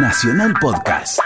Nacional 0.00 0.54
Podcast. 0.60 1.18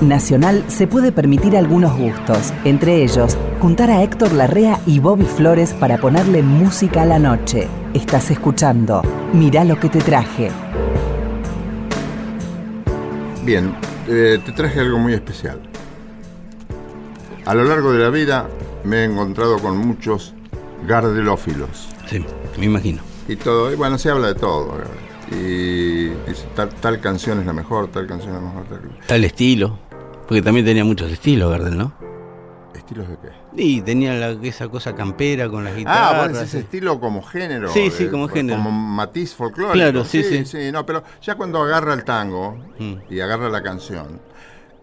Nacional 0.00 0.64
se 0.68 0.86
puede 0.86 1.12
permitir 1.12 1.58
algunos 1.58 1.94
gustos, 1.94 2.54
entre 2.64 3.02
ellos 3.02 3.36
juntar 3.60 3.90
a 3.90 4.02
Héctor 4.02 4.32
Larrea 4.32 4.80
y 4.86 4.98
Bobby 4.98 5.26
Flores 5.26 5.74
para 5.74 5.98
ponerle 5.98 6.42
música 6.42 7.02
a 7.02 7.04
la 7.04 7.18
noche. 7.18 7.68
Estás 7.92 8.30
escuchando 8.30 9.02
Mirá 9.34 9.64
lo 9.64 9.78
que 9.78 9.90
te 9.90 10.00
traje. 10.00 10.50
Bien, 13.44 13.74
eh, 14.08 14.40
te 14.42 14.52
traje 14.52 14.80
algo 14.80 14.98
muy 14.98 15.12
especial. 15.12 15.60
A 17.44 17.54
lo 17.54 17.64
largo 17.64 17.92
de 17.92 17.98
la 17.98 18.08
vida 18.08 18.48
me 18.84 19.00
he 19.00 19.04
encontrado 19.04 19.58
con 19.58 19.76
muchos 19.76 20.32
gardelófilos. 20.86 21.90
Sí, 22.06 22.24
me 22.58 22.64
imagino. 22.64 23.11
Y 23.28 23.36
todo, 23.36 23.72
y 23.72 23.76
bueno, 23.76 23.98
se 23.98 24.10
habla 24.10 24.28
de 24.28 24.34
todo. 24.34 24.74
Y 25.30 26.08
tal, 26.54 26.68
tal 26.70 27.00
canción 27.00 27.40
es 27.40 27.46
la 27.46 27.52
mejor, 27.52 27.88
tal 27.88 28.06
canción 28.06 28.34
es 28.34 28.42
la 28.42 28.48
mejor. 28.48 28.64
Tal, 28.66 28.80
Tal 29.06 29.24
estilo. 29.24 29.78
Porque 30.26 30.42
también 30.42 30.64
tenía 30.66 30.84
muchos 30.84 31.10
estilos, 31.10 31.50
Gardel, 31.50 31.76
¿no? 31.78 31.92
¿Estilos 32.74 33.08
de 33.08 33.16
qué? 33.16 33.28
Y 33.54 33.80
tenía 33.82 34.14
la- 34.14 34.30
esa 34.46 34.68
cosa 34.68 34.94
campera 34.94 35.48
con 35.48 35.62
las 35.64 35.76
guitarras. 35.76 36.12
Ah, 36.14 36.18
bueno, 36.24 36.38
ese 36.40 36.46
sí. 36.48 36.58
estilo 36.58 36.98
como 37.00 37.22
género. 37.22 37.68
Sí, 37.68 37.90
sí, 37.90 38.04
eh, 38.04 38.10
como 38.10 38.28
género. 38.28 38.58
Como 38.62 38.70
matiz 38.70 39.34
folclórico. 39.34 39.74
Claro, 39.74 40.04
sí, 40.04 40.22
sí. 40.44 40.72
no, 40.72 40.84
pero 40.86 41.02
ya 41.22 41.34
cuando 41.36 41.62
agarra 41.62 41.94
el 41.94 42.04
tango 42.04 42.56
Mm. 42.78 42.94
y 43.10 43.20
agarra 43.20 43.48
la 43.50 43.62
canción, 43.62 44.20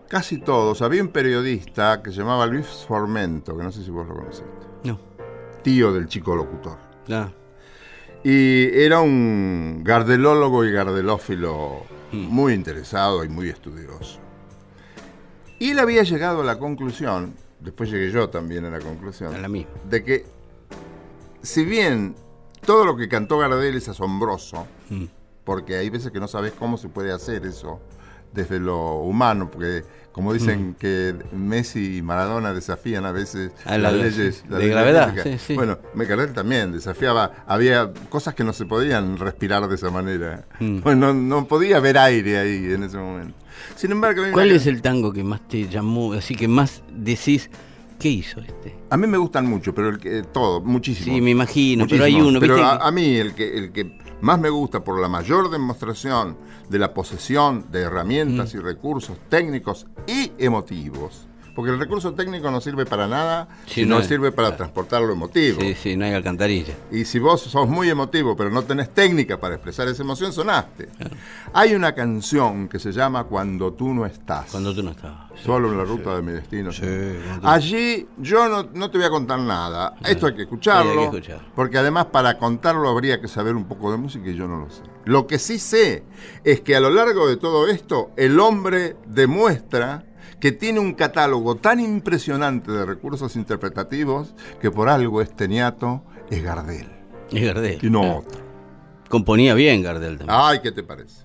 casi 0.08 0.38
todos. 0.38 0.82
Había 0.82 1.02
un 1.02 1.10
periodista 1.10 2.02
que 2.02 2.12
se 2.12 2.18
llamaba 2.20 2.46
Luis 2.46 2.68
Formento, 2.88 3.58
que 3.58 3.64
no 3.64 3.72
sé 3.72 3.84
si 3.84 3.92
vos 3.92 4.08
lo 4.08 4.16
conociste, 4.16 4.46
No. 4.84 5.00
tío 5.64 5.92
del 5.94 6.08
chico 6.08 6.36
locutor. 6.36 6.78
Ah, 7.12 7.30
Y 8.24 8.70
era 8.82 9.00
un 9.02 9.82
gardelólogo 9.84 10.66
y 10.66 10.72
gardelófilo 10.72 11.84
Mm. 12.12 12.18
muy 12.28 12.54
interesado 12.54 13.24
y 13.24 13.30
muy 13.30 13.50
estudioso. 13.50 14.20
Y 15.60 15.72
él 15.72 15.80
había 15.80 16.02
llegado 16.04 16.42
a 16.42 16.44
la 16.44 16.58
conclusión, 16.58 17.34
después 17.60 17.92
llegué 17.92 18.12
yo 18.12 18.30
también 18.30 18.66
a 18.66 18.70
la 18.72 18.80
conclusión, 18.80 19.36
a 19.36 19.38
la 19.38 19.48
misma. 19.48 19.72
de 19.90 20.04
que 20.04 20.26
si 21.44 21.64
bien 21.66 22.16
todo 22.66 22.86
lo 22.86 22.98
que 22.98 23.08
cantó 23.08 23.38
Gardel 23.38 23.76
es 23.76 23.88
asombroso, 23.90 24.66
Mm. 24.90 25.06
porque 25.44 25.76
hay 25.78 25.90
veces 25.90 26.12
que 26.12 26.20
no 26.20 26.28
sabes 26.28 26.54
cómo 26.54 26.78
se 26.78 26.90
puede 26.90 27.12
hacer 27.12 27.46
eso 27.46 27.80
desde 28.34 28.60
lo 28.60 28.96
humano, 29.00 29.50
porque 29.52 29.84
como 30.12 30.34
dicen 30.34 30.76
que 30.78 31.16
Messi 31.34 31.98
y 31.98 32.02
Maradona 32.02 32.54
desafían 32.54 33.06
a 33.06 33.12
veces 33.12 33.52
A 33.64 33.78
la- 33.78 33.92
las 33.92 33.94
leyes 34.16 34.44
de 34.50 34.68
gravedad, 34.68 35.14
físicas. 35.14 35.42
sí, 35.42 35.48
sí. 35.48 35.56
Bueno, 35.56 35.78
Gardel 35.96 36.34
también 36.34 36.72
desafiaba, 36.74 37.32
había 37.48 37.92
cosas 38.10 38.34
que 38.34 38.44
no 38.44 38.52
se 38.52 38.66
podían 38.66 39.18
respirar 39.18 39.68
de 39.68 39.76
esa 39.76 39.90
manera. 39.92 40.46
Mm. 40.60 40.80
Bueno, 40.84 41.14
no, 41.14 41.40
no 41.42 41.48
podía 41.48 41.78
haber 41.78 41.98
aire 41.98 42.38
ahí 42.40 42.72
en 42.74 42.84
ese 42.84 42.98
momento. 42.98 43.34
Sin 43.76 43.92
embargo, 43.92 44.24
¿Cuál 44.34 44.52
es 44.52 44.68
el 44.68 44.82
tango 44.82 45.14
que 45.14 45.24
más 45.24 45.48
te 45.48 45.68
llamó, 45.70 46.14
así 46.14 46.36
que 46.36 46.48
más 46.48 46.82
decís, 46.92 47.50
¿qué 48.00 48.10
hizo 48.10 48.40
este? 48.42 48.76
A 48.90 48.98
mí 48.98 49.06
me 49.08 49.18
gustan 49.18 49.46
mucho, 49.46 49.76
pero 49.76 49.90
el 49.90 50.00
que, 50.00 50.24
todo, 50.24 50.62
muchísimo. 50.62 51.14
Sí, 51.16 51.22
me 51.22 51.32
imagino, 51.32 51.86
pero 51.88 52.04
hay 52.06 52.16
uno, 52.20 52.40
Pero 52.40 52.64
a 52.66 52.92
mí 52.92 53.16
el 53.18 53.36
que, 53.36 53.58
el 53.58 53.72
que 53.72 53.98
más 54.22 54.40
me 54.40 54.50
gusta 54.50 54.84
por 54.84 55.00
la 55.00 55.08
mayor 55.08 55.50
demostración 55.52 56.38
de 56.70 56.80
la 56.80 56.94
posesión 56.94 57.66
de 57.72 57.82
herramientas 57.82 58.54
Mm. 58.54 58.58
y 58.58 58.62
recursos 58.62 59.18
técnicos 59.30 59.86
y 60.08 60.32
emotivos. 60.38 61.28
Porque 61.56 61.72
el 61.72 61.80
recurso 61.80 62.14
técnico 62.14 62.50
no 62.52 62.62
sirve 62.62 62.86
para 62.86 63.08
nada, 63.08 63.48
sino 63.66 64.00
no, 64.00 64.04
sirve 64.04 64.32
para 64.32 64.56
transportar 64.56 65.02
lo 65.02 65.14
emotivo. 65.14 65.62
Sí, 65.62 65.76
sí, 65.76 65.96
no 65.98 66.06
hay 66.06 66.14
alcantarilla. 66.14 66.74
Y 66.92 67.06
si 67.06 67.20
vos 67.20 67.42
sos 67.42 67.68
muy 67.68 67.90
emotivo, 67.90 68.36
pero 68.36 68.50
no 68.50 68.64
tenés 68.64 68.94
técnica 68.94 69.40
para 69.40 69.56
expresar 69.56 69.88
esa 69.88 70.04
emoción, 70.04 70.34
sonaste. 70.34 70.90
Hay 71.54 71.74
una 71.74 71.94
canción 71.94 72.68
que 72.68 72.80
se 72.80 72.92
llama 72.92 73.26
Cuando 73.26 73.74
tú 73.74 73.94
no 73.94 74.06
estás. 74.06 74.52
Cuando 74.52 74.74
tú 74.74 74.84
no. 74.84 74.94
Sí, 74.94 75.46
Solo 75.46 75.72
en 75.72 75.78
la 75.78 75.86
sí, 75.86 75.90
ruta 75.92 76.16
de 76.16 76.22
mi 76.22 76.32
destino. 76.32 76.72
Sí, 76.72 76.84
Allí 77.44 78.08
yo 78.18 78.50
no, 78.50 78.70
no 78.74 78.90
te 78.90 78.98
voy 78.98 79.08
a 79.08 79.10
contar 79.10 79.40
nada. 79.40 79.96
Esto 80.06 80.28
hay 80.28 80.36
que 80.36 80.42
escucharlo. 80.44 80.92
Hay 80.92 80.98
que 80.98 81.18
escuchar. 81.18 81.42
Porque 81.56 81.78
además 81.78 82.08
para 82.08 82.38
contarlo 82.38 82.90
habría 82.90 83.22
que 83.22 83.28
saber 83.28 83.56
un 83.56 83.66
poco 83.66 83.92
de 83.92 83.98
música 83.98 84.30
y 84.30 84.36
yo 84.36 84.48
no 84.48 84.60
lo 84.60 84.70
sé. 84.70 84.82
Lo 85.06 85.28
que 85.28 85.40
sí 85.40 85.60
sé 85.60 86.04
es 86.44 86.62
que 86.62 86.76
a 86.76 86.80
lo 86.80 86.90
largo 86.90 87.28
de 87.28 87.38
todo 87.38 87.68
esto 87.68 88.12
el 88.18 88.40
hombre 88.40 88.96
demuestra 89.08 90.06
que 90.40 90.52
tiene 90.52 90.80
un 90.80 90.94
catálogo 90.94 91.56
tan 91.56 91.80
impresionante 91.80 92.72
de 92.72 92.86
recursos 92.86 93.36
interpretativos 93.36 94.34
que 94.62 94.72
por 94.72 94.90
algo 94.90 95.22
este 95.22 95.48
niato 95.48 96.02
es 96.30 96.42
Gardel 96.44 96.88
Es 97.32 97.44
Gardel. 97.46 97.80
y 97.82 97.90
no 97.90 98.02
claro. 98.02 98.18
otro. 98.20 98.42
Componía 99.10 99.54
bien 99.54 99.82
Gardel 99.84 100.18
también. 100.18 100.38
Ay, 100.40 100.60
¿qué 100.62 100.72
te 100.72 100.84
parece? 100.84 101.24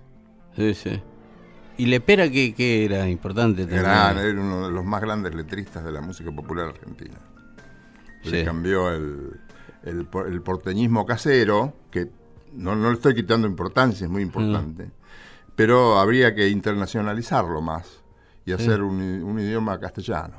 Sí, 0.56 0.74
sí. 0.74 1.02
Y 1.76 1.86
Lepera 1.86 2.28
que, 2.30 2.54
que 2.54 2.84
era 2.84 3.08
importante 3.08 3.62
también. 3.62 3.82
Gran, 3.82 4.18
era 4.18 4.40
uno 4.40 4.66
de 4.68 4.72
los 4.72 4.84
más 4.84 5.00
grandes 5.00 5.34
letristas 5.34 5.84
de 5.84 5.92
la 5.92 6.00
música 6.00 6.30
popular 6.30 6.68
argentina. 6.68 7.16
Le 8.22 8.38
Sí. 8.40 8.44
cambió 8.44 8.90
el, 8.90 9.38
el 9.82 10.06
porteñismo 10.42 11.04
casero, 11.04 11.74
que 11.90 12.08
no, 12.54 12.74
no 12.76 12.88
le 12.88 12.94
estoy 12.94 13.14
quitando 13.14 13.46
importancia, 13.46 14.04
es 14.06 14.10
muy 14.10 14.22
importante, 14.22 14.90
pero 15.56 15.98
habría 15.98 16.34
que 16.34 16.48
internacionalizarlo 16.48 17.60
más 17.60 18.02
y 18.46 18.52
hacer 18.52 18.82
un, 18.82 19.00
i- 19.00 19.22
un 19.22 19.38
idioma 19.40 19.78
castellano. 19.80 20.36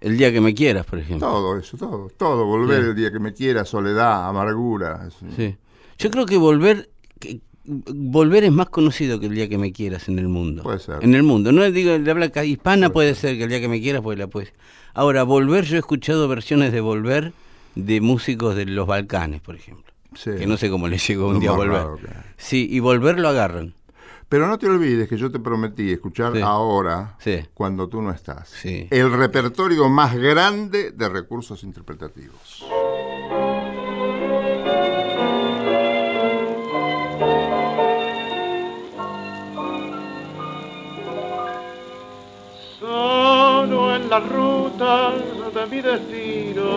El 0.00 0.16
día 0.16 0.30
que 0.32 0.40
me 0.40 0.54
quieras, 0.54 0.86
por 0.86 0.98
ejemplo. 0.98 1.26
Todo 1.28 1.58
eso, 1.58 1.76
todo, 1.76 2.08
todo, 2.16 2.44
volver 2.46 2.82
Sí. 2.82 2.88
el 2.90 2.94
día 2.94 3.10
que 3.10 3.18
me 3.18 3.32
quiera, 3.34 3.64
soledad, 3.64 4.28
amargura. 4.28 5.06
eso. 5.08 5.26
Sí. 5.36 5.56
Yo 5.98 6.10
creo 6.10 6.24
que 6.26 6.36
volver 6.36 6.88
que- 7.18 7.40
volver 7.64 8.44
es 8.44 8.52
más 8.52 8.68
conocido 8.70 9.18
que 9.20 9.26
el 9.26 9.34
día 9.34 9.48
que 9.48 9.58
me 9.58 9.72
quieras 9.72 10.08
en 10.08 10.18
el 10.18 10.28
mundo. 10.28 10.62
Puede 10.62 10.78
ser. 10.78 10.98
En 11.02 11.14
el 11.14 11.22
mundo. 11.24 11.50
No 11.52 11.68
digo 11.70 11.98
de 11.98 12.10
habla 12.10 12.30
hispana 12.44 12.90
puede 12.90 13.14
ser 13.14 13.36
que 13.36 13.44
el 13.44 13.50
día 13.50 13.60
que 13.60 13.68
me 13.68 13.80
quieras 13.80 14.00
pues 14.02 14.18
la 14.18 14.26
pues. 14.28 14.52
Ahora, 14.94 15.22
volver 15.24 15.64
yo 15.64 15.76
he 15.76 15.78
escuchado 15.80 16.28
versiones 16.28 16.72
de 16.72 16.80
volver 16.80 17.32
de 17.74 18.00
músicos 18.00 18.54
de 18.56 18.64
los 18.66 18.86
Balcanes, 18.86 19.40
por 19.40 19.54
ejemplo. 19.56 19.92
Sí. 20.14 20.30
Que 20.38 20.46
no 20.46 20.56
sé 20.56 20.70
cómo 20.70 20.88
les 20.88 21.06
llegó 21.06 21.28
un 21.28 21.40
día 21.40 21.50
a 21.50 21.54
volver. 21.56 21.72
raro. 21.82 21.98
Sí, 22.36 22.66
y 22.70 22.80
volver 22.80 23.18
lo 23.20 23.28
agarran. 23.28 23.74
Pero 24.28 24.46
no 24.46 24.58
te 24.58 24.66
olvides 24.66 25.08
que 25.08 25.16
yo 25.16 25.30
te 25.30 25.38
prometí 25.38 25.90
escuchar 25.90 26.34
Sí. 26.34 26.42
ahora, 26.42 27.16
Sí. 27.18 27.40
cuando 27.54 27.88
tú 27.88 28.02
no 28.02 28.10
estás, 28.10 28.48
Sí. 28.50 28.86
el 28.90 29.10
repertorio 29.12 29.88
más 29.88 30.14
grande 30.16 30.90
de 30.90 31.08
recursos 31.08 31.64
interpretativos. 31.64 32.62
solo 42.80 43.94
en 43.96 44.08
la 44.10 44.20
ruta 44.20 45.12
de 45.54 45.66
mi 45.66 45.80
destino, 45.80 46.70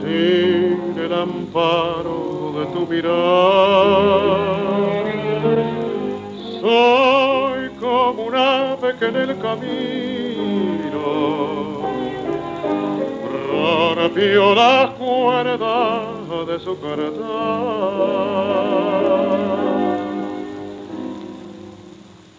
sin 0.00 0.98
el 0.98 1.12
amparo 1.12 2.35
de 2.56 2.66
tu 2.66 2.86
mirar. 2.86 3.12
Soy 6.60 7.68
como 7.78 8.22
un 8.24 8.34
ave 8.34 8.96
que 8.98 9.06
en 9.06 9.16
el 9.16 9.38
camino 9.38 9.86
rompió 13.94 14.54
la 14.54 14.94
cuerda 14.98 16.00
de 16.46 16.58
su 16.60 16.80
carta. 16.80 17.32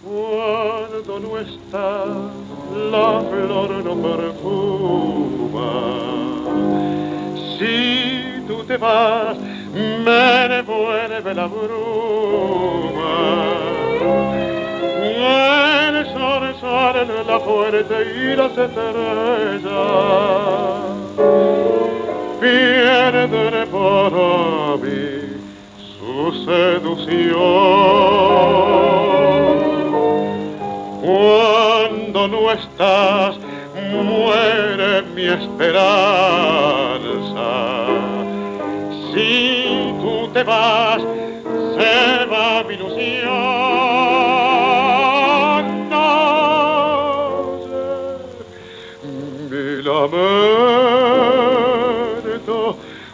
Cuando 0.03 1.19
no 1.19 1.37
está, 1.37 2.05
la 2.91 3.21
flor 3.29 3.69
no 3.83 3.95
perfuma. 4.07 5.69
Si 7.59 8.45
tú 8.47 8.63
te 8.63 8.77
vas, 8.77 9.37
me 9.77 10.47
devuelve 10.49 11.33
la 11.33 11.47
bruma. 11.47 13.17
El 15.89 16.05
sol 16.13 16.55
sale 16.59 17.01
en 17.01 17.27
la 17.27 17.39
fuerte 17.39 17.95
y 18.15 18.35
las 18.35 18.51
estrellas 18.57 19.67
pierden 22.39 23.67
para 23.71 24.77
mí 24.81 25.09
su 25.97 26.31
seducción. 26.45 27.37
Cuando 31.01 32.27
no 32.27 32.51
estás, 32.51 33.37
muere 33.91 35.01
mi 35.15 35.25
esperanza. 35.25 35.87
Te 40.37 40.43
vas, 40.43 41.01
se 41.01 42.25
va 42.27 42.63
mi 42.63 42.73
ilusión. 42.75 43.33
Sé, 47.65 47.81
mi 49.49 49.81
lamento, 49.81 50.17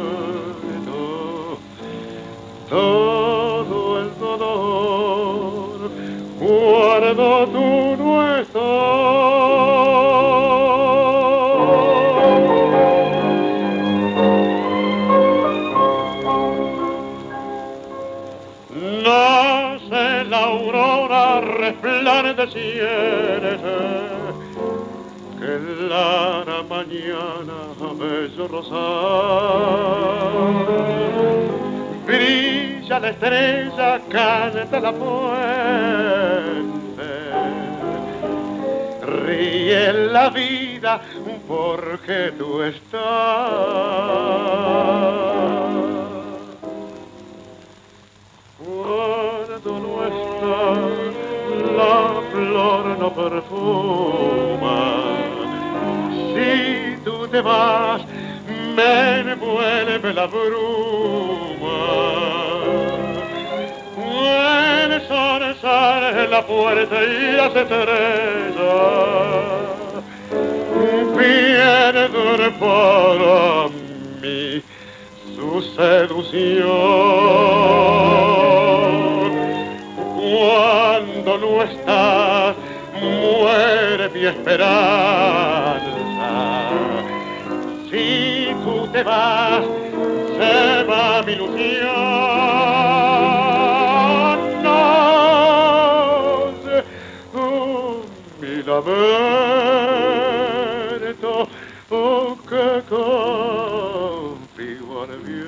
todo 2.68 4.00
el 4.00 4.08
dolor 4.18 5.78
cuando 6.38 7.26
tú 7.46 7.93
resplandeciente 22.44 23.64
que 25.38 25.58
la 25.88 26.62
mañana 26.68 27.58
bello 27.98 28.48
rosal 28.48 28.84
brilla 32.06 32.98
la 33.00 33.10
estrella, 33.10 34.00
canta 34.08 34.80
la 34.80 34.92
fuente, 34.92 35.42
ríe 39.02 39.92
la 40.12 40.30
vida 40.30 41.00
porque 41.48 42.32
tú 42.38 42.62
estás. 42.62 43.00
Cuando 48.58 49.78
no 49.80 49.94
estás, 50.06 50.94
flor 52.34 52.84
no 52.98 53.14
perfuma. 53.14 54.78
Si 56.34 56.96
tú 57.04 57.28
te 57.28 57.40
vas, 57.40 58.02
me 58.76 59.20
envuelve 59.20 60.12
la 60.12 60.26
bruma. 60.26 61.78
El 64.84 65.00
sol 65.08 65.56
sale 65.60 66.24
en 66.24 66.30
la 66.30 66.42
puerta 66.46 66.96
y 67.02 67.32
las 67.32 67.54
estrellas 67.54 68.84
pierden 71.16 72.52
para 72.58 73.68
mí 74.20 74.62
su 75.36 75.62
seducción. 75.76 76.64
Cuando 80.24 81.36
no 81.36 81.62
estás, 81.62 82.56
muere 82.98 84.08
mi 84.08 84.24
esperanza. 84.24 85.82
Si 87.90 88.48
tú 88.64 88.88
te 88.90 89.02
vas, 89.02 89.62
se 90.38 90.84
va 90.84 91.22
mi 91.26 91.32
ilusión. 91.32 91.90
No 94.62 94.72
oh, 97.34 98.00
mi 98.40 98.62
lamento, 98.62 98.96
oh, 101.90 102.38
que 102.48 102.82
contigo 102.88 105.02
al 105.02 105.18
viento 105.18 105.44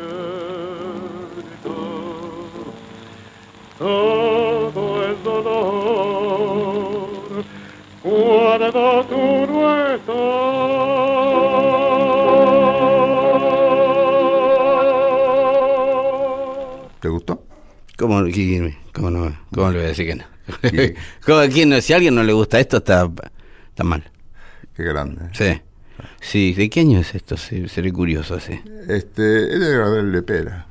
todo 3.78 4.16
¿Te 10.06 10.12
gustó? 17.08 17.44
¿Cómo, 17.99 18.23
cómo 18.93 19.11
no? 19.11 19.37
¿Cómo 19.53 19.70
le 19.70 19.76
voy 19.79 19.85
a 19.85 19.88
decir 19.88 20.06
que 20.06 20.14
no? 20.14 20.25
¿Cómo, 21.26 21.38
a 21.38 21.49
quién 21.49 21.70
no? 21.70 21.81
Si 21.81 21.93
a 21.93 21.97
alguien 21.97 22.14
no 22.14 22.23
le 22.23 22.32
gusta 22.32 22.61
esto, 22.61 22.76
está, 22.76 23.11
está 23.69 23.82
mal. 23.82 24.08
Qué 24.76 24.85
grande. 24.85 25.23
Sí. 25.32 25.61
Sí, 26.20 26.55
¿de 26.55 26.70
qué 26.70 26.81
año 26.81 27.00
es 27.00 27.12
esto? 27.14 27.37
Sí, 27.37 27.69
seré 27.69 27.93
curioso, 27.93 28.38
sí. 28.38 28.61
Este, 28.88 29.52
es 29.55 29.59
de 29.61 29.76
Gardel 29.76 30.12
Lepera. 30.12 30.67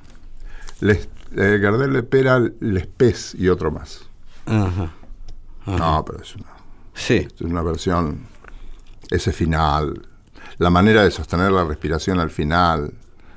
Les, 0.79 1.09
eh, 1.35 1.57
Gardel 1.61 1.91
Lepera, 1.91 2.39
Lespez 2.61 3.35
y 3.37 3.49
otro 3.49 3.69
más. 3.71 4.01
Ajá. 4.45 4.93
Ajá. 5.65 5.77
No, 5.77 6.05
pero 6.05 6.21
es 6.21 6.35
una, 6.35 6.45
Sí. 6.93 7.27
es 7.35 7.41
una 7.41 7.61
versión, 7.63 8.19
ese 9.11 9.31
final, 9.31 10.07
la 10.57 10.69
manera 10.69 11.03
de 11.03 11.11
sostener 11.11 11.51
la 11.51 11.63
respiración 11.65 12.19
al 12.19 12.29
final, 12.29 12.93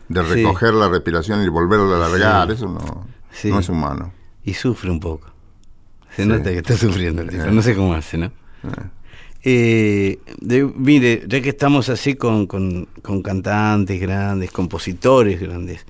de 0.09 0.23
Sí. 0.25 0.29
recoger 0.35 0.75
la 0.75 0.89
respiración 0.89 1.43
y 1.43 1.49
volverla 1.49 1.97
a 1.97 2.07
alargar, 2.07 2.49
Sí. 2.49 2.55
eso 2.55 2.69
no, 2.69 3.07
Sí. 3.31 3.51
no 3.51 3.59
es 3.61 3.69
humano. 3.69 4.13
Y 4.45 4.55
sufre 4.55 4.91
un 4.91 5.01
poco. 5.01 5.29
Se 6.17 6.25
nota 6.27 6.51
que 6.51 6.59
está 6.59 6.77
sufriendo 6.77 7.23
el 7.23 7.29
tipo. 7.29 7.45
Eh. 7.45 7.51
No 7.53 7.63
sé 7.63 7.75
cómo 7.77 7.95
hace, 7.95 8.17
¿no? 8.19 8.27
Eh. 8.27 8.91
Eh, 9.45 10.19
de- 10.41 10.65
mire, 10.65 11.23
ya 11.29 11.41
que 11.41 11.51
estamos 11.51 11.89
así 11.91 12.17
con, 12.17 12.47
con- 12.47 12.89
con 13.03 13.23
cantantes 13.23 14.01
grandes, 14.01 14.51
compositores 14.51 15.41
grandes, 15.41 15.87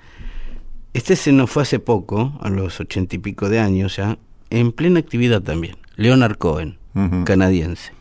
este 0.92 1.16
se 1.16 1.32
nos 1.32 1.50
fue 1.50 1.62
hace 1.62 1.78
poco, 1.78 2.36
a 2.42 2.50
los 2.50 2.78
ochenta 2.80 3.16
y 3.16 3.19
pico 3.19 3.48
de 3.48 3.58
años 3.60 3.96
ya, 3.96 4.19
en 4.50 4.72
plena 4.72 4.98
actividad 5.00 5.40
también, 5.42 5.76
Leonard 5.96 6.36
Cohen, 6.36 6.78
canadiense. 7.25 7.92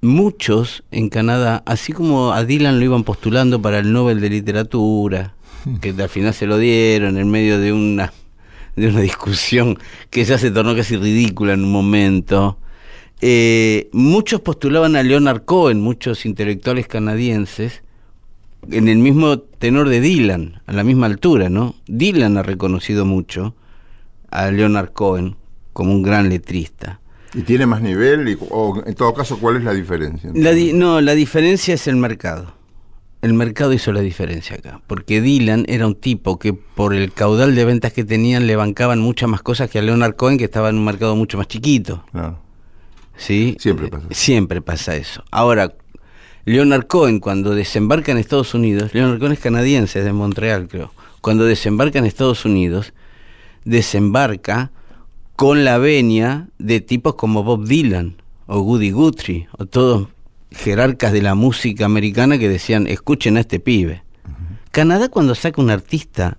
Muchos 0.00 0.84
en 0.92 1.08
Canadá, 1.08 1.62
así 1.66 1.92
como 1.92 2.32
a 2.32 2.44
Dylan 2.44 2.78
lo 2.78 2.84
iban 2.84 3.02
postulando 3.02 3.60
para 3.60 3.80
el 3.80 3.92
Nobel 3.92 4.20
de 4.20 4.30
Literatura, 4.30 5.34
que 5.80 5.90
al 5.90 6.08
final 6.08 6.32
se 6.32 6.46
lo 6.46 6.56
dieron 6.56 7.18
en 7.18 7.28
medio 7.30 7.58
de 7.58 7.72
una, 7.72 8.12
de 8.76 8.88
una 8.88 9.00
discusión 9.00 9.76
que 10.10 10.24
ya 10.24 10.38
se 10.38 10.52
tornó 10.52 10.76
casi 10.76 10.96
ridícula 10.96 11.54
en 11.54 11.64
un 11.64 11.72
momento. 11.72 12.58
Eh, 13.20 13.88
muchos 13.92 14.40
postulaban 14.40 14.94
a 14.94 15.02
Leonard 15.02 15.44
Cohen, 15.44 15.80
muchos 15.80 16.24
intelectuales 16.26 16.86
canadienses, 16.86 17.82
en 18.70 18.88
el 18.88 18.98
mismo 18.98 19.40
tenor 19.40 19.88
de 19.88 20.00
Dylan, 20.00 20.62
a 20.66 20.72
la 20.72 20.84
misma 20.84 21.06
altura, 21.06 21.48
¿no? 21.48 21.74
Dylan 21.86 22.36
ha 22.36 22.42
reconocido 22.42 23.04
mucho 23.04 23.56
a 24.30 24.50
Leonard 24.50 24.92
Cohen 24.92 25.36
como 25.72 25.92
un 25.92 26.02
gran 26.02 26.28
letrista. 26.28 27.00
¿Y 27.34 27.42
tiene 27.42 27.66
más 27.66 27.82
nivel? 27.82 28.28
Y, 28.28 28.38
o 28.50 28.82
en 28.86 28.94
todo 28.94 29.12
caso, 29.14 29.38
¿cuál 29.38 29.56
es 29.56 29.64
la 29.64 29.74
diferencia? 29.74 30.30
La 30.34 30.52
di- 30.52 30.72
no, 30.72 31.00
la 31.00 31.14
diferencia 31.14 31.74
es 31.74 31.86
el 31.86 31.96
mercado. 31.96 32.54
El 33.20 33.34
mercado 33.34 33.72
hizo 33.72 33.92
la 33.92 34.00
diferencia 34.00 34.56
acá, 34.56 34.80
porque 34.86 35.20
Dylan 35.20 35.64
era 35.68 35.86
un 35.86 35.96
tipo 35.96 36.38
que 36.38 36.52
por 36.52 36.94
el 36.94 37.12
caudal 37.12 37.54
de 37.56 37.64
ventas 37.64 37.92
que 37.92 38.04
tenían 38.04 38.46
le 38.46 38.54
bancaban 38.54 39.00
muchas 39.00 39.28
más 39.28 39.42
cosas 39.42 39.68
que 39.68 39.80
a 39.80 39.82
Leonard 39.82 40.14
Cohen, 40.14 40.38
que 40.38 40.44
estaba 40.44 40.68
en 40.68 40.76
un 40.76 40.84
mercado 40.84 41.16
mucho 41.16 41.36
más 41.36 41.48
chiquito. 41.48 42.04
Claro. 42.12 42.38
¿sí? 43.16 43.56
Siempre 43.58 43.86
Eh, 43.86 43.90
pasa 43.90 44.06
eso. 44.08 44.14
Siempre 44.20 44.60
pasa 44.62 44.94
eso. 44.96 45.24
Ahora, 45.32 45.74
Leonard 46.44 46.86
Cohen, 46.86 47.18
cuando 47.18 47.54
desembarca 47.56 48.12
en 48.12 48.18
Estados 48.18 48.54
Unidos, 48.54 48.94
Leonard 48.94 49.18
Cohen 49.18 49.32
es 49.32 49.40
canadiense, 49.40 49.98
es 49.98 50.04
de 50.04 50.12
Montreal, 50.12 50.68
creo. 50.68 50.92
Cuando 51.20 51.44
desembarca 51.44 51.98
en 51.98 52.06
Estados 52.06 52.44
Unidos, 52.44 52.92
desembarca 53.64 54.70
con 55.38 55.64
la 55.64 55.78
venia 55.78 56.48
de 56.58 56.80
tipos 56.80 57.14
como 57.14 57.44
Bob 57.44 57.64
Dylan 57.64 58.16
o 58.48 58.58
Woody 58.58 58.90
Guthrie 58.90 59.46
o 59.56 59.66
todos 59.66 60.08
jerarcas 60.50 61.12
de 61.12 61.22
la 61.22 61.36
música 61.36 61.84
americana 61.84 62.38
que 62.38 62.48
decían, 62.48 62.88
escuchen 62.88 63.36
a 63.36 63.40
este 63.42 63.60
pibe. 63.60 64.02
Canadá 64.72 65.08
cuando 65.08 65.36
saca 65.36 65.62
un 65.62 65.70
artista 65.70 66.38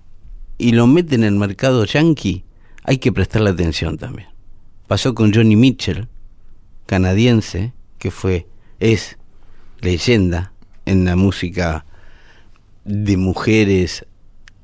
y 0.58 0.72
lo 0.72 0.86
mete 0.86 1.14
en 1.14 1.24
el 1.24 1.32
mercado 1.32 1.86
yankee, 1.86 2.44
hay 2.84 2.98
que 2.98 3.10
prestarle 3.10 3.48
atención 3.48 3.96
también. 3.96 4.28
Pasó 4.86 5.14
con 5.14 5.32
Johnny 5.32 5.56
Mitchell, 5.56 6.06
canadiense, 6.84 7.72
que 7.96 8.10
fue, 8.10 8.48
es 8.80 9.16
leyenda 9.80 10.52
en 10.84 11.06
la 11.06 11.16
música 11.16 11.86
de 12.84 13.16
mujeres 13.16 14.04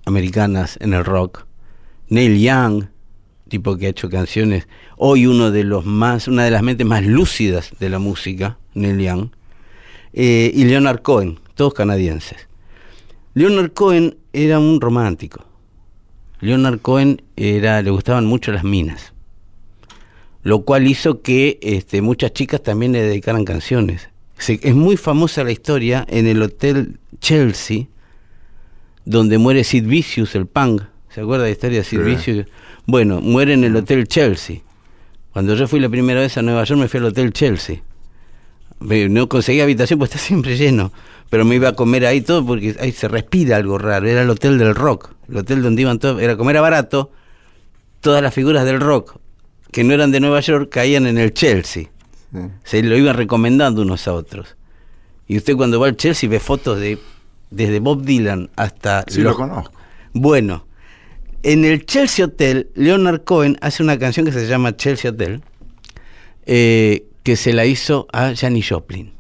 americanas 0.05 0.77
en 0.83 0.93
el 0.93 1.07
rock. 1.07 1.47
Neil 2.11 2.39
Young, 2.39 2.89
tipo 3.49 3.77
que 3.77 3.87
ha 3.87 3.91
hecho 3.91 4.09
canciones, 4.11 4.67
hoy 4.97 5.27
uno 5.27 5.51
de 5.51 5.65
los 5.65 5.85
más, 5.87 6.29
una 6.29 6.45
de 6.45 6.51
las 6.51 6.63
mentes 6.63 6.87
más 6.87 7.05
lúcidas 7.05 7.71
de 7.79 7.89
la 7.91 7.99
música, 7.99 8.59
Neil 8.75 8.99
Young, 8.99 9.29
eh, 10.13 10.51
y 10.55 10.65
Leonard 10.65 11.03
Cohen, 11.03 11.39
todos 11.55 11.75
canadienses. 11.75 12.49
Leonard 13.35 13.73
Cohen 13.73 14.17
era 14.33 14.59
un 14.59 14.81
romántico. 14.81 15.45
Leonard 16.41 16.81
Cohen 16.81 17.23
era, 17.37 17.81
le 17.83 17.91
gustaban 17.91 18.27
mucho 18.27 18.53
las 18.53 18.65
minas 18.65 19.13
lo 20.43 20.61
cual 20.63 20.87
hizo 20.87 21.23
que 21.23 21.59
este, 21.61 22.03
muchas 22.03 22.33
chicas 22.33 22.63
también 22.63 22.93
le 22.93 23.03
dedicaran 23.03 23.45
canciones. 23.45 24.11
Se- 24.39 24.61
es 24.63 24.77
muy 24.77 24.97
famosa 24.97 25.43
la 25.43 25.51
historia 25.51 26.07
en 26.09 26.29
el 26.29 26.41
Hotel 26.41 27.01
Chelsea, 27.19 27.87
donde 29.05 29.39
muere 29.39 29.65
Sid 29.65 29.87
Vicious, 29.87 30.37
el 30.37 30.47
punk. 30.47 30.83
¿Se 31.09 31.21
acuerda 31.23 31.43
de 31.43 31.51
la 31.51 31.53
historia 31.53 31.79
de 31.79 31.85
Sid 31.85 31.99
Sí. 31.99 32.05
Vicious? 32.05 32.47
Bueno, 32.87 33.21
muere 33.21 33.55
en 33.55 33.65
el 33.65 33.75
Hotel 33.77 34.07
Chelsea. 34.09 34.59
Cuando 35.33 35.55
yo 35.55 35.67
fui 35.69 35.81
la 35.81 35.89
primera 35.89 36.21
vez 36.21 36.37
a 36.39 36.43
Nueva 36.43 36.65
York 36.65 36.81
me 36.81 36.89
fui 36.89 36.99
al 36.99 37.07
Hotel 37.07 37.31
Chelsea 37.33 37.83
No 38.81 39.29
conseguía 39.29 39.65
habitación, 39.65 39.99
pues 39.99 40.11
está 40.15 40.19
siempre 40.25 40.57
lleno. 40.57 40.93
Pero 41.29 41.45
me 41.45 41.57
iba 41.57 41.69
a 41.71 41.73
comer 41.75 42.07
ahí 42.07 42.21
todo 42.21 42.47
porque 42.47 42.77
ahí 42.81 42.93
se 42.93 43.09
respira 43.09 43.57
algo 43.57 43.79
raro. 43.79 44.07
Era 44.09 44.23
el 44.23 44.31
hotel 44.31 44.59
del 44.59 44.75
rock. 44.75 45.11
El 45.29 45.39
hotel 45.39 45.63
donde 45.63 45.83
iban 45.83 45.99
todos. 45.99 46.23
Era 46.23 46.37
como 46.37 46.51
era 46.51 46.61
barato, 46.61 47.11
todas 48.01 48.23
las 48.23 48.33
figuras 48.33 48.65
del 48.65 48.81
rock 48.81 49.17
que 49.73 49.83
no 49.83 49.93
eran 49.93 50.13
de 50.13 50.21
Nueva 50.21 50.41
York 50.41 50.71
caían 50.71 51.07
en 51.07 51.19
el 51.19 51.35
Chelsea. 51.35 51.89
Sí. 52.33 52.39
Se 52.65 52.83
lo 52.83 52.97
iban 52.97 53.17
recomendando 53.17 53.83
unos 53.83 54.07
a 54.09 54.15
otros. 54.15 54.57
Y 55.27 55.37
usted 55.37 55.57
cuando 55.57 55.81
va 55.81 55.89
al 55.89 55.97
Chelsea 55.97 56.31
ve 56.31 56.39
fotos 56.39 56.79
de 56.79 56.99
desde 57.51 57.81
Bob 57.81 58.03
Dylan 58.03 58.49
hasta 58.57 59.05
Sí, 59.09 59.21
los- 59.23 59.33
lo 59.33 59.37
conozco. 59.37 59.73
bueno, 60.13 60.66
en 61.43 61.65
el 61.65 61.87
Chelsea 61.87 62.25
Hotel, 62.25 62.71
Leonard 62.75 63.25
Cohen 63.25 63.57
hace 63.61 63.83
una 63.83 63.99
canción 63.99 64.27
que 64.27 64.33
se 64.33 64.47
llama 64.47 64.77
Chelsea 64.77 65.11
Hotel, 65.11 65.43
eh, 66.47 67.07
que 67.23 67.37
se 67.37 67.53
la 67.53 67.67
hizo 67.67 68.07
a 68.13 68.35
Janis 68.35 68.69
Joplin. 68.69 69.13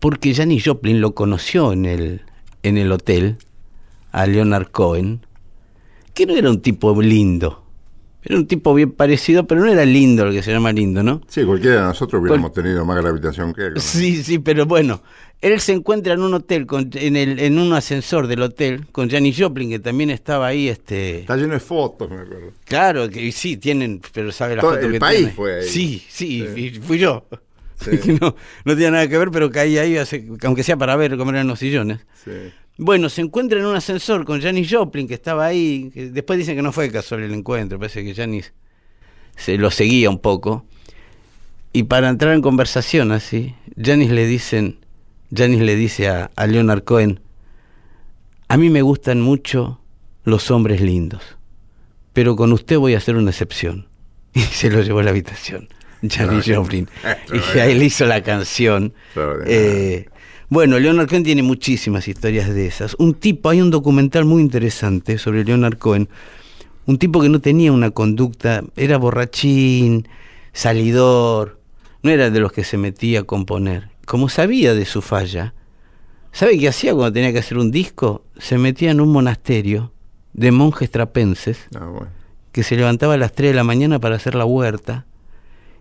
Porque 0.00 0.34
Janis 0.34 0.64
Joplin 0.64 1.00
lo 1.00 1.14
conoció 1.14 1.72
en 1.72 1.84
el, 1.84 2.22
en 2.62 2.78
el 2.78 2.92
hotel, 2.92 3.38
a 4.12 4.26
Leonard 4.26 4.70
Cohen, 4.70 5.26
que 6.14 6.26
no 6.26 6.34
era 6.34 6.50
un 6.50 6.60
tipo 6.60 7.00
lindo. 7.02 7.64
Era 8.22 8.36
un 8.36 8.46
tipo 8.46 8.74
bien 8.74 8.92
parecido, 8.92 9.46
pero 9.46 9.60
no 9.60 9.70
era 9.70 9.84
lindo 9.84 10.24
lo 10.26 10.32
que 10.32 10.42
se 10.42 10.52
llama 10.52 10.72
lindo, 10.72 11.02
¿no? 11.02 11.22
Sí, 11.28 11.44
cualquiera 11.44 11.76
de 11.76 11.82
nosotros 11.82 12.20
hubiéramos 12.20 12.52
tenido 12.52 12.84
más 12.84 12.96
gravitación 12.96 13.54
que 13.54 13.66
él. 13.66 13.74
¿no? 13.74 13.80
Sí, 13.80 14.22
sí, 14.22 14.38
pero 14.38 14.66
bueno, 14.66 15.00
él 15.40 15.60
se 15.60 15.72
encuentra 15.72 16.14
en 16.14 16.20
un 16.22 16.34
hotel, 16.34 16.66
con- 16.66 16.90
en, 16.94 17.16
el, 17.16 17.38
en 17.38 17.58
un 17.58 17.72
ascensor 17.72 18.26
del 18.26 18.42
hotel, 18.42 18.86
con 18.92 19.08
Janis 19.08 19.36
Joplin, 19.38 19.70
que 19.70 19.78
también 19.78 20.10
estaba 20.10 20.48
ahí, 20.48 20.68
este... 20.68 21.20
Está 21.20 21.36
lleno 21.36 21.54
de 21.54 21.60
fotos, 21.60 22.10
me 22.10 22.16
acuerdo. 22.16 22.52
Claro, 22.64 23.08
que 23.08 23.30
sí, 23.32 23.56
tienen, 23.56 24.00
pero 24.12 24.32
sabe 24.32 24.56
la 24.56 24.62
Todo 24.62 24.72
foto 24.74 24.86
el 24.86 24.92
que 24.92 24.98
país 24.98 25.18
tiene. 25.18 25.32
fue 25.32 25.60
ahí. 25.60 25.68
Sí, 25.68 26.02
sí, 26.08 26.44
Sí. 26.54 26.60
y 26.66 26.70
fui 26.80 26.98
yo. 26.98 27.24
Sí. 27.80 27.90
Que 28.02 28.12
no, 28.14 28.34
no 28.64 28.74
tiene 28.76 28.90
nada 28.90 29.08
que 29.08 29.16
ver, 29.16 29.30
pero 29.30 29.50
caí 29.52 29.78
ahí, 29.78 29.96
aunque 30.42 30.64
sea 30.64 30.76
para 30.76 30.96
ver 30.96 31.16
cómo 31.16 31.30
eran 31.30 31.46
los 31.46 31.60
sillones. 31.60 32.00
Sí. 32.24 32.32
Bueno, 32.76 33.08
se 33.08 33.20
encuentra 33.20 33.58
en 33.60 33.66
un 33.66 33.76
ascensor 33.76 34.24
con 34.24 34.40
Janis 34.40 34.68
Joplin, 34.72 35.06
que 35.06 35.14
estaba 35.14 35.46
ahí. 35.46 35.90
que 35.94 36.10
después 36.10 36.38
dicen 36.40 36.56
que 36.56 36.62
no 36.62 36.72
fue 36.72 36.90
casual 36.90 37.22
el 37.22 37.32
encuentro, 37.34 37.78
parece 37.78 38.02
que 38.04 38.14
Janis 38.14 38.52
se 39.36 39.56
lo 39.58 39.70
seguía 39.70 40.10
un 40.10 40.18
poco. 40.18 40.64
Y 41.72 41.84
para 41.84 42.08
entrar 42.08 42.34
en 42.34 42.42
conversación 42.42 43.12
así, 43.12 43.54
Janis 43.80 44.10
le 44.10 44.26
dicen, 44.26 44.78
Janis 45.34 45.60
le 45.60 45.76
dice 45.76 46.08
a, 46.08 46.30
a 46.36 46.46
Leonard 46.46 46.84
Cohen, 46.84 47.20
a 48.48 48.56
mí 48.56 48.70
me 48.70 48.82
gustan 48.82 49.20
mucho 49.20 49.80
los 50.24 50.50
hombres 50.50 50.80
lindos, 50.80 51.22
pero 52.12 52.36
con 52.36 52.52
usted 52.52 52.78
voy 52.78 52.94
a 52.94 52.98
hacer 52.98 53.16
una 53.16 53.30
excepción. 53.30 53.86
Y 54.34 54.40
se 54.40 54.70
lo 54.70 54.82
llevó 54.82 55.00
a 55.00 55.02
la 55.02 55.10
habitación, 55.10 55.68
Janis 56.08 56.44
Joplin. 56.46 56.88
Y 57.54 57.58
ahí 57.58 57.74
le 57.74 57.86
hizo 57.86 58.04
la 58.04 58.22
canción. 58.22 58.92
Eh, 59.46 60.06
bueno, 60.48 60.78
Leonard 60.78 61.08
Cohen 61.08 61.24
tiene 61.24 61.42
muchísimas 61.42 62.08
historias 62.08 62.48
de 62.54 62.66
esas. 62.66 62.94
Un 62.98 63.14
tipo, 63.14 63.50
hay 63.50 63.60
un 63.60 63.70
documental 63.70 64.24
muy 64.24 64.42
interesante 64.42 65.18
sobre 65.18 65.44
Leonard 65.44 65.78
Cohen. 65.78 66.08
Un 66.86 66.98
tipo 66.98 67.20
que 67.20 67.28
no 67.28 67.40
tenía 67.40 67.72
una 67.72 67.90
conducta, 67.90 68.64
era 68.76 68.96
borrachín, 68.96 70.08
salidor, 70.52 71.58
no 72.02 72.10
era 72.10 72.30
de 72.30 72.40
los 72.40 72.52
que 72.52 72.64
se 72.64 72.78
metía 72.78 73.20
a 73.20 73.22
componer. 73.24 73.88
Como 74.08 74.30
sabía 74.30 74.72
de 74.74 74.86
su 74.86 75.02
falla, 75.02 75.52
¿sabe 76.32 76.58
qué 76.58 76.68
hacía 76.68 76.94
cuando 76.94 77.12
tenía 77.12 77.30
que 77.30 77.40
hacer 77.40 77.58
un 77.58 77.70
disco? 77.70 78.24
Se 78.38 78.56
metía 78.56 78.90
en 78.90 79.02
un 79.02 79.12
monasterio 79.12 79.92
de 80.32 80.50
monjes 80.50 80.90
trapenses 80.90 81.58
Ah, 81.78 81.84
bueno. 81.84 82.08
que 82.50 82.62
se 82.62 82.74
levantaba 82.76 83.12
a 83.12 83.16
las 83.18 83.34
3 83.34 83.50
de 83.50 83.54
la 83.54 83.64
mañana 83.64 83.98
para 83.98 84.16
hacer 84.16 84.34
la 84.34 84.46
huerta 84.46 85.04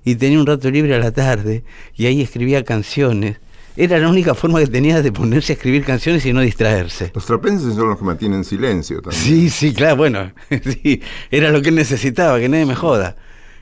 y 0.03 0.15
tenía 0.15 0.41
un 0.41 0.45
rato 0.45 0.69
libre 0.69 0.93
a 0.93 0.99
la 0.99 1.11
tarde 1.11 1.63
y 1.95 2.05
ahí 2.07 2.21
escribía 2.21 2.65
canciones. 2.65 3.37
Era 3.77 3.97
la 3.97 4.09
única 4.09 4.35
forma 4.35 4.59
que 4.59 4.67
tenía 4.67 5.01
de 5.01 5.13
ponerse 5.13 5.53
a 5.53 5.55
escribir 5.55 5.85
canciones 5.85 6.25
y 6.25 6.33
no 6.33 6.41
distraerse. 6.41 7.13
Los 7.15 7.25
trapenses 7.27 7.75
son 7.75 7.87
los 7.87 7.97
que 7.97 8.03
mantienen 8.03 8.43
silencio 8.43 9.01
también. 9.01 9.23
Sí, 9.23 9.49
sí, 9.49 9.73
claro, 9.73 9.95
bueno, 9.95 10.33
sí, 10.83 11.01
era 11.31 11.49
lo 11.49 11.61
que 11.61 11.69
él 11.69 11.75
necesitaba, 11.75 12.41
que 12.41 12.49
nadie 12.49 12.65
me 12.65 12.75
joda. 12.75 13.15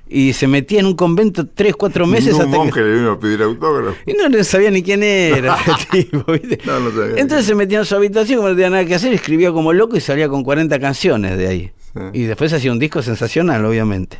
Y 0.07 0.33
se 0.33 0.47
metía 0.47 0.79
en 0.79 0.85
un 0.85 0.95
convento 0.95 1.47
tres, 1.47 1.75
cuatro 1.75 2.05
meses 2.05 2.33
Ningún 2.33 2.45
hasta 2.45 2.57
monje 2.57 2.79
que... 2.79 2.85
le 2.85 2.93
vino 2.93 3.12
a 3.12 3.19
pedir 3.19 3.41
autógrafo. 3.41 3.97
Y 4.05 4.13
no 4.13 4.43
sabía 4.43 4.69
ni 4.69 4.83
quién 4.83 5.01
era 5.01 5.57
tipo, 5.91 6.31
¿viste? 6.31 6.59
No, 6.65 6.79
no 6.79 6.91
sabía. 6.91 7.15
Entonces 7.17 7.45
se 7.45 7.55
metía 7.55 7.79
en 7.79 7.85
su 7.85 7.95
habitación, 7.95 8.38
como 8.38 8.50
no 8.50 8.55
tenía 8.55 8.69
nada 8.69 8.85
que 8.85 8.95
hacer, 8.95 9.13
escribía 9.13 9.51
como 9.51 9.74
loco 9.74 9.97
y 9.97 10.01
salía 10.01 10.29
con 10.29 10.43
40 10.43 10.79
canciones 10.79 11.38
de 11.38 11.47
ahí. 11.47 11.71
Sí. 11.93 12.01
Y 12.13 12.24
después 12.24 12.53
hacía 12.53 12.71
un 12.71 12.79
disco 12.79 13.01
sensacional, 13.01 13.65
obviamente. 13.65 14.19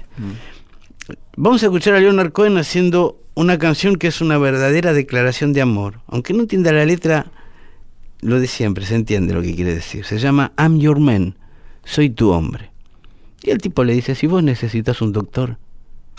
Vamos 1.38 1.62
a 1.62 1.68
escuchar 1.68 1.94
a 1.94 2.00
Leonard 2.00 2.32
Cohen 2.32 2.58
haciendo 2.58 3.20
una 3.36 3.60
canción 3.60 3.98
que 3.98 4.08
es 4.08 4.22
una 4.22 4.38
verdadera 4.38 4.94
declaración 4.94 5.54
de 5.54 5.62
amor. 5.62 6.00
Aunque 6.08 6.34
no 6.34 6.42
entienda 6.42 6.72
la 6.72 6.86
letra, 6.86 7.28
lo 8.22 8.40
de 8.40 8.48
siempre, 8.48 8.86
se 8.86 8.96
entiende 8.96 9.34
lo 9.34 9.42
que 9.42 9.54
quiere 9.54 9.76
decir. 9.76 10.06
Se 10.06 10.18
llama 10.18 10.54
I'm 10.58 10.80
Your 10.80 11.00
Man, 11.00 11.36
soy 11.84 12.10
tu 12.10 12.32
hombre. 12.32 12.72
Y 13.44 13.52
el 13.52 13.60
tipo 13.60 13.84
le 13.84 13.94
dice, 13.94 14.16
si 14.16 14.26
vos 14.26 14.42
necesitas 14.42 15.02
un 15.02 15.12
doctor, 15.12 15.58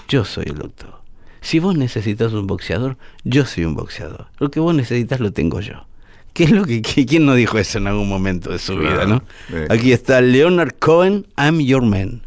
yo 0.09 0.25
soy 0.25 0.45
el 0.47 0.59
doctor. 0.59 1.01
Si 1.41 1.59
vos 1.61 1.77
necesitas 1.77 2.33
un 2.33 2.47
boxeador, 2.47 2.97
yo 3.25 3.45
soy 3.47 3.65
un 3.65 3.75
boxeador. 3.75 4.27
Lo 4.39 4.51
que 4.51 4.61
vos 4.61 4.75
necesitas 4.75 5.21
lo 5.21 5.33
tengo 5.33 5.61
yo. 5.61 5.87
¿Qué 6.33 6.45
es 6.45 6.51
lo 6.51 6.65
que, 6.65 6.83
que- 6.83 7.07
quién 7.07 7.25
no 7.25 7.35
dijo 7.35 7.57
eso 7.59 7.79
en 7.79 7.87
algún 7.87 8.09
momento 8.09 8.51
de 8.51 8.59
su 8.59 8.77
Claro, 8.77 8.91
vida, 8.91 9.07
no? 9.07 9.23
Aquí 9.71 9.93
está 9.93 10.21
Leonard 10.21 10.75
Cohen, 10.79 11.27
I'm 11.39 11.61
Your 11.61 11.83
Man. 11.83 12.26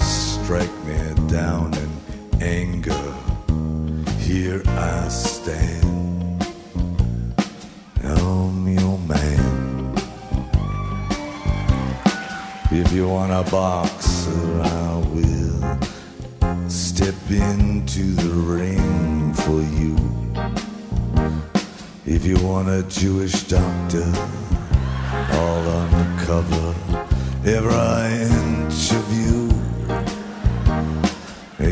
Strike 0.00 0.84
me 0.84 0.98
down 1.28 1.74
in 1.74 1.90
anger, 2.40 3.14
here 4.18 4.62
I 4.66 5.08
stand. 5.08 6.46
I'm 8.04 8.68
your 8.68 8.98
man. 8.98 9.94
If 12.70 12.92
you 12.92 13.08
want 13.08 13.32
a 13.32 13.42
boxer, 13.50 14.60
I 14.62 14.96
will 15.12 16.70
step 16.70 17.14
into 17.28 18.14
the 18.24 18.34
ring 18.56 19.34
for 19.34 19.60
you. 19.78 19.96
If 22.06 22.24
you 22.24 22.36
want 22.46 22.68
a 22.68 22.82
Jewish 22.84 23.44
doctor, 23.44 24.10
I'll 25.38 25.68
uncover 25.82 26.74
every 27.44 28.22
inch 28.30 28.92
of 28.92 29.12
you. 29.12 29.21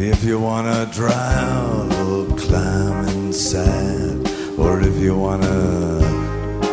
If 0.02 0.24
you 0.24 0.40
wanna 0.40 0.88
drive 0.90 1.92
or 2.08 2.24
climb 2.34 3.04
inside, 3.08 4.26
or 4.58 4.80
if 4.80 4.96
you 4.96 5.14
wanna 5.14 6.00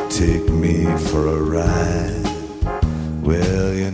take 0.10 0.48
me 0.50 0.86
for 1.10 1.28
a 1.28 1.36
ride, 1.36 2.24
well, 3.22 3.74
you 3.74 3.92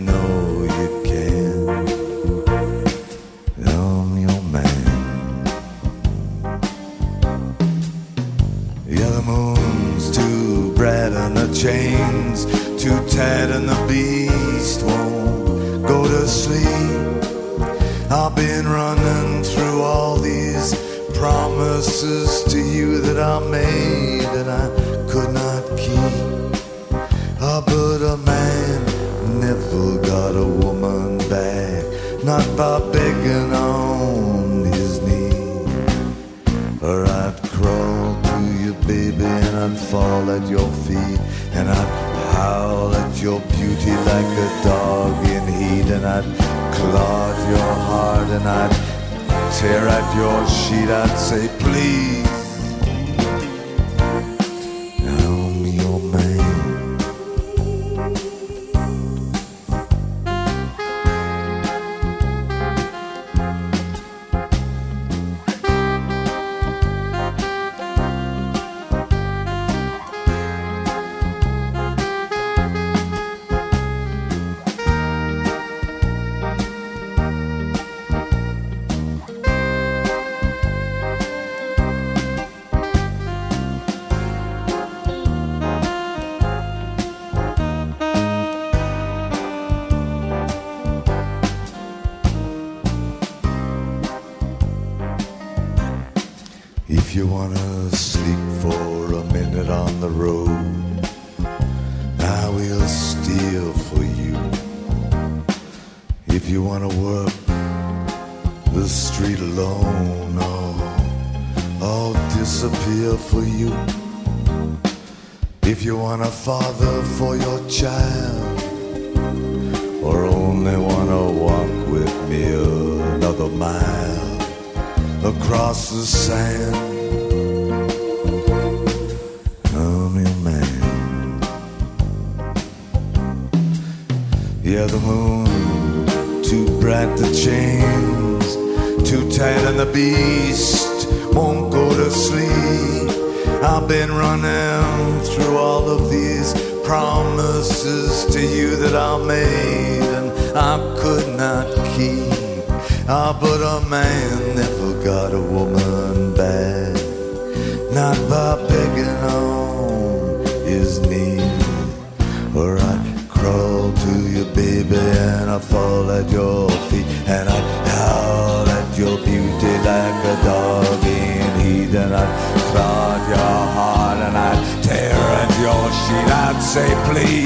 I'd 165.54 165.62
fall 165.62 166.10
at 166.10 166.28
your 166.32 166.68
feet, 166.90 167.06
and 167.28 167.48
I'd 167.48 167.88
howl 167.94 168.68
at 168.68 168.98
your 168.98 169.16
beauty 169.18 169.74
like 169.86 170.24
a 170.34 170.36
dog 170.42 171.04
in 171.06 171.60
heat, 171.60 171.94
and 171.94 172.12
I'd 172.12 172.32
claw 172.72 173.14
at 173.14 173.28
your 173.28 173.60
heart, 173.76 174.18
and 174.18 174.36
I'd 174.36 174.82
tear 174.82 175.14
at 175.14 175.50
your 175.62 175.84
sheet. 176.02 176.28
I'd 176.42 176.60
say, 176.60 176.90
please, 177.06 177.43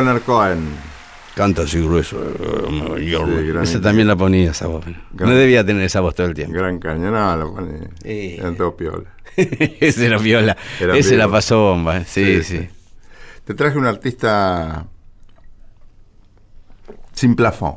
Leonard 0.00 0.22
Cohen? 0.22 0.68
Canta 1.34 1.62
así 1.62 1.80
grueso. 1.80 2.18
gran 3.46 3.62
esa 3.62 3.80
también 3.80 4.08
la 4.08 4.16
ponía 4.16 4.50
esa 4.50 4.66
voz. 4.66 4.84
Gran- 5.12 5.30
No 5.30 5.36
debía 5.36 5.64
tener 5.64 5.82
esa 5.84 6.00
voz 6.00 6.14
todo 6.16 6.26
el 6.26 6.34
tiempo. 6.34 6.54
Gran 6.56 6.78
caño, 6.80 7.10
no, 7.12 7.36
lo 7.36 7.54
pone. 7.54 7.88
Eh. 8.02 8.36
Eran 8.40 8.56
todos 8.56 8.74
piola. 8.74 9.04
Ese 9.36 10.06
era 10.06 10.18
viola. 10.18 10.56
Era 10.80 10.96
Ese 10.96 11.16
la 11.16 11.28
pasó 11.28 11.60
bomba. 11.60 11.98
eh. 11.98 12.04
Sí, 12.08 12.42
sí. 12.42 12.68
Te 13.44 13.54
traje 13.54 13.78
un 13.78 13.86
artista 13.86 14.86
sin 17.12 17.34
plafón. 17.36 17.76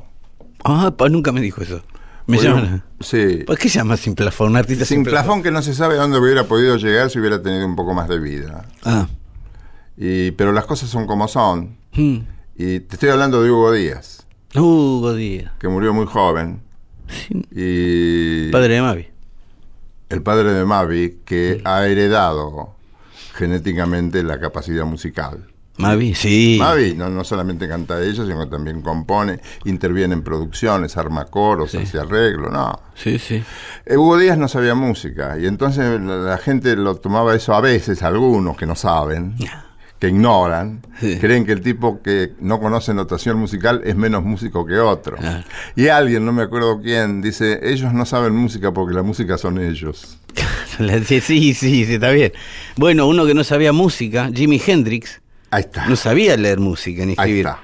Ah, 0.63 0.91
pa, 0.95 1.09
nunca 1.09 1.31
me 1.31 1.41
dijo 1.41 1.61
eso. 1.61 1.81
Me 2.27 2.37
Bueno, 2.37 2.55
llaman. 2.55 2.83
Sí. 2.99 3.43
¿Por 3.45 3.57
qué 3.57 3.67
llama 3.69 3.97
sin 3.97 4.15
plafón? 4.15 4.49
Un 4.51 4.57
artista 4.57 4.85
Sin 4.85 5.03
plafón 5.03 5.41
que 5.43 5.51
no 5.51 5.61
se 5.61 5.73
sabe 5.73 5.95
dónde 5.95 6.19
hubiera 6.19 6.45
podido 6.45 6.77
llegar 6.77 7.09
si 7.09 7.19
hubiera 7.19 7.41
tenido 7.41 7.65
un 7.65 7.75
poco 7.75 7.93
más 7.93 8.07
de 8.07 8.19
vida. 8.19 8.65
Ah. 8.83 9.07
Y, 9.97 10.31
pero 10.31 10.51
las 10.51 10.65
cosas 10.65 10.89
son 10.89 11.05
como 11.07 11.27
son. 11.27 11.77
Mm. 11.93 12.17
Y 12.55 12.79
te 12.81 12.95
estoy 12.95 13.09
hablando 13.09 13.41
de 13.43 13.49
Hugo 13.51 13.71
Díaz, 13.71 14.25
Hugo 14.55 15.13
Díaz. 15.13 15.51
que 15.59 15.67
murió 15.67 15.93
muy 15.93 16.05
joven. 16.05 16.61
Sí. 17.07 17.41
Y 17.51 18.51
Padre 18.51 18.75
de 18.75 18.81
Mavi. 18.81 19.07
el 20.09 20.21
padre 20.21 20.53
de 20.53 20.63
Mavi, 20.65 21.19
que 21.25 21.61
ha 21.65 21.85
heredado 21.85 22.75
genéticamente 23.33 24.23
la 24.23 24.39
capacidad 24.39 24.85
musical. 24.85 25.47
Mavi, 25.77 26.13
sí. 26.13 26.57
Mavi 26.59 26.93
no, 26.93 27.09
no 27.09 27.23
solamente 27.23 27.67
canta 27.67 28.01
ella, 28.03 28.23
sino 28.25 28.39
que 28.43 28.51
también 28.51 28.81
compone, 28.81 29.39
interviene 29.65 30.13
en 30.13 30.21
producciones, 30.21 30.95
arma 30.97 31.25
coros, 31.25 31.71
Sí. 31.71 31.77
hace 31.77 31.97
arreglo, 31.99 32.49
no. 32.49 32.77
Sí, 32.93 33.17
sí. 33.17 33.41
Eh, 33.85 33.97
Hugo 33.97 34.17
Díaz 34.17 34.37
no 34.37 34.47
sabía 34.47 34.75
música 34.75 35.37
y 35.39 35.47
entonces 35.47 35.99
la, 36.01 36.17
la 36.17 36.37
gente 36.37 36.75
lo 36.75 36.95
tomaba 36.95 37.33
eso 37.35 37.55
a 37.55 37.61
veces, 37.61 38.03
algunos 38.03 38.57
que 38.57 38.65
no 38.67 38.75
saben, 38.75 39.35
que 40.01 40.07
ignoran, 40.09 40.81
Sí. 40.99 41.17
creen 41.19 41.45
que 41.45 41.51
el 41.51 41.61
tipo 41.61 42.01
que 42.01 42.33
no 42.39 42.59
conoce 42.59 42.91
notación 42.93 43.37
musical 43.37 43.81
es 43.85 43.95
menos 43.95 44.23
músico 44.23 44.65
que 44.65 44.79
otro. 44.79 45.15
Claro. 45.17 45.43
Y 45.75 45.87
alguien, 45.89 46.25
no 46.25 46.33
me 46.33 46.41
acuerdo 46.41 46.81
quién, 46.81 47.21
dice, 47.21 47.59
ellos 47.63 47.93
no 47.93 48.03
saben 48.07 48.33
música 48.35 48.71
porque 48.73 48.95
la 48.95 49.03
música 49.03 49.37
son 49.37 49.59
ellos. 49.61 50.17
sí, 51.05 51.21
sí, 51.21 51.53
sí, 51.53 51.83
está 51.83 52.09
bien. 52.09 52.33
Bueno, 52.77 53.07
uno 53.07 53.27
que 53.27 53.35
no 53.35 53.43
sabía 53.43 53.71
música, 53.73 54.31
Jimi 54.33 54.59
Hendrix, 54.65 55.21
Ahí 55.51 55.61
está. 55.61 55.85
no 55.87 55.95
sabía 55.95 56.35
leer 56.35 56.59
música 56.59 57.05
ni 57.05 57.11
Ahí 57.11 57.29
escribir. 57.29 57.45
está. 57.45 57.59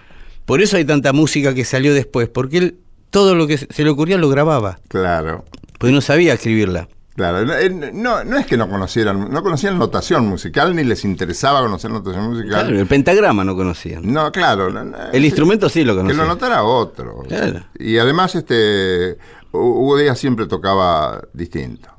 Por 0.46 0.62
eso 0.62 0.78
hay 0.78 0.86
tanta 0.86 1.14
música 1.14 1.56
que 1.56 1.66
salió 1.66 1.92
después, 1.94 2.30
porque 2.30 2.58
él 2.60 2.76
todo 3.10 3.34
lo 3.34 3.48
que 3.48 3.58
se 3.58 3.84
le 3.84 3.90
ocurría 3.90 4.18
lo 4.20 4.30
grababa, 4.30 4.80
Claro. 4.90 5.44
porque 5.80 5.92
no 5.92 6.02
sabía 6.02 6.34
escribirla. 6.36 6.88
Claro, 7.18 7.44
no, 7.46 7.54
eh, 7.56 7.92
no, 7.94 8.24
no 8.24 8.38
es 8.38 8.46
que 8.46 8.58
no 8.58 8.70
conocieran, 8.70 9.32
no 9.32 9.42
conocían 9.42 9.80
notación 9.80 10.28
musical 10.28 10.76
ni 10.76 10.84
les 10.84 11.04
interesaba 11.04 11.62
conocer 11.62 11.90
notación 11.90 12.30
musical. 12.30 12.50
Claro, 12.68 12.80
el 12.80 12.86
pentagrama 12.86 13.44
no 13.44 13.56
conocían. 13.56 14.04
No, 14.14 14.32
claro. 14.32 14.70
no, 14.70 14.84
no, 14.84 14.96
El 15.12 15.26
instrumento 15.26 15.68
sí 15.68 15.84
lo 15.84 15.94
Que 15.94 15.98
conocían. 16.02 16.20
lo 16.20 16.26
notara 16.28 16.64
otro. 16.64 17.24
Claro. 17.28 17.64
Y 17.80 17.98
además, 17.98 18.36
este 18.36 19.18
Hugo 19.52 19.98
Díaz 19.98 20.20
siempre 20.20 20.46
tocaba 20.46 21.20
distinto. 21.34 21.90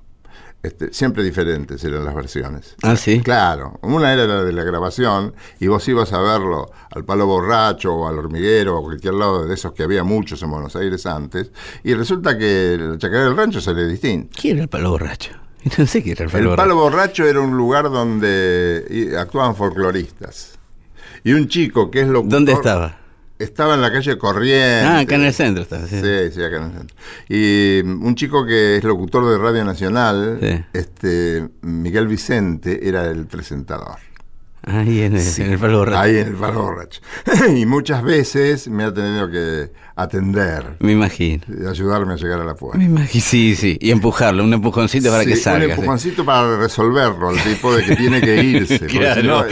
Este, 0.61 0.93
siempre 0.93 1.23
diferentes 1.23 1.83
eran 1.85 2.05
las 2.05 2.15
versiones. 2.17 2.75
Ah, 2.83 2.97
sí. 2.97 3.21
Claro, 3.21 3.79
una 3.83 4.13
era 4.13 4.27
la 4.27 4.43
de 4.43 4.53
la 4.53 4.65
grabación 4.65 5.33
y 5.61 5.69
vos 5.69 5.87
ibas 5.87 6.13
a 6.13 6.21
verlo 6.21 6.71
al 6.91 7.05
Palo 7.05 7.27
Borracho 7.27 7.95
o 7.95 8.09
al 8.09 8.19
Hormiguero 8.19 8.77
o 8.77 8.83
cualquier 8.83 9.15
lado 9.15 9.47
de 9.47 9.55
esos 9.55 9.73
que 9.73 9.85
había 9.85 10.03
muchos 10.03 10.43
en 10.43 10.51
Buenos 10.51 10.75
Aires 10.75 11.07
antes 11.07 11.53
y 11.85 11.95
resulta 11.95 12.37
que 12.37 12.77
la 12.79 12.99
chacarera 12.99 13.27
del 13.27 13.37
rancho 13.37 13.61
sale 13.61 13.87
distinto. 13.87 14.37
¿Quién 14.39 14.57
era 14.57 14.65
el 14.65 14.69
palo 14.69 14.91
borracho? 14.91 15.33
No 15.79 15.87
sé 15.87 16.03
qué 16.03 16.13
era 16.13 16.25
el 16.25 16.31
palo 16.31 16.51
El 16.51 16.57
Palo 16.57 16.75
borracho. 16.75 16.97
Borracho 16.97 17.25
era 17.27 17.41
un 17.41 17.57
lugar 17.57 17.91
donde 17.91 19.15
actuaban 19.19 19.55
folcloristas. 19.55 20.59
Y 21.23 21.33
un 21.33 21.49
chico 21.49 21.91
que 21.91 22.01
es 22.01 22.09
lo 22.09 22.23
¿Dónde 22.23 22.53
estaba? 22.53 22.97
Estaba 23.39 23.75
en 23.75 23.83
la 23.83 23.93
calle 23.93 24.19
Corrientes. 24.19 24.85
Ah, 24.85 24.99
acá 25.01 25.15
en 25.15 25.25
el 25.25 25.33
centro 25.33 25.63
estaba. 25.63 25.87
Sí. 25.87 25.97
Sí, 26.01 26.33
sí, 26.35 26.43
acá 26.43 26.57
en 26.57 26.63
el 26.65 26.73
centro. 26.73 26.97
Y 27.29 27.83
mm, 27.85 28.05
un 28.05 28.15
chico 28.17 28.45
que 28.45 28.77
es 28.79 28.85
locutor 28.85 29.31
de 29.31 29.39
Radio 29.39 29.65
Nacional, 29.65 30.39
Sí. 30.43 30.65
este 30.73 31.49
Miguel 31.63 32.09
Vicente, 32.09 32.89
era 32.89 33.07
el 33.07 33.27
presentador. 33.27 33.97
Ahí 34.63 35.03
en 35.03 35.15
el, 35.17 35.23
Sí, 35.23 35.43
en 35.43 35.53
el 35.53 35.59
palo 35.59 35.79
borracho. 35.79 35.99
Ahí 36.01 36.17
en 36.19 36.29
el 36.29 36.35
palo 36.35 36.63
borracho. 36.63 37.01
y 37.57 37.65
muchas 37.67 38.03
veces 38.03 38.69
me 38.69 38.85
ha 38.85 38.93
tenido 38.93 39.31
que 39.31 39.71
atender, 39.97 40.77
Me 40.81 40.93
imagino. 40.93 41.43
y 41.49 41.67
ayudarme 41.67 42.13
a 42.15 42.17
llegar 42.17 42.41
a 42.41 42.45
la 42.45 42.55
puerta. 42.55 42.79
Me 42.79 42.85
imagino. 42.85 43.25
Sí, 43.25 43.57
sí. 43.57 43.77
Y 43.81 43.91
empujarlo, 43.91 44.45
un 44.45 44.53
empujoncito 44.53 45.11
para 45.11 45.25
Sí, 45.25 45.31
que 45.31 45.37
salga. 45.37 45.59
Un 45.61 45.65
sí. 45.67 45.71
empujoncito 45.73 46.25
para 46.25 46.57
resolverlo, 46.59 47.31
al 47.31 47.43
tipo 47.43 47.75
de 47.75 47.85
que 47.85 47.97
tiene 47.97 48.21
que 48.21 48.43
irse. 48.43 48.79
Claro. 48.87 49.45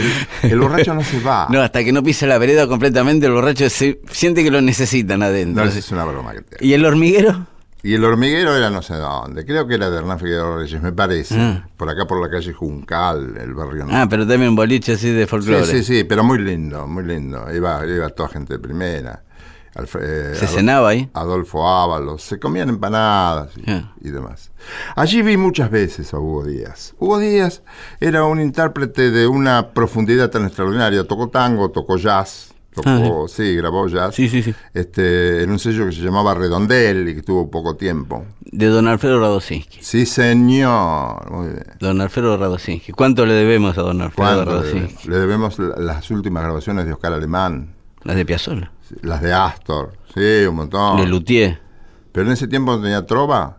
el, 0.43 0.51
el 0.51 0.59
borracho 0.59 0.93
no 0.93 1.03
se 1.03 1.19
va. 1.19 1.47
No, 1.49 1.61
hasta 1.61 1.83
que 1.83 1.91
no 1.91 2.01
pisa 2.03 2.25
la 2.27 2.37
vereda 2.37 2.67
completamente, 2.67 3.25
el 3.27 3.33
borracho 3.33 3.69
se, 3.69 3.99
siente 4.11 4.43
que 4.43 4.51
lo 4.51 4.61
necesitan 4.61 5.21
adentro. 5.23 5.65
No, 5.65 5.69
es 5.71 5.91
una 5.91 6.05
broma 6.05 6.33
que 6.33 6.41
te 6.41 6.65
¿Y 6.65 6.73
el 6.73 6.85
hormiguero? 6.85 7.45
Y 7.87 7.93
el 7.93 8.03
hormiguero 8.03 8.53
era 8.55 8.69
no 8.69 8.81
sé 8.81 8.95
dónde, 8.95 9.45
creo 9.45 9.65
que 9.65 9.75
era 9.75 9.89
de 9.89 9.97
Hernán 9.97 10.19
Figueroa 10.19 10.57
Reyes, 10.57 10.81
me 10.81 10.91
parece. 10.91 11.35
Ah. 11.39 11.67
Por 11.77 11.89
acá 11.89 12.05
por 12.05 12.21
la 12.21 12.29
calle 12.29 12.51
Juncal, 12.51 13.37
el 13.39 13.53
barrio. 13.53 13.85
Ah, 13.89 14.07
pero 14.09 14.27
también 14.27 14.49
un 14.49 14.55
boliche 14.57 14.93
así 14.93 15.09
de 15.09 15.25
folclore. 15.25 15.65
sí, 15.65 15.77
sí, 15.83 15.83
sí, 15.99 16.03
pero 16.03 16.23
muy 16.23 16.37
lindo, 16.39 16.85
muy 16.85 17.03
lindo. 17.05 17.45
Iba, 17.53 17.85
iba 17.85 18.09
toda 18.09 18.27
gente 18.29 18.53
de 18.55 18.59
primera. 18.59 19.23
Alf- 19.75 19.99
eh, 20.01 20.33
¿Se 20.35 20.47
cenaba 20.47 20.89
ahí? 20.89 21.09
Adolfo 21.13 21.65
Ábalos, 21.69 22.23
se 22.23 22.39
comían 22.39 22.67
empanadas 22.69 23.51
y, 23.57 23.69
Ah. 23.71 23.93
y 24.01 24.09
demás. 24.09 24.51
Allí 24.95 25.21
vi 25.21 25.37
muchas 25.37 25.69
veces 25.71 26.13
a 26.13 26.19
Hugo 26.19 26.43
Díaz. 26.45 26.93
Hugo 26.99 27.19
Díaz 27.19 27.61
era 28.01 28.23
un 28.25 28.41
intérprete 28.41 29.11
de 29.11 29.27
una 29.27 29.69
profundidad 29.73 30.29
tan 30.31 30.45
extraordinaria. 30.45 31.03
Tocó 31.05 31.29
tango, 31.29 31.69
tocó 31.69 31.95
jazz, 31.97 32.53
tocó, 32.81 33.27
sí, 33.27 33.55
grabó 33.55 33.87
jazz. 33.87 34.09
Ah, 34.09 34.11
Sí, 34.11 34.29
sí, 34.29 34.41
sí. 34.43 34.53
Este, 34.73 35.43
en 35.43 35.51
un 35.51 35.59
sello 35.59 35.85
que 35.85 35.91
se 35.91 36.01
llamaba 36.01 36.33
Redondel 36.33 37.09
y 37.09 37.15
que 37.15 37.21
tuvo 37.23 37.49
poco 37.51 37.75
tiempo. 37.75 38.25
De 38.41 38.67
don 38.67 38.87
Alfredo 38.87 39.19
Radosinski. 39.19 39.79
Sí, 39.81 40.05
señor. 40.05 41.31
Muy 41.31 41.47
bien. 41.47 41.65
Don 41.79 42.01
Alfredo 42.01 42.37
Radosinski. 42.37 42.91
¿Cuánto 42.93 43.25
le 43.25 43.33
debemos 43.33 43.77
a 43.77 43.81
don 43.81 44.01
Alfredo 44.01 44.15
¿Cuánto 44.15 44.45
le, 44.45 44.51
Radosinski? 44.61 45.07
le 45.09 45.17
debemos 45.17 45.59
la- 45.59 45.75
las 45.77 46.09
últimas 46.11 46.43
grabaciones 46.43 46.85
de 46.85 46.93
Oscar 46.93 47.13
Alemán, 47.13 47.75
Las 48.03 48.15
de 48.15 48.25
Piazzolla. 48.25 48.71
las 49.01 49.21
de 49.21 49.33
Astor, 49.33 49.93
sí, 50.13 50.45
un 50.47 50.55
montón. 50.55 50.97
De 51.01 51.07
Luthier. 51.07 51.59
Pero 52.11 52.25
en 52.27 52.33
ese 52.33 52.47
tiempo 52.47 52.75
no 52.75 52.81
tenía 52.81 53.05
trova. 53.05 53.57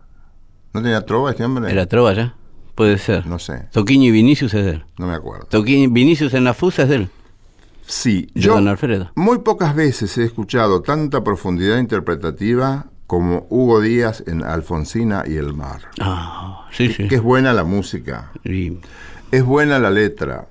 ¿No 0.73 0.81
tenía 0.81 1.05
trova 1.05 1.31
este 1.31 1.43
hombre? 1.43 1.71
¿Era 1.71 1.85
trova 1.87 2.13
ya? 2.13 2.35
Puede 2.75 2.97
ser. 2.97 3.25
No 3.27 3.39
sé, 3.39 3.67
Toquiño 3.71 4.05
y 4.05 4.11
Vinicius 4.11 4.53
es 4.53 4.63
de 4.65 4.71
él. 4.71 4.85
no 4.97 5.07
me 5.07 5.13
acuerdo. 5.13 5.45
Toquiño, 5.47 5.89
Vinicius 5.91 6.33
en 6.33 6.43
la 6.45 6.53
fusa 6.53 6.83
es 6.83 6.89
de 6.89 6.95
él. 6.95 7.09
Sí, 7.91 8.27
De 8.35 8.41
yo 8.41 8.53
don 8.53 8.67
Alfredo. 8.67 9.11
muy 9.15 9.39
pocas 9.39 9.75
veces 9.75 10.15
he 10.19 10.23
escuchado 10.23 10.81
tanta 10.83 11.23
profundidad 11.23 11.79
interpretativa 11.79 12.85
como 13.07 13.47
Hugo 13.49 13.81
Díaz 13.81 14.23
en 14.27 14.43
Alfonsina 14.43 15.23
y 15.25 15.37
el 15.37 15.55
mar. 15.55 15.81
Ah, 15.99 16.67
sí, 16.71 16.93
sí. 16.93 17.07
Que 17.07 17.15
es 17.15 17.21
buena 17.23 17.51
la 17.51 17.63
música, 17.63 18.31
es 18.43 19.43
buena 19.43 19.79
la 19.79 19.89
letra. 19.89 20.47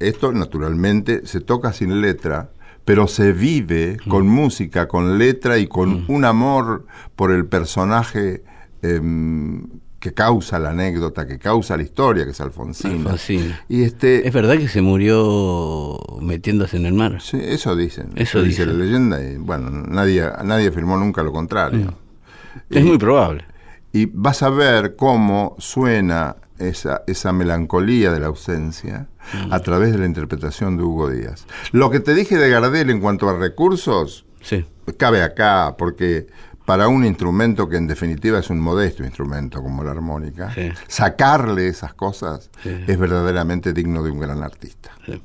Esto 0.00 0.32
naturalmente 0.32 1.26
se 1.26 1.40
toca 1.40 1.72
sin 1.72 2.00
letra, 2.00 2.50
pero 2.84 3.06
se 3.06 3.32
vive 3.32 3.98
con 4.08 4.26
música, 4.26 4.88
con 4.88 5.16
letra 5.18 5.58
y 5.58 5.68
con 5.68 6.04
un 6.08 6.24
amor 6.24 6.86
por 7.14 7.30
el 7.30 7.46
personaje 7.46 8.42
em, 8.82 9.68
que 10.00 10.12
causa 10.14 10.58
la 10.58 10.70
anécdota, 10.70 11.26
que 11.26 11.38
causa 11.38 11.76
la 11.76 11.82
historia, 11.82 12.24
que 12.24 12.30
es 12.30 12.40
Alfonsina. 12.40 12.94
Alfonsina. 12.94 13.60
Y 13.68 13.82
este, 13.82 14.26
Es 14.26 14.32
verdad 14.34 14.56
que 14.56 14.66
se 14.68 14.80
murió 14.82 15.98
metiéndose 16.20 16.76
en 16.78 16.86
el 16.86 16.94
mar. 16.94 17.20
sí, 17.20 17.38
eso 17.40 17.76
dicen, 17.76 18.10
Eso 18.16 18.42
dice 18.42 18.64
dicen. 18.64 18.78
la 18.78 18.84
leyenda 18.84 19.22
y 19.22 19.36
bueno, 19.36 19.70
nadie, 19.70 20.24
nadie 20.44 20.68
afirmó 20.68 20.96
nunca 20.96 21.22
lo 21.22 21.32
contrario. 21.32 21.94
Es 22.70 22.84
muy 22.84 22.98
probable. 22.98 23.44
Y 23.92 24.06
vas 24.06 24.42
a 24.42 24.50
ver 24.50 24.96
cómo 24.96 25.54
suena 25.58 26.36
esa, 26.58 27.02
esa 27.06 27.32
melancolía 27.32 28.10
de 28.12 28.20
la 28.20 28.26
ausencia 28.28 29.06
Mm. 29.34 29.52
a 29.52 29.60
través 29.60 29.92
de 29.92 29.98
la 29.98 30.06
interpretación 30.06 30.78
de 30.78 30.82
Hugo 30.82 31.10
Díaz. 31.10 31.46
Lo 31.72 31.90
que 31.90 32.00
te 32.00 32.14
dije 32.14 32.36
de 32.38 32.48
Gardel 32.48 32.88
en 32.88 33.00
cuanto 33.00 33.28
a 33.28 33.36
recursos, 33.38 34.24
Sí. 34.40 34.64
cabe 34.96 35.22
acá, 35.22 35.74
porque 35.78 36.26
para 36.70 36.86
un 36.86 37.04
instrumento 37.04 37.68
que 37.68 37.76
en 37.78 37.88
definitiva 37.88 38.38
es 38.38 38.48
un 38.48 38.60
modesto 38.60 39.02
instrumento 39.02 39.60
como 39.60 39.82
la 39.82 39.90
armónica, 39.90 40.54
Sí. 40.54 40.70
sacarle 40.86 41.66
esas 41.66 41.94
cosas 41.94 42.48
Sí. 42.62 42.84
es 42.86 42.96
verdaderamente 42.96 43.72
digno 43.72 44.04
de 44.04 44.12
un 44.12 44.20
gran 44.20 44.40
artista. 44.44 44.92
sí. 45.04 45.20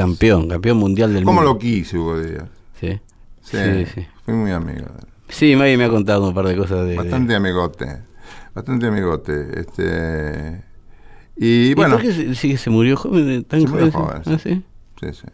Campeón, 0.00 0.48
campeón 0.48 0.78
mundial 0.78 1.12
del 1.14 1.24
¿Cómo 1.24 1.40
mundo. 1.40 1.54
lo 1.54 1.58
quise, 1.58 1.98
Hugo 1.98 2.20
Díaz? 2.20 2.44
Sí. 2.80 3.00
Sí, 3.42 3.56
Sí, 3.56 3.86
sí. 3.94 4.06
Fui 4.24 4.34
muy 4.34 4.50
amigo. 4.50 4.78
de 4.80 4.84
él. 5.00 5.06
Sí, 5.28 5.54
Maggie 5.56 5.76
me 5.76 5.84
ha 5.84 5.88
contado 5.88 6.28
un 6.28 6.34
par 6.34 6.46
de 6.46 6.56
cosas 6.56 6.86
de... 6.86 6.96
Bastante 6.96 7.34
amigote. 7.34 8.02
Bastante 8.54 8.86
amigote. 8.86 9.60
Este. 9.60 10.62
Y 11.36 11.70
¿Y 11.70 11.74
bueno. 11.74 11.96
por 11.96 12.02
qué 12.02 12.34
se, 12.34 12.70
murió 12.70 12.96
joven? 12.96 13.44
Tan 13.44 13.60
Se 13.62 13.68
murió 13.68 13.90
joven? 13.92 14.22
¿Ah, 14.26 14.38
sí? 14.42 14.62
Sí, 15.00 15.06
sí. 15.12 15.26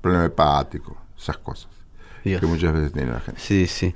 Problema 0.00 0.26
hepático, 0.26 0.96
esas 1.18 1.38
cosas. 1.38 1.68
Dios. 2.24 2.40
Que 2.40 2.46
muchas 2.46 2.72
veces 2.72 2.92
tiene 2.92 3.10
la 3.12 3.20
gente. 3.20 3.40
Sí, 3.40 3.66
sí. 3.66 3.94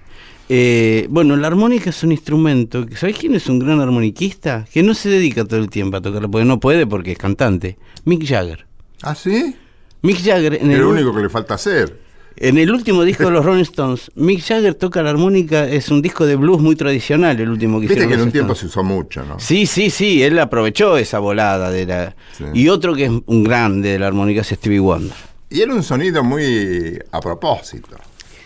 Eh, 0.51 1.07
bueno, 1.11 1.37
la 1.37 1.47
armónica 1.47 1.90
es 1.90 2.03
un 2.03 2.12
instrumento. 2.12 2.85
¿Sabés 2.97 3.16
quién 3.18 3.35
es 3.35 3.49
un 3.49 3.59
gran 3.59 3.81
armoniquista? 3.81 4.66
Que 4.73 4.83
no 4.83 4.94
se 4.94 5.09
dedica 5.09 5.44
todo 5.44 5.61
el 5.61 5.71
tiempo 5.71 5.97
a 5.97 6.01
tocarla, 6.01 6.29
porque 6.29 6.44
no 6.44 6.59
puede 6.61 6.87
porque 6.87 7.12
es 7.12 7.18
cantante. 7.18 7.79
Mick 8.05 8.27
Jagger. 8.27 8.66
¿Ah, 9.03 9.14
sí? 9.14 9.57
Mick 10.02 10.18
Jagger, 10.22 10.54
en 10.54 10.70
Es 10.70 10.78
el, 10.78 10.84
único 10.84 11.14
que 11.14 11.22
le 11.22 11.28
falta 11.28 11.54
hacer. 11.54 11.96
en 12.37 12.56
el 12.58 12.70
último 12.70 13.02
disco 13.02 13.24
de 13.24 13.30
los 13.32 13.44
Rolling 13.44 13.62
Stones, 13.62 14.11
Mick 14.14 14.40
Jagger 14.44 14.74
toca 14.74 15.02
la 15.02 15.11
armónica, 15.11 15.66
es 15.66 15.88
un 15.90 16.00
disco 16.02 16.24
de 16.26 16.37
blues 16.37 16.61
muy 16.61 16.76
tradicional, 16.76 17.38
el 17.40 17.48
último 17.50 17.80
que 17.80 17.88
Viste 17.88 18.06
que 18.06 18.14
en 18.14 18.20
un 18.20 18.30
tiempo 18.32 18.52
Stones. 18.52 18.72
se 18.72 18.78
usó 18.80 18.84
mucho, 18.84 19.24
¿no? 19.24 19.40
Sí, 19.40 19.66
sí, 19.66 19.90
sí, 19.90 20.22
él 20.22 20.38
aprovechó 20.38 20.96
esa 20.96 21.18
volada 21.18 21.70
de 21.70 21.87
la... 21.87 22.14
Sí. 22.37 22.44
Y 22.54 22.68
otro 22.68 22.94
que 22.94 23.06
es 23.06 23.11
un 23.26 23.44
grande 23.44 23.90
de 23.90 23.98
la 23.98 24.06
armónica 24.06 24.42
es 24.42 24.48
Stevie 24.48 24.78
Wonder. 24.80 25.16
Y 25.50 25.62
era 25.62 25.74
un 25.74 25.82
sonido 25.82 26.22
muy 26.22 26.98
a 27.11 27.20
propósito, 27.20 27.96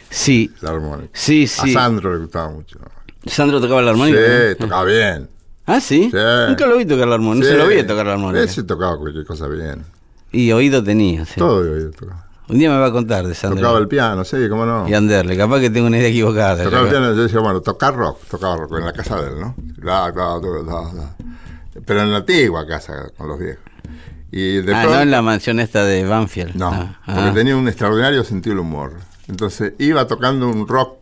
Sí, 0.09 0.51
la 0.61 0.71
armónica. 0.71 1.09
sí, 1.13 1.47
sí. 1.47 1.71
A 1.71 1.81
Sandro 1.81 2.13
le 2.13 2.19
gustaba 2.21 2.51
mucho. 2.51 2.79
Sandro 3.27 3.61
tocaba 3.61 3.81
la 3.83 3.91
armónica. 3.93 4.19
Sí, 4.19 4.57
¿no? 4.59 4.67
tocaba 4.67 4.85
bien. 4.85 5.29
Ah, 5.65 5.81
¿sí? 5.81 6.11
Sí. 6.11 6.17
Nunca 6.49 6.67
lo 6.67 6.77
vi 6.77 6.85
tocar 6.87 7.07
la 7.09 7.15
armónica, 7.15 7.47
no 7.47 7.53
se 7.53 7.63
Sí. 7.63 7.69
lo 7.71 7.77
vi 7.77 7.87
tocar 7.87 8.07
la 8.07 8.13
armónica. 8.15 8.43
Ese 8.45 8.63
tocaba 8.65 8.99
cualquier 8.99 9.25
cosa 9.25 9.49
bien. 9.49 9.85
Y 10.33 10.51
oído 10.53 10.83
tenía, 10.83 11.25
sí. 11.27 11.35
Todo 11.37 11.63
de 11.63 11.71
oído 11.71 11.91
tocaba. 11.93 12.27
Un 12.49 12.59
día 12.59 12.71
me 12.71 12.79
va 12.79 12.87
a 12.87 12.93
contar 12.93 13.27
de 13.27 13.35
Sandro. 13.35 13.61
Tocaba 13.61 13.79
el 13.79 13.89
piano, 13.89 14.25
sí, 14.25 14.37
cómo 14.51 14.67
no. 14.67 14.89
Y 14.89 14.95
Anderle, 14.95 15.37
capaz 15.37 15.61
que 15.61 15.71
tengo 15.71 15.87
una 15.87 15.99
idea 15.99 16.09
equivocada. 16.09 16.63
Tocaba 16.65 16.83
el 16.83 16.89
piano, 16.91 17.15
yo 17.15 17.23
decía, 17.23 17.41
bueno, 17.41 17.61
tocar 17.61 17.95
rock, 17.95 18.19
tocaba 18.31 18.57
rock 18.57 18.79
en 18.79 18.85
la 18.87 18.93
casa 18.93 19.21
de 19.23 19.29
él, 19.29 19.41
¿no? 19.41 19.55
Claro, 19.81 20.13
claro, 20.13 20.41
claro, 20.41 20.65
claro, 20.65 20.91
claro. 20.91 21.15
Pero 21.87 22.01
en 22.03 22.11
la 22.11 22.19
antigua 22.19 22.67
casa 22.67 23.11
con 23.17 23.29
los 23.29 23.39
viejos. 23.39 23.63
Y 24.31 24.57
de 24.63 24.75
ah, 24.75 24.81
pronto- 24.83 24.97
no 24.97 25.03
en 25.03 25.11
la 25.11 25.23
mansión 25.23 25.61
esta 25.61 25.85
de 25.85 26.05
Banfield. 26.05 26.55
No, 26.57 26.69
Ah, 26.71 26.99
porque 27.07 27.21
ah. 27.21 27.33
tenía 27.35 27.57
un 27.57 27.69
extraordinario 27.69 28.25
sentido 28.25 28.57
del 28.57 28.61
humor. 28.61 28.95
Entonces 29.29 29.75
iba 29.79 30.07
tocando 30.07 30.49
un 30.49 30.67
rock 30.67 30.97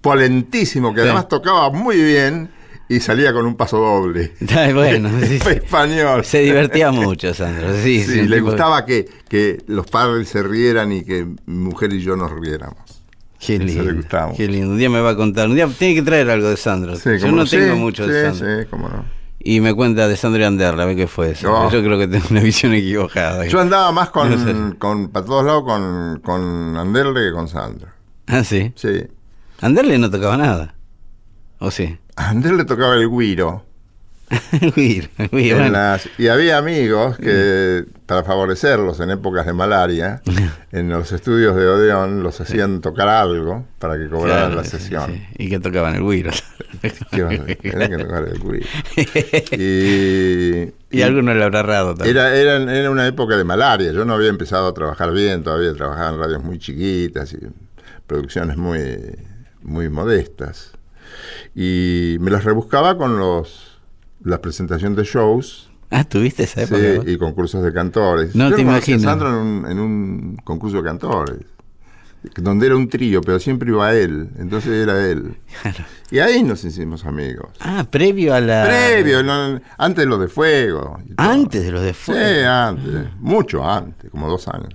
polentísimo 0.00 0.94
que 0.94 1.00
Sí. 1.00 1.06
además 1.06 1.28
tocaba 1.28 1.70
muy 1.70 1.96
bien 2.02 2.50
y 2.88 3.00
salía 3.00 3.32
con 3.32 3.46
un 3.46 3.56
paso 3.56 3.78
doble. 3.78 4.32
Bueno, 4.74 5.10
sí, 5.26 5.34
español. 5.36 6.24
Se 6.24 6.38
divertía 6.40 6.90
mucho, 6.92 7.32
Sandro. 7.34 7.74
Sí, 7.82 8.02
Sí, 8.04 8.22
le 8.22 8.36
tipo- 8.36 8.48
gustaba 8.50 8.84
que, 8.86 9.06
que 9.28 9.62
los 9.66 9.86
padres 9.86 10.28
se 10.28 10.42
rieran 10.42 10.92
y 10.92 11.04
que 11.04 11.24
mi 11.46 11.58
mujer 11.64 11.92
y 11.92 12.00
yo 12.02 12.16
nos 12.16 12.30
riéramos. 12.32 12.78
Qué 13.38 13.56
Eso 13.56 13.64
le 13.64 13.72
lindo. 13.74 13.94
gustaba. 13.96 14.32
Qué 14.34 14.48
lindo. 14.48 14.70
Un 14.70 14.78
día 14.78 14.88
me 14.90 15.00
va 15.00 15.10
a 15.10 15.16
contar. 15.16 15.48
Un 15.48 15.54
día 15.56 15.68
tiene 15.78 15.94
que 15.94 16.02
traer 16.02 16.30
algo 16.30 16.48
de 16.48 16.56
Sandro. 16.56 16.96
Sí, 16.96 17.10
Yo 17.20 17.30
no 17.30 17.44
tengo 17.44 17.74
sí, 17.74 17.80
mucho 17.80 18.04
sí, 18.06 18.10
de 18.12 18.22
Sandro. 18.32 18.60
Sí, 18.62 18.66
cómo 18.70 18.88
no. 18.88 19.04
Y 19.38 19.60
me 19.60 19.74
cuenta 19.74 20.08
de 20.08 20.16
Sandro 20.16 20.40
y 20.42 20.44
Anderle, 20.44 20.82
a 20.82 20.86
ver 20.86 20.96
qué 20.96 21.06
fue 21.06 21.30
eso. 21.32 21.46
No. 21.48 21.70
Yo 21.70 21.80
creo 21.84 21.98
que 21.98 22.08
tengo 22.08 22.24
una 22.30 22.40
visión 22.40 22.72
equivocada. 22.72 23.46
Yo 23.46 23.60
andaba 23.60 23.92
más 23.92 24.10
con, 24.10 24.30
No 24.44 24.70
sé. 24.72 24.78
con 24.78 25.08
para 25.10 25.24
todos 25.26 25.44
lados 25.44 25.64
con, 25.64 26.20
con 26.24 26.76
Anderle 26.76 27.28
que 27.28 27.32
con 27.32 27.46
Sandro. 27.46 27.88
Ah, 28.26 28.42
sí. 28.42 28.72
Sí. 28.74 29.04
Anderle 29.60 29.98
no 29.98 30.10
tocaba 30.10 30.36
nada. 30.36 30.74
¿O 31.58 31.70
sí? 31.70 31.98
A 32.16 32.30
Anderle 32.30 32.64
tocaba 32.64 32.94
el 32.96 33.08
guiro. 33.10 33.64
En 34.60 35.28
bueno. 35.30 35.68
las- 35.70 36.08
y 36.18 36.26
había 36.26 36.58
amigos 36.58 37.16
que, 37.16 37.84
para 38.06 38.24
favorecerlos 38.24 38.98
en 38.98 39.10
épocas 39.10 39.46
de 39.46 39.52
malaria, 39.52 40.20
en 40.72 40.88
los 40.90 41.12
estudios 41.12 41.54
de 41.54 41.64
Odeón 41.68 42.24
los 42.24 42.40
hacían 42.40 42.80
tocar 42.80 43.06
algo 43.08 43.64
para 43.78 43.96
que 43.96 44.08
cobraran 44.08 44.46
Claro, 44.52 44.54
la 44.62 44.64
sesión. 44.64 45.12
sí. 45.12 45.22
Y 45.38 45.48
que 45.48 45.60
tocaban 45.60 45.94
el. 45.94 46.02
Tenía 47.12 47.88
que 47.88 47.98
tocar 47.98 48.24
el 48.24 48.40
guiro. 48.40 48.66
Y, 49.52 50.72
y 50.90 51.02
alguno 51.02 51.32
le 51.34 51.44
habrá 51.44 51.60
errado 51.60 51.94
también. 51.94 52.16
era, 52.16 52.34
era, 52.36 52.56
era 52.76 52.90
una 52.90 53.06
época 53.06 53.36
de 53.36 53.44
malaria. 53.44 53.92
Yo 53.92 54.04
no 54.04 54.14
había 54.14 54.28
empezado 54.28 54.66
a 54.66 54.74
trabajar 54.74 55.12
bien, 55.12 55.42
todavía 55.42 55.72
trabajaba 55.74 56.10
en 56.10 56.18
radios 56.18 56.42
muy 56.42 56.58
chiquitas 56.58 57.32
y 57.32 57.38
producciones 58.06 58.56
muy, 58.56 58.80
muy 59.62 59.88
modestas. 59.88 60.72
Y 61.54 62.16
me 62.20 62.30
las 62.30 62.44
rebuscaba 62.44 62.96
con 62.96 63.18
los 63.18 63.78
la 64.22 64.40
presentación 64.40 64.94
de 64.96 65.04
shows 65.04 65.70
Ah, 65.90 66.02
¿tuviste 66.02 66.42
esa 66.42 66.62
época? 66.62 66.80
sí, 66.80 66.96
vos? 66.96 67.04
y 67.08 67.16
concursos 67.16 67.62
de 67.62 67.72
cantores. 67.72 68.34
No 68.34 68.50
Yo 68.50 68.56
te 68.56 68.62
imagino. 68.62 68.98
Sandro 68.98 69.28
en 69.28 69.34
un, 69.36 69.70
en 69.70 69.78
un 69.78 70.36
concurso 70.42 70.78
de 70.78 70.82
cantores, 70.82 71.38
donde 72.34 72.66
era 72.66 72.74
un 72.76 72.88
trío, 72.88 73.20
pero 73.20 73.38
siempre 73.38 73.70
iba 73.70 73.94
él, 73.94 74.30
entonces 74.36 74.72
era 74.72 75.06
él. 75.08 75.36
Claro. 75.62 75.84
Y 76.10 76.18
ahí 76.18 76.42
nos 76.42 76.64
hicimos 76.64 77.04
amigos. 77.04 77.50
Ah, 77.60 77.86
previo 77.88 78.34
a 78.34 78.40
la... 78.40 78.64
Previo, 78.64 79.22
no, 79.22 79.60
antes 79.78 79.98
de 80.04 80.06
lo 80.06 80.18
de 80.18 80.26
fuego. 80.26 80.98
Antes 81.18 81.64
de 81.64 81.70
los 81.70 81.82
de 81.82 81.90
Sí, 81.94 81.94
fuego. 82.12 82.48
antes, 82.50 83.06
mucho 83.20 83.64
antes, 83.68 84.10
como 84.10 84.28
dos 84.28 84.48
años. 84.48 84.70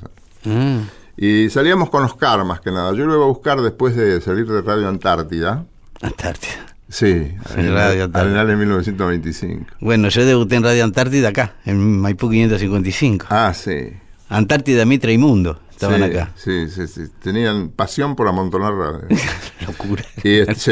Ah, 0.46 0.80
Y 1.18 1.50
salíamos 1.50 1.90
con 1.90 2.06
Oscar 2.06 2.46
más 2.46 2.62
que 2.62 2.72
nada. 2.72 2.94
Yo 2.94 3.06
lo 3.06 3.16
iba 3.16 3.26
a 3.26 3.28
buscar 3.28 3.60
después 3.60 3.98
de 3.98 4.22
salir 4.22 4.48
de 4.48 4.62
Radio 4.62 4.88
Antártida. 4.88 5.66
Antártida. 6.02 6.66
Sí, 6.90 7.34
en 7.56 7.74
Radio 7.74 8.06
Antártida. 8.06 8.42
en 8.42 8.50
el 8.50 8.58
1925. 8.58 9.66
Bueno, 9.80 10.10
yo 10.10 10.26
debuté 10.26 10.56
en 10.56 10.64
Radio 10.64 10.84
Antártida 10.84 11.30
acá, 11.30 11.54
en 11.66 12.00
Maipú 12.02 12.30
555. 12.30 13.28
Ah, 13.30 13.54
sí. 13.54 13.94
Antártida, 14.30 14.86
Mitra 14.86 15.12
y 15.12 15.18
Mundo 15.18 15.60
estaban 15.70 15.98
sí, 15.98 16.04
acá. 16.04 16.32
Sí, 16.36 16.70
sí, 16.70 16.88
sí. 16.88 17.02
Tenían 17.22 17.70
pasión 17.70 18.16
por 18.16 18.28
amontonar 18.28 18.74
radio. 18.74 19.08
Locura. 19.68 20.04
Y 20.24 20.40
este, 20.40 20.56
sí. 20.56 20.72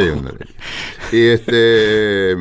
Y 1.11 1.27
este. 1.27 2.35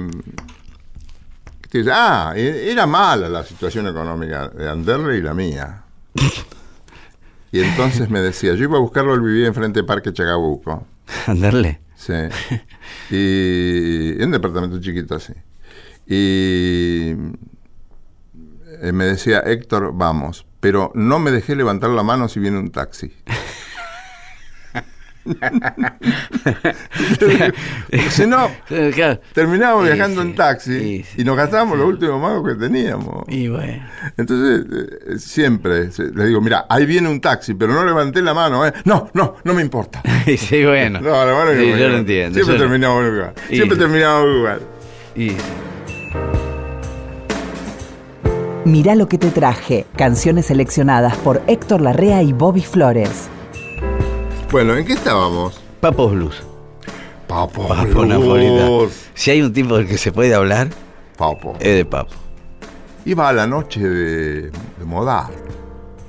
Ah, 1.92 2.32
e- 2.36 2.70
era 2.72 2.86
mala 2.86 3.28
la 3.28 3.44
situación 3.44 3.86
económica 3.88 4.48
de 4.48 4.68
Anderle 4.68 5.18
y 5.18 5.22
la 5.22 5.34
mía. 5.34 5.82
Y 7.50 7.62
entonces 7.62 8.10
me 8.10 8.20
decía, 8.20 8.54
yo 8.54 8.64
iba 8.64 8.76
a 8.76 8.80
buscarlo, 8.80 9.14
él 9.14 9.22
vivía 9.22 9.46
enfrente 9.46 9.80
de 9.80 9.84
Parque 9.84 10.12
Chacabuco. 10.12 10.86
Anderle. 11.26 11.80
Sí. 11.98 12.12
Y 13.10 14.12
en 14.18 14.26
un 14.26 14.30
departamento 14.32 14.80
chiquito 14.80 15.14
así. 15.16 15.32
Y 16.06 17.14
eh, 18.80 18.92
me 18.92 19.04
decía, 19.04 19.40
Héctor, 19.40 19.92
vamos, 19.94 20.46
pero 20.60 20.92
no 20.94 21.18
me 21.18 21.30
dejé 21.30 21.56
levantar 21.56 21.90
la 21.90 22.02
mano 22.02 22.28
si 22.28 22.40
viene 22.40 22.58
un 22.58 22.70
taxi. 22.70 23.12
Si 28.10 28.26
no, 28.26 28.50
Claro. 28.94 29.20
terminábamos 29.32 29.86
Sí, 29.86 29.92
viajando 29.94 30.22
sí. 30.22 30.28
en 30.28 30.34
taxi 30.34 30.80
Sí, 30.80 31.04
y 31.20 31.24
nos 31.24 31.36
gastábamos 31.36 31.78
los 31.78 31.86
últimos 31.88 32.20
magos 32.20 32.48
que 32.48 32.54
teníamos. 32.58 33.24
Y 33.28 33.48
bueno. 33.48 33.82
Entonces, 34.16 34.66
eh, 34.72 35.18
siempre 35.18 35.90
le 36.14 36.26
digo, 36.26 36.40
mira, 36.40 36.66
ahí 36.68 36.86
viene 36.86 37.08
un 37.08 37.20
taxi, 37.20 37.54
pero 37.54 37.72
no 37.74 37.84
levanté 37.84 38.22
la 38.22 38.34
mano, 38.34 38.66
¿eh? 38.66 38.72
No, 38.84 39.10
no, 39.14 39.36
no 39.44 39.54
me 39.54 39.62
importa. 39.62 40.02
sí, 40.38 40.64
bueno. 40.64 41.00
No, 41.08 41.10
la 41.24 41.32
mano 41.32 41.50
que 41.52 41.78
yo 41.78 41.88
lo 41.88 41.98
entiendo. 41.98 42.34
Siempre 42.34 42.56
yo 42.56 42.60
terminamos 42.62 43.04
en 43.04 43.14
lugar. 43.14 43.34
Y- 43.50 43.56
Siempre 43.56 43.78
terminamos 43.78 44.24
en 44.24 44.34
lugar. 44.38 44.60
y- 45.16 45.32
Mirá 48.64 48.94
lo 48.94 49.08
que 49.08 49.16
te 49.16 49.30
traje. 49.30 49.86
Canciones 49.96 50.46
seleccionadas 50.46 51.16
por 51.18 51.40
Héctor 51.46 51.80
Larrea 51.80 52.22
y 52.22 52.32
Bobby 52.34 52.60
Flores. 52.62 53.28
Bueno, 54.50 54.76
¿en 54.76 54.84
qué 54.86 54.94
estábamos? 54.94 55.60
Papos 55.80 56.12
Blues. 56.12 56.42
Papo. 57.26 57.68
Papo 57.68 57.84
Blues. 57.84 58.08
Napolitano. 58.08 58.86
Si 59.14 59.30
hay 59.30 59.42
un 59.42 59.52
tipo 59.52 59.76
del 59.76 59.86
que 59.86 59.98
se 59.98 60.12
puede 60.12 60.34
hablar, 60.34 60.68
Papo. 61.16 61.54
es 61.60 61.76
de 61.76 61.84
Papo. 61.84 62.14
Iba 63.04 63.28
a 63.28 63.32
la 63.32 63.46
noche 63.46 63.80
de, 63.80 64.40
de 64.50 64.84
Modart. 64.84 65.32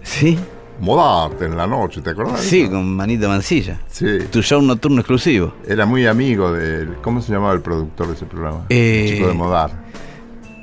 ¿Sí? 0.04 0.38
Modart 0.80 1.42
en 1.42 1.58
la 1.58 1.68
noche, 1.68 2.02
¿te 2.02 2.12
acordás? 2.12 2.40
Sí, 2.40 2.70
con 2.70 2.96
Manita 2.96 3.28
Mancilla. 3.28 3.80
Sí. 3.90 4.06
Tu 4.32 4.42
show 4.42 4.62
nocturno 4.62 5.02
exclusivo. 5.02 5.54
Era 5.68 5.86
muy 5.86 6.08
amigo 6.08 6.54
del. 6.54 6.96
¿Cómo 7.02 7.22
se 7.22 7.34
llamaba 7.34 7.54
el 7.54 7.62
productor 7.62 8.08
de 8.08 8.14
ese 8.14 8.26
programa? 8.26 8.66
Eh, 8.70 9.06
el 9.10 9.16
chico 9.16 9.28
de 9.28 9.34
Modart. 9.34 9.74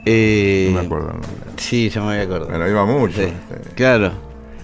Eh, 0.07 0.71
No 0.73 0.81
me 0.81 0.87
acuerdo 0.87 1.07
el 1.09 1.13
nombre. 1.21 1.31
Sí, 1.59 1.91
ya 1.91 2.01
me 2.01 2.07
voy 2.07 2.17
a 2.17 2.23
acordar. 2.23 2.49
Bueno, 2.49 2.69
iba 2.69 2.87
mucho. 2.87 3.17
Sí. 3.21 3.33
Claro. 3.75 4.13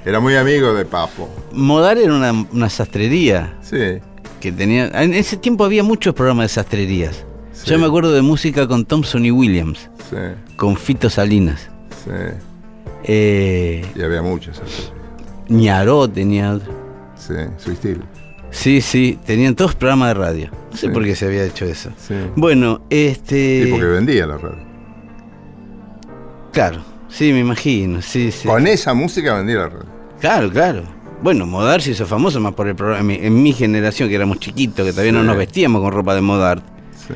Era 0.04 0.20
muy 0.20 0.34
amigo 0.36 0.74
de 0.74 0.84
Papo. 0.84 1.28
Modar 1.52 1.96
era 1.98 2.12
una, 2.14 2.32
una 2.52 2.68
sastrería 2.68 3.56
Sí. 3.62 4.00
que 4.40 4.50
tenía. 4.52 4.88
En 5.02 5.14
ese 5.14 5.36
tiempo 5.36 5.64
había 5.64 5.82
muchos 5.82 6.14
programas 6.14 6.44
de 6.44 6.48
sastrerías. 6.54 7.24
Sí. 7.52 7.70
Yo 7.70 7.78
me 7.78 7.86
acuerdo 7.86 8.12
de 8.12 8.22
música 8.22 8.66
con 8.66 8.84
Thompson 8.84 9.24
y 9.24 9.30
Williams, 9.30 9.88
Sí. 10.10 10.16
con 10.56 10.76
Fito 10.76 11.08
Salinas. 11.10 11.68
Sí. 12.04 12.10
Eh, 13.04 13.84
Y 13.94 14.02
había 14.02 14.22
muchos. 14.22 14.58
así. 14.60 14.88
Ñaró 15.48 16.08
tenía 16.08 16.52
otro. 16.54 16.72
Sí, 17.16 17.34
su 17.58 17.70
estilo. 17.72 18.02
Sí, 18.50 18.80
sí, 18.80 19.18
tenían 19.24 19.54
todos 19.54 19.74
programas 19.74 20.08
de 20.08 20.14
radio. 20.14 20.50
No 20.70 20.76
sé 20.76 20.86
Sí. 20.88 20.92
por 20.92 21.04
qué 21.04 21.14
se 21.14 21.26
había 21.26 21.44
hecho 21.44 21.64
eso. 21.64 21.90
Sí. 21.96 22.14
Bueno, 22.36 22.82
este. 22.90 23.64
Sí, 23.64 23.70
porque 23.70 23.86
vendía 23.86 24.26
la 24.26 24.36
radio. 24.38 24.58
Claro, 26.52 26.80
sí, 27.08 27.32
me 27.32 27.38
imagino. 27.40 28.02
Sí, 28.02 28.30
sí. 28.32 28.46
Con 28.48 28.66
esa 28.66 28.92
música 28.94 29.34
vendía 29.34 29.56
la 29.56 29.68
radio. 29.68 29.91
Claro, 30.22 30.48
claro. 30.50 30.85
Bueno, 31.22 31.44
Modar 31.46 31.82
se 31.82 31.90
hizo 31.90 32.06
famoso 32.06 32.40
más 32.40 32.54
por 32.54 32.66
el 32.68 32.74
programa. 32.74 33.00
En 33.00 33.06
mi, 33.06 33.26
en 33.26 33.42
mi 33.42 33.52
generación, 33.52 34.08
que 34.08 34.14
éramos 34.14 34.38
chiquitos, 34.38 34.87
que 34.87 34.92
todavía 34.92 35.12
no 35.12 35.20
Sí. 35.20 35.26
nos 35.26 35.37
vestíamos 35.37 35.82
con 35.82 35.92
ropa 35.92 36.14
de 36.14 36.20
Modar. 36.22 36.62
Sí. 36.96 37.12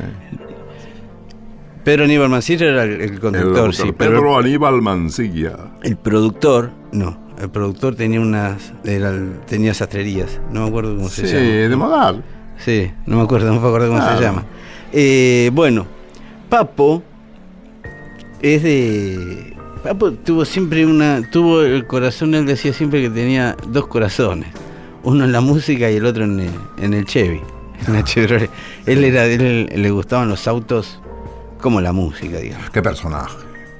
Pedro 1.84 2.04
Aníbal 2.04 2.28
Mancilla 2.28 2.66
era 2.66 2.82
el, 2.82 3.00
el 3.00 3.20
conductor, 3.20 3.74
sí. 3.74 3.92
Pero 3.96 4.16
Pedro 4.20 4.38
Aníbal 4.38 4.82
Mancilla. 4.82 5.56
el 5.82 5.96
productor, 5.96 6.70
no. 6.92 7.24
El 7.40 7.48
productor 7.50 7.94
tenía 7.94 8.20
unas. 8.20 8.72
era 8.84 9.10
el- 9.10 9.40
tenía 9.46 9.72
sastrerías. 9.74 10.40
No 10.50 10.62
me 10.62 10.68
acuerdo 10.68 10.96
cómo 10.96 11.08
se 11.08 11.26
Sí, 11.26 11.34
llama. 11.34 11.68
de 11.68 11.76
Modal. 11.76 12.24
Sí, 12.58 12.90
no 13.06 13.16
me 13.18 13.22
acuerdo, 13.22 13.52
no 13.54 13.60
me 13.60 13.66
acuerdo 13.68 13.88
cómo 13.88 14.00
Claro. 14.00 14.16
se 14.18 14.22
llama. 14.24 14.44
Eh, 14.92 15.50
bueno, 15.52 15.86
Papo 16.48 17.02
es 18.42 18.62
de. 18.62 19.55
Papo 19.86 20.10
tuvo 20.10 20.44
siempre 20.44 20.84
una. 20.84 21.22
Tuvo 21.30 21.62
el 21.62 21.86
corazón, 21.86 22.34
él 22.34 22.44
decía 22.44 22.72
siempre 22.72 23.00
que 23.02 23.08
tenía 23.08 23.56
dos 23.68 23.86
corazones. 23.86 24.48
Uno 25.04 25.24
en 25.24 25.30
la 25.30 25.40
música 25.40 25.88
y 25.88 25.94
el 25.94 26.06
otro 26.06 26.24
en 26.24 26.40
el, 26.40 26.50
en 26.78 26.92
el 26.92 27.04
Chevy. 27.04 27.40
En 27.86 27.92
la 27.92 28.02
Chevrolet. 28.02 28.50
Él 28.86 29.04
era, 29.04 29.26
él 29.26 29.70
le 29.72 29.90
gustaban 29.90 30.28
los 30.28 30.48
autos 30.48 30.98
como 31.60 31.80
la 31.80 31.92
música, 31.92 32.38
digamos. 32.38 32.70
Qué 32.70 32.82
personaje. 32.82 33.36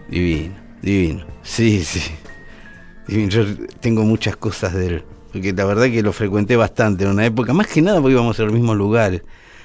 Divino, 0.08 0.54
divino. 0.80 1.24
Sí, 1.42 1.82
sí. 1.82 2.12
Divino. 3.08 3.30
Yo 3.30 3.44
tengo 3.80 4.04
muchas 4.04 4.36
cosas 4.36 4.74
de 4.74 4.86
él. 4.86 5.04
Porque 5.32 5.52
la 5.54 5.64
verdad 5.64 5.86
que 5.86 6.02
lo 6.02 6.12
frecuenté 6.12 6.54
bastante 6.54 7.02
en 7.02 7.10
una 7.10 7.26
época. 7.26 7.52
Más 7.52 7.66
que 7.66 7.82
nada 7.82 8.00
porque 8.00 8.12
íbamos 8.12 8.38
a 8.38 8.44
los 8.44 8.52
mismos 8.52 8.76
lugares. 8.76 9.22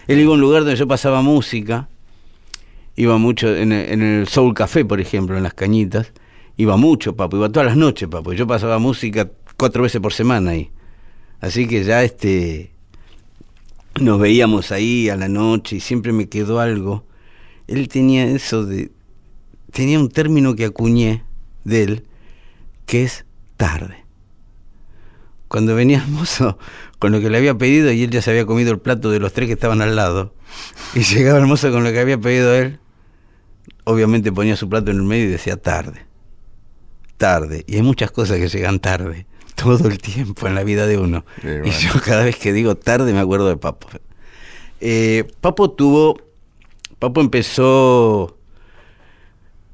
Él 0.07 0.19
iba 0.19 0.31
a 0.31 0.33
un 0.33 0.41
lugar 0.41 0.61
donde 0.63 0.75
yo 0.75 0.87
pasaba 0.87 1.21
música. 1.21 1.87
Iba 2.95 3.19
mucho 3.19 3.55
en 3.55 3.73
el, 3.73 3.89
en 3.91 4.01
el 4.01 4.27
Soul 4.27 4.55
Café, 4.55 4.85
por 4.85 4.99
ejemplo, 4.99 5.37
en 5.37 5.43
las 5.43 5.53
cañitas. 5.53 6.11
Iba 6.57 6.77
mucho, 6.77 7.15
papo. 7.15 7.37
Iba 7.37 7.49
todas 7.49 7.67
las 7.67 7.77
noches, 7.77 8.07
papo. 8.09 8.33
Yo 8.33 8.47
pasaba 8.47 8.79
música 8.79 9.29
cuatro 9.57 9.83
veces 9.83 10.01
por 10.01 10.13
semana 10.13 10.51
ahí. 10.51 10.71
Así 11.39 11.67
que 11.67 11.83
ya 11.83 12.03
este. 12.03 12.71
Nos 13.99 14.19
veíamos 14.19 14.71
ahí 14.71 15.09
a 15.09 15.17
la 15.17 15.27
noche 15.27 15.77
y 15.77 15.79
siempre 15.79 16.13
me 16.13 16.29
quedó 16.29 16.59
algo. 16.59 17.05
Él 17.67 17.87
tenía 17.89 18.25
eso 18.25 18.65
de 18.65 18.91
tenía 19.71 19.99
un 19.99 20.09
término 20.09 20.55
que 20.55 20.65
acuñé 20.65 21.23
de 21.63 21.83
él, 21.83 22.05
que 22.85 23.03
es 23.03 23.25
tarde. 23.57 24.05
Cuando 25.47 25.75
venía 25.75 26.03
el 26.03 26.11
mozo 26.11 26.57
con 26.99 27.11
lo 27.11 27.19
que 27.19 27.29
le 27.29 27.37
había 27.37 27.57
pedido 27.57 27.91
y 27.91 28.03
él 28.03 28.11
ya 28.11 28.21
se 28.21 28.31
había 28.31 28.45
comido 28.45 28.71
el 28.71 28.79
plato 28.79 29.11
de 29.11 29.19
los 29.19 29.33
tres 29.33 29.47
que 29.47 29.53
estaban 29.53 29.81
al 29.81 29.95
lado, 29.95 30.33
y 30.93 31.01
llegaba 31.01 31.39
el 31.39 31.47
mozo 31.47 31.71
con 31.71 31.83
lo 31.83 31.91
que 31.91 31.99
había 31.99 32.19
pedido 32.19 32.53
él, 32.53 32.79
obviamente 33.83 34.31
ponía 34.31 34.55
su 34.55 34.69
plato 34.69 34.91
en 34.91 34.97
el 34.97 35.03
medio 35.03 35.25
y 35.25 35.29
decía 35.29 35.57
tarde, 35.57 36.05
tarde. 37.21 37.63
Y 37.67 37.75
hay 37.75 37.81
muchas 37.83 38.11
cosas 38.11 38.37
que 38.39 38.49
llegan 38.49 38.79
tarde, 38.79 39.25
todo 39.55 39.87
el 39.87 39.97
tiempo 39.99 40.47
en 40.47 40.55
la 40.55 40.63
vida 40.63 40.87
de 40.87 40.97
uno. 40.97 41.23
Sí, 41.41 41.47
Y 41.65 41.69
yo 41.71 41.91
cada 42.03 42.23
vez 42.25 42.35
que 42.37 42.51
digo 42.51 42.75
tarde 42.75 43.13
me 43.13 43.19
acuerdo 43.19 43.47
de 43.47 43.57
Papo. 43.57 43.87
Eh, 44.81 45.25
Papo 45.39 45.69
tuvo, 45.71 46.19
Papo 46.99 47.21
empezó 47.21 48.37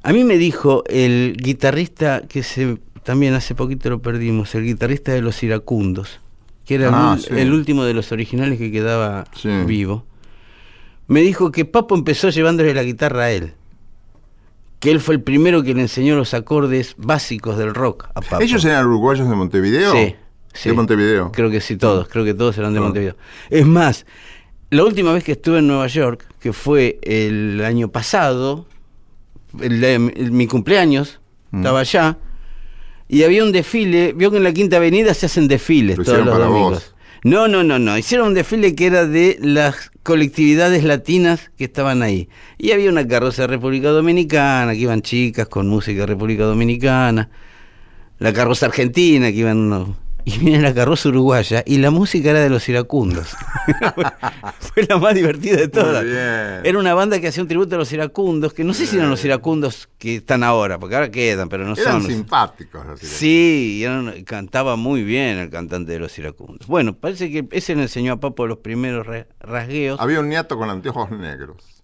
a 0.04 0.14
mí 0.14 0.24
me 0.24 0.38
dijo 0.38 0.84
el 0.88 1.36
guitarrista 1.38 2.22
que 2.28 2.44
se 2.44 2.78
también 3.04 3.34
hace 3.34 3.56
poquito 3.56 3.90
lo 3.90 4.02
perdimos, 4.02 4.54
el 4.56 4.64
guitarrista 4.66 5.12
de 5.14 5.22
los 5.22 5.42
iracundos, 5.44 6.20
que 6.66 6.76
era 6.76 6.90
el 6.90 6.94
Ah, 6.94 7.16
ul- 7.18 7.22
sí. 7.22 7.34
el, 7.38 7.54
último 7.54 7.84
de 7.86 7.94
los 7.94 8.12
originales 8.12 8.58
que 8.60 8.72
quedaba 8.72 9.26
Sí. 9.36 9.50
vivo. 9.66 10.06
Me 11.08 11.22
dijo 11.22 11.52
que 11.52 11.64
Papo 11.66 11.96
empezó 11.96 12.30
llevándole 12.30 12.74
la 12.74 12.84
guitarra 12.84 13.24
a 13.24 13.32
él. 13.32 13.54
Que 14.80 14.92
él 14.92 15.00
fue 15.00 15.16
el 15.16 15.22
primero 15.24 15.64
que 15.64 15.74
le 15.74 15.82
enseñó 15.82 16.16
los 16.16 16.34
acordes 16.34 16.94
básicos 16.98 17.58
del 17.58 17.74
rock 17.74 18.06
a 18.14 18.22
Papo. 18.22 18.42
¿Ellos 18.44 18.64
eran 18.66 18.86
uruguayos 18.86 19.28
de 19.28 19.36
Montevideo? 19.36 19.92
Sí, 19.94 20.16
sí. 20.54 20.70
De 20.70 20.76
Montevideo. 20.76 21.32
Creo 21.32 21.50
que 21.50 21.62
sí, 21.62 21.78
todos. 21.78 22.08
Creo 22.08 22.24
que 22.24 22.34
todos 22.36 22.58
eran 22.58 22.74
de 22.74 22.80
Ah. 22.80 22.84
Montevideo. 22.84 23.16
Es 23.50 23.66
más, 23.66 24.06
la 24.70 24.84
última 24.84 25.14
vez 25.14 25.24
que 25.24 25.32
estuve 25.32 25.60
en 25.60 25.68
Nueva 25.68 25.88
York, 25.88 26.26
que 26.40 26.54
fue 26.54 27.00
el 27.02 27.64
año 27.66 27.88
pasado, 27.90 28.68
el 29.60 29.82
de- 29.82 29.96
el- 29.96 30.32
mi 30.32 30.46
cumpleaños, 30.46 31.20
Mm. 31.52 31.58
estaba 31.58 31.80
allá, 31.80 32.18
y 33.08 33.24
había 33.24 33.44
un 33.44 33.52
desfile. 33.52 34.14
Vio 34.14 34.30
que 34.30 34.38
en 34.38 34.44
la 34.44 34.52
Quinta 34.54 34.76
Avenida 34.78 35.14
se 35.14 35.26
hacen 35.26 35.48
desfiles 35.48 35.98
Lo 35.98 36.04
todos 36.04 36.20
los 36.20 36.30
para 36.30 36.46
domingos. 36.46 36.72
vos. 36.74 36.96
No, 37.28 37.50
no, 37.50 37.62
no, 37.62 37.78
no. 37.78 37.98
Hicieron 37.98 38.30
un 38.30 38.34
desfile 38.36 38.74
que 38.74 38.86
era 38.86 39.06
de 39.06 39.38
las 39.42 39.92
colectividades 40.04 40.86
latinas 40.86 41.52
que 41.58 41.66
estaban 41.66 42.02
ahí. 42.02 42.30
Y 42.58 42.72
había 42.72 42.90
una 42.90 43.06
carroza 43.06 43.42
de 43.42 43.48
República 43.48 43.90
Dominicana, 43.90 44.72
que 44.72 44.80
iban 44.80 45.02
chicas 45.02 45.50
con 45.50 45.68
música 45.68 46.00
de 46.02 46.06
República 46.06 46.46
Dominicana. 46.46 47.30
La 48.20 48.32
carroza 48.32 48.68
argentina, 48.68 49.28
que 49.28 49.40
iban. 49.40 49.98
Y 50.30 50.40
viene 50.40 50.62
la 50.62 50.74
carroza 50.74 51.08
uruguaya 51.08 51.64
y 51.66 51.78
la 51.78 51.90
música 51.90 52.32
era 52.32 52.42
de 52.42 52.50
los 52.50 52.68
iracundos. 52.68 53.30
Fue 54.60 54.86
la 54.86 54.98
más 54.98 55.16
divertida 55.16 55.56
de 55.56 55.70
todas. 55.70 56.04
Era 56.04 56.78
una 56.78 56.94
banda 56.94 57.22
que 57.22 57.30
hacía 57.30 57.42
un 57.42 57.48
tributo 57.48 57.76
a 57.76 57.78
los 57.78 57.94
iracundos, 57.94 58.54
que 58.54 58.66
no 58.66 58.74
sé 58.74 58.86
si 58.88 58.98
eran 58.98 59.10
los 59.10 59.24
iracundos 59.24 59.88
que 59.98 60.18
están 60.18 60.44
ahora, 60.44 60.78
porque 60.80 60.96
ahora 60.96 61.10
quedan, 61.12 61.48
pero 61.48 61.64
no 61.66 61.76
Eran 61.76 61.94
son. 61.94 62.04
los- 62.04 62.12
simpáticos. 62.12 62.74
los 62.86 63.02
iracundos. 63.02 63.10
Sí, 63.18 63.82
eran- 63.86 64.24
cantaba 64.26 64.76
muy 64.76 65.02
bien 65.04 65.38
el 65.38 65.50
cantante 65.50 65.94
de 65.94 66.00
los 66.00 66.18
iracundos. 66.20 66.68
Bueno, 66.68 66.94
parece 66.94 67.32
que 67.32 67.48
ese 67.52 67.76
le 67.76 67.84
enseñó 67.84 68.12
a 68.12 68.20
Papo 68.20 68.48
los 68.48 68.58
primeros 68.58 69.08
ra- 69.08 69.28
rasgueos. 69.40 69.98
Había 70.02 70.20
un 70.20 70.28
niato 70.28 70.58
con 70.58 70.70
anteojos 70.70 71.10
negros. 71.10 71.77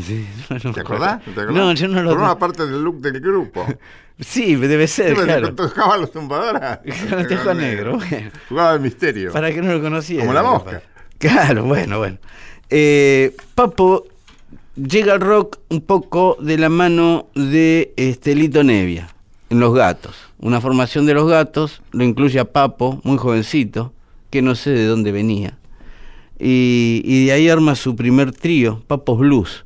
Sí, 0.00 0.26
no, 0.50 0.56
no 0.56 0.70
me 0.70 0.74
¿Te 0.74 0.80
acordás? 0.80 1.24
¿Te 1.24 1.30
acordás? 1.30 1.54
No, 1.54 1.72
yo 1.72 1.88
no 1.88 2.02
lo 2.02 2.10
Formaba 2.10 2.38
parte 2.38 2.66
del 2.66 2.82
look 2.82 3.00
del 3.00 3.20
grupo. 3.20 3.66
Sí, 4.20 4.54
debe 4.54 4.86
ser, 4.86 5.06
Siempre 5.06 5.24
claro. 5.24 5.54
tocaba 5.54 5.96
los 5.96 6.12
tumbadoras. 6.12 6.80
Con 7.44 7.56
bueno. 7.56 7.98
Jugaba 8.48 8.74
el 8.74 8.80
misterio. 8.80 9.32
Para 9.32 9.50
que 9.52 9.60
no 9.60 9.72
lo 9.72 9.82
conociera. 9.82 10.22
Como 10.22 10.32
la 10.32 10.42
mosca. 10.42 10.82
Claro, 11.18 11.64
bueno, 11.64 11.98
bueno. 11.98 12.18
Eh, 12.68 13.34
Papo 13.56 14.04
llega 14.76 15.14
al 15.14 15.20
rock 15.20 15.58
un 15.70 15.80
poco 15.80 16.36
de 16.40 16.56
la 16.58 16.68
mano 16.68 17.26
de 17.34 17.94
este, 17.96 18.36
Lito 18.36 18.62
Nevia, 18.62 19.08
en 19.50 19.58
Los 19.58 19.74
Gatos. 19.74 20.14
Una 20.38 20.60
formación 20.60 21.04
de 21.06 21.14
Los 21.14 21.28
Gatos, 21.28 21.82
lo 21.90 22.04
incluye 22.04 22.38
a 22.38 22.44
Papo, 22.44 23.00
muy 23.02 23.16
jovencito, 23.16 23.92
que 24.30 24.42
no 24.42 24.54
sé 24.54 24.70
de 24.70 24.84
dónde 24.84 25.10
venía. 25.10 25.58
Y, 26.38 27.02
y 27.04 27.26
de 27.26 27.32
ahí 27.32 27.48
arma 27.48 27.74
su 27.74 27.96
primer 27.96 28.30
trío, 28.30 28.84
Papos 28.86 29.18
Blues. 29.18 29.64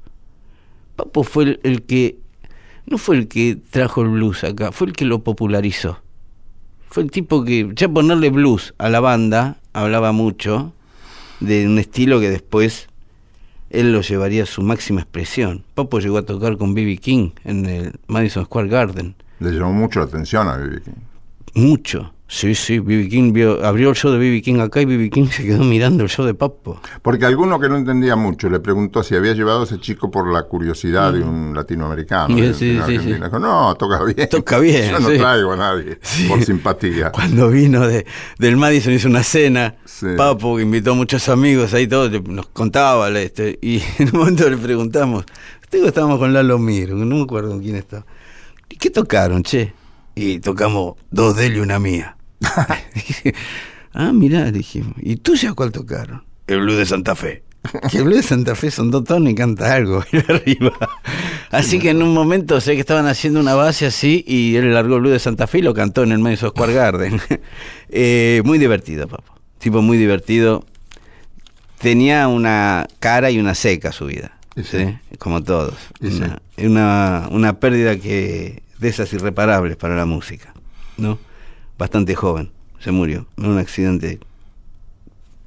Papo 0.96 1.22
fue 1.22 1.44
el, 1.44 1.60
el 1.62 1.82
que, 1.82 2.18
no 2.86 2.98
fue 2.98 3.16
el 3.16 3.28
que 3.28 3.56
trajo 3.70 4.02
el 4.02 4.08
blues 4.08 4.44
acá, 4.44 4.72
fue 4.72 4.88
el 4.88 4.92
que 4.92 5.04
lo 5.04 5.22
popularizó. 5.22 6.00
Fue 6.88 7.02
el 7.02 7.10
tipo 7.10 7.44
que, 7.44 7.70
ya 7.74 7.88
ponerle 7.88 8.30
blues 8.30 8.74
a 8.78 8.88
la 8.88 9.00
banda, 9.00 9.58
hablaba 9.72 10.12
mucho 10.12 10.72
de 11.40 11.66
un 11.66 11.78
estilo 11.78 12.20
que 12.20 12.30
después 12.30 12.88
él 13.70 13.92
lo 13.92 14.00
llevaría 14.00 14.44
a 14.44 14.46
su 14.46 14.62
máxima 14.62 15.00
expresión. 15.00 15.64
Papo 15.74 15.98
llegó 15.98 16.18
a 16.18 16.22
tocar 16.22 16.56
con 16.56 16.74
B.B. 16.74 16.96
King 16.98 17.30
en 17.44 17.66
el 17.66 17.92
Madison 18.06 18.44
Square 18.44 18.68
Garden. 18.68 19.14
Le 19.40 19.50
llamó 19.50 19.72
mucho 19.72 20.00
la 20.00 20.06
atención 20.06 20.48
a 20.48 20.56
B.B. 20.56 20.80
King. 20.82 20.92
Mucho. 21.54 22.12
Sí, 22.28 22.56
sí, 22.56 22.80
B.B. 22.80 23.08
King 23.08 23.32
vio- 23.32 23.64
abrió 23.64 23.90
el 23.90 23.94
show 23.94 24.10
de 24.10 24.18
B.B. 24.18 24.42
King 24.42 24.58
acá 24.58 24.80
y 24.80 24.84
B.B. 24.84 25.10
King 25.10 25.26
se 25.28 25.44
quedó 25.44 25.62
mirando 25.62 26.02
el 26.02 26.10
show 26.10 26.26
de 26.26 26.34
Papo. 26.34 26.80
Porque 27.00 27.24
alguno 27.24 27.60
que 27.60 27.68
no 27.68 27.76
entendía 27.76 28.16
mucho 28.16 28.50
le 28.50 28.58
preguntó 28.58 29.04
si 29.04 29.14
había 29.14 29.32
llevado 29.32 29.60
a 29.60 29.64
ese 29.64 29.78
chico 29.78 30.10
por 30.10 30.32
la 30.32 30.42
curiosidad 30.42 31.12
de 31.12 31.20
un 31.22 31.54
latinoamericano. 31.54 32.36
Sí, 32.36 32.52
sí, 32.52 32.80
sí. 32.84 33.12
Dijo, 33.12 33.38
no, 33.38 33.76
toca 33.76 34.02
bien. 34.02 34.28
Toca 34.28 34.58
bien, 34.58 34.90
Yo 34.90 34.98
no 34.98 35.08
traigo 35.08 35.52
a 35.52 35.56
nadie 35.56 36.00
por 36.28 36.42
simpatía. 36.42 37.12
Cuando 37.12 37.48
vino 37.48 37.86
de, 37.86 38.04
del 38.40 38.56
Madison 38.56 38.92
hizo 38.92 39.08
una 39.08 39.22
cena. 39.22 39.76
Papo 40.16 40.56
que 40.56 40.62
invitó 40.62 40.90
a 40.92 40.94
muchos 40.94 41.28
amigos 41.28 41.74
ahí 41.74 41.86
todos, 41.86 42.10
nos 42.26 42.48
contaba 42.48 43.08
este, 43.20 43.56
y 43.62 43.80
en 43.98 44.10
un 44.12 44.18
momento 44.18 44.50
le 44.50 44.56
preguntamos, 44.56 45.24
"Ustedes 45.62 45.86
estábamos 45.86 46.18
con 46.18 46.32
Lalo 46.34 46.58
Miro, 46.58 46.96
no 46.96 47.14
me 47.16 47.22
acuerdo 47.22 47.50
con 47.50 47.60
quién 47.60 47.76
estaba. 47.76 48.04
¿Y 48.68 48.76
qué 48.76 48.90
tocaron, 48.90 49.44
che? 49.44 49.72
Y 50.16 50.40
tocamos 50.40 50.94
dos 51.10 51.36
de 51.36 51.46
él 51.46 51.56
y 51.58 51.60
una 51.60 51.78
mía. 51.78 52.15
Dije, 52.94 53.34
ah, 53.92 54.12
mirá, 54.12 54.50
dijimos, 54.50 54.94
¿y 55.00 55.16
tú 55.16 55.34
ya 55.34 55.52
cuál 55.52 55.72
tocaron? 55.72 56.24
El 56.46 56.60
Blue 56.60 56.74
de 56.74 56.86
Santa 56.86 57.14
Fe. 57.14 57.42
Que 57.90 57.98
el 57.98 58.04
Blue 58.04 58.16
de 58.16 58.22
Santa 58.22 58.54
Fe 58.54 58.70
son 58.70 58.90
dos 58.90 59.04
tonos 59.04 59.30
y 59.30 59.34
canta 59.34 59.74
algo 59.74 60.04
arriba. 60.28 60.72
Así 61.50 61.78
que 61.78 61.90
en 61.90 62.02
un 62.02 62.14
momento 62.14 62.60
sé 62.60 62.74
que 62.74 62.80
estaban 62.80 63.06
haciendo 63.06 63.40
una 63.40 63.54
base 63.54 63.86
así 63.86 64.24
y 64.26 64.56
él 64.56 64.72
largó 64.72 64.96
el 64.96 65.00
Blue 65.00 65.10
de 65.10 65.18
Santa 65.18 65.46
Fe 65.46 65.58
y 65.58 65.62
lo 65.62 65.74
cantó 65.74 66.02
en 66.02 66.12
el 66.12 66.18
Madison 66.18 66.50
Square 66.50 66.72
Garden. 66.72 67.20
Eh, 67.88 68.42
muy 68.44 68.58
divertido, 68.58 69.08
papá. 69.08 69.34
Tipo 69.58 69.82
muy 69.82 69.96
divertido. 69.96 70.64
Tenía 71.78 72.28
una 72.28 72.86
cara 73.00 73.30
y 73.30 73.38
una 73.38 73.54
seca 73.54 73.92
su 73.92 74.06
vida. 74.06 74.38
Sí. 74.56 74.62
¿sí? 74.64 74.98
Como 75.18 75.42
todos. 75.42 75.74
Sí. 76.00 76.08
Una, 76.16 76.40
una, 76.58 77.28
una 77.30 77.60
pérdida 77.60 77.96
que 77.96 78.62
de 78.78 78.88
esas 78.88 79.12
irreparables 79.12 79.76
para 79.76 79.96
la 79.96 80.06
música. 80.06 80.54
¿No? 80.96 81.18
Bastante 81.78 82.14
joven. 82.14 82.50
Se 82.78 82.90
murió 82.92 83.26
en 83.36 83.46
un 83.46 83.58
accidente. 83.58 84.18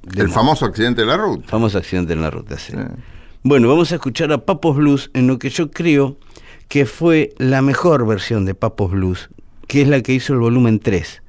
de 0.02 0.22
El 0.22 0.28
mo- 0.28 0.34
famoso 0.34 0.64
accidente 0.64 1.02
de 1.02 1.06
la 1.06 1.16
ruta. 1.16 1.46
famoso 1.48 1.76
accidente 1.78 2.12
en 2.14 2.22
la 2.22 2.30
ruta, 2.30 2.58
sí. 2.58 2.72
Sí. 2.72 2.78
Bueno, 3.42 3.68
vamos 3.68 3.92
a 3.92 3.96
escuchar 3.96 4.32
a 4.32 4.38
Papos 4.44 4.76
Blues 4.76 5.10
en 5.14 5.26
lo 5.26 5.38
que 5.38 5.50
yo 5.50 5.70
creo 5.70 6.16
que 6.68 6.86
fue 6.86 7.34
la 7.38 7.60
mejor 7.62 8.06
versión 8.06 8.44
de 8.46 8.54
Papos 8.54 8.92
Blues, 8.92 9.28
que 9.66 9.82
es 9.82 9.88
la 9.88 10.00
que 10.02 10.12
hizo 10.14 10.32
el 10.32 10.38
volumen 10.40 10.78
3. 10.78 11.22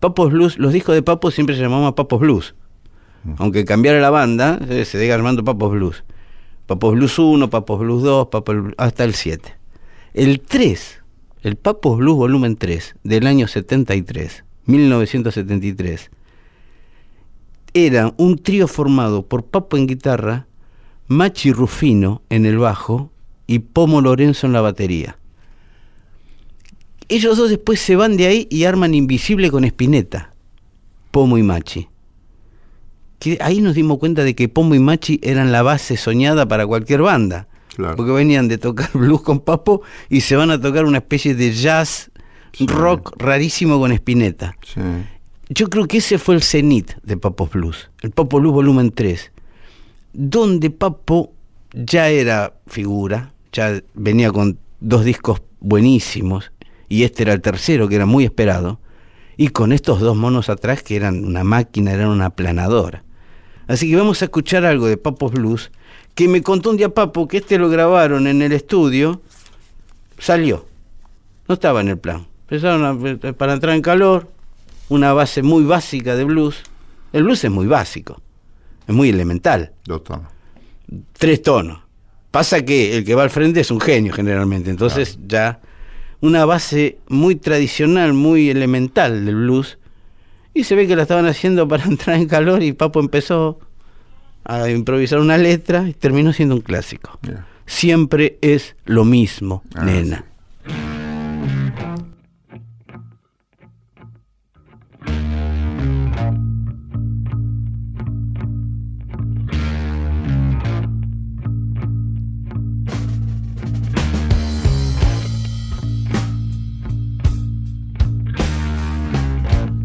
Papos 0.00 0.32
Blues, 0.32 0.58
los 0.58 0.72
discos 0.72 0.94
de 0.94 1.02
Papos 1.02 1.34
siempre 1.34 1.54
se 1.56 1.62
llamaban 1.62 1.92
Papos 1.94 2.20
Blues. 2.20 2.54
Aunque 3.38 3.64
cambiara 3.64 4.00
la 4.00 4.10
banda, 4.10 4.58
eh, 4.68 4.84
se 4.84 4.98
sigue 5.00 5.12
armando 5.12 5.42
Papos 5.44 5.72
Blues. 5.72 6.04
Papos 6.66 6.94
Blues 6.94 7.18
1, 7.18 7.48
Papos 7.50 7.80
Blues 7.80 8.02
2, 8.02 8.28
Papos 8.28 8.54
Blues- 8.56 8.74
hasta 8.78 9.04
el 9.04 9.14
7. 9.14 9.54
El 10.14 10.40
3, 10.40 11.02
el 11.44 11.56
Papos 11.56 11.98
Blues 11.98 12.16
volumen 12.16 12.56
3 12.56 12.96
del 13.04 13.26
año 13.26 13.46
73, 13.46 14.44
1973, 14.64 16.10
era 17.74 18.14
un 18.16 18.38
trío 18.38 18.66
formado 18.66 19.26
por 19.26 19.44
Papo 19.44 19.76
en 19.76 19.86
guitarra, 19.86 20.46
Machi 21.06 21.52
Rufino 21.52 22.22
en 22.30 22.46
el 22.46 22.56
bajo 22.56 23.10
y 23.46 23.58
Pomo 23.58 24.00
Lorenzo 24.00 24.46
en 24.46 24.54
la 24.54 24.62
batería. 24.62 25.18
Ellos 27.08 27.36
dos 27.36 27.50
después 27.50 27.78
se 27.78 27.94
van 27.94 28.16
de 28.16 28.26
ahí 28.26 28.48
y 28.50 28.64
arman 28.64 28.94
Invisible 28.94 29.50
con 29.50 29.64
Spinetta, 29.64 30.32
Pomo 31.10 31.36
y 31.36 31.42
Machi. 31.42 31.88
Ahí 33.40 33.60
nos 33.60 33.74
dimos 33.74 33.98
cuenta 33.98 34.24
de 34.24 34.34
que 34.34 34.48
Pomo 34.48 34.74
y 34.74 34.78
Machi 34.78 35.20
eran 35.22 35.52
la 35.52 35.62
base 35.62 35.98
soñada 35.98 36.48
para 36.48 36.66
cualquier 36.66 37.02
banda. 37.02 37.48
Claro. 37.74 37.96
Porque 37.96 38.12
venían 38.12 38.48
de 38.48 38.58
tocar 38.58 38.90
blues 38.94 39.22
con 39.22 39.40
Papo 39.40 39.82
y 40.08 40.20
se 40.20 40.36
van 40.36 40.50
a 40.50 40.60
tocar 40.60 40.84
una 40.84 40.98
especie 40.98 41.34
de 41.34 41.52
jazz 41.52 42.10
rock 42.60 43.14
rarísimo 43.18 43.78
con 43.78 43.92
Spinetta. 43.92 44.56
Sí. 44.62 44.80
Yo 45.48 45.68
creo 45.68 45.86
que 45.86 45.98
ese 45.98 46.18
fue 46.18 46.34
el 46.34 46.42
cenit 46.42 46.92
de 47.02 47.16
Papos 47.16 47.50
Blues, 47.50 47.90
el 48.00 48.12
Papo 48.12 48.40
Blues 48.40 48.54
volumen 48.54 48.90
3, 48.90 49.30
donde 50.14 50.70
Papo 50.70 51.32
ya 51.72 52.08
era 52.08 52.54
figura, 52.66 53.32
ya 53.52 53.80
venía 53.92 54.30
con 54.32 54.58
dos 54.80 55.04
discos 55.04 55.42
buenísimos, 55.60 56.50
y 56.88 57.04
este 57.04 57.24
era 57.24 57.34
el 57.34 57.42
tercero 57.42 57.88
que 57.88 57.96
era 57.96 58.06
muy 58.06 58.24
esperado, 58.24 58.80
y 59.36 59.48
con 59.48 59.72
estos 59.72 60.00
dos 60.00 60.16
monos 60.16 60.48
atrás 60.48 60.82
que 60.82 60.96
eran 60.96 61.24
una 61.24 61.44
máquina, 61.44 61.92
eran 61.92 62.08
una 62.08 62.26
aplanadora. 62.26 63.04
Así 63.66 63.90
que 63.90 63.96
vamos 63.96 64.22
a 64.22 64.26
escuchar 64.26 64.64
algo 64.64 64.86
de 64.86 64.96
Papos 64.96 65.32
Blues, 65.32 65.72
que 66.14 66.28
me 66.28 66.42
contó 66.42 66.70
un 66.70 66.76
día 66.76 66.88
Papo 66.90 67.26
que 67.28 67.38
este 67.38 67.58
lo 67.58 67.68
grabaron 67.68 68.26
en 68.26 68.42
el 68.42 68.52
estudio, 68.52 69.20
salió, 70.18 70.66
no 71.48 71.54
estaba 71.54 71.80
en 71.80 71.88
el 71.88 71.98
plan. 71.98 72.26
Empezaron 72.42 72.84
a- 72.84 73.32
para 73.32 73.54
entrar 73.54 73.74
en 73.74 73.82
calor, 73.82 74.28
una 74.88 75.12
base 75.12 75.42
muy 75.42 75.64
básica 75.64 76.14
de 76.14 76.24
blues. 76.24 76.56
El 77.12 77.24
blues 77.24 77.42
es 77.44 77.50
muy 77.50 77.66
básico, 77.66 78.20
es 78.86 78.94
muy 78.94 79.08
elemental, 79.08 79.72
Dos 79.84 80.04
tonos. 80.04 80.28
tres 81.14 81.42
tonos. 81.42 81.80
Pasa 82.30 82.64
que 82.64 82.96
el 82.98 83.04
que 83.04 83.14
va 83.14 83.22
al 83.22 83.30
frente 83.30 83.60
es 83.60 83.70
un 83.70 83.80
genio 83.80 84.12
generalmente, 84.12 84.70
entonces 84.70 85.18
ya 85.26 85.60
una 86.20 86.44
base 86.44 86.98
muy 87.08 87.36
tradicional, 87.36 88.12
muy 88.12 88.50
elemental 88.50 89.24
del 89.24 89.36
blues. 89.36 89.78
Y 90.52 90.64
se 90.64 90.74
ve 90.76 90.86
que 90.86 90.96
la 90.96 91.02
estaban 91.02 91.26
haciendo 91.26 91.66
para 91.68 91.84
entrar 91.90 92.16
en 92.16 92.26
calor 92.28 92.62
y 92.62 92.72
Papo 92.72 93.00
empezó 93.00 93.58
a 94.44 94.68
improvisar 94.70 95.18
una 95.20 95.38
letra 95.38 95.88
y 95.88 95.94
terminó 95.94 96.32
siendo 96.32 96.54
un 96.54 96.60
clásico. 96.60 97.18
Ya. 97.22 97.46
Siempre 97.66 98.38
es 98.42 98.76
lo 98.84 99.04
mismo, 99.04 99.62
Ah, 99.74 99.84
nena. 99.84 100.24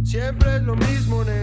Siempre 0.03 0.55
es 0.57 0.63
lo 0.63 0.75
mismo, 0.75 1.23
nena. 1.23 1.38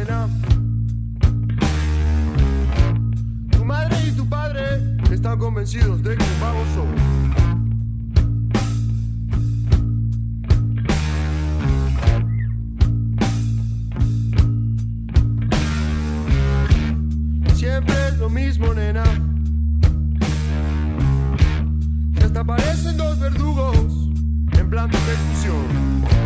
Están 5.27 5.41
convencidos 5.41 6.05
de 6.05 6.17
que 6.17 6.25
soy. 6.25 6.87
Siempre 17.57 17.95
es 18.07 18.19
lo 18.19 18.31
mismo, 18.31 18.73
nena. 18.73 19.03
Y 22.15 22.23
hasta 22.23 22.45
parecen 22.45 22.97
dos 22.97 23.19
verdugos 23.19 23.77
en 24.53 24.71
plan 24.71 24.89
de 24.89 24.99
persecución. 24.99 26.26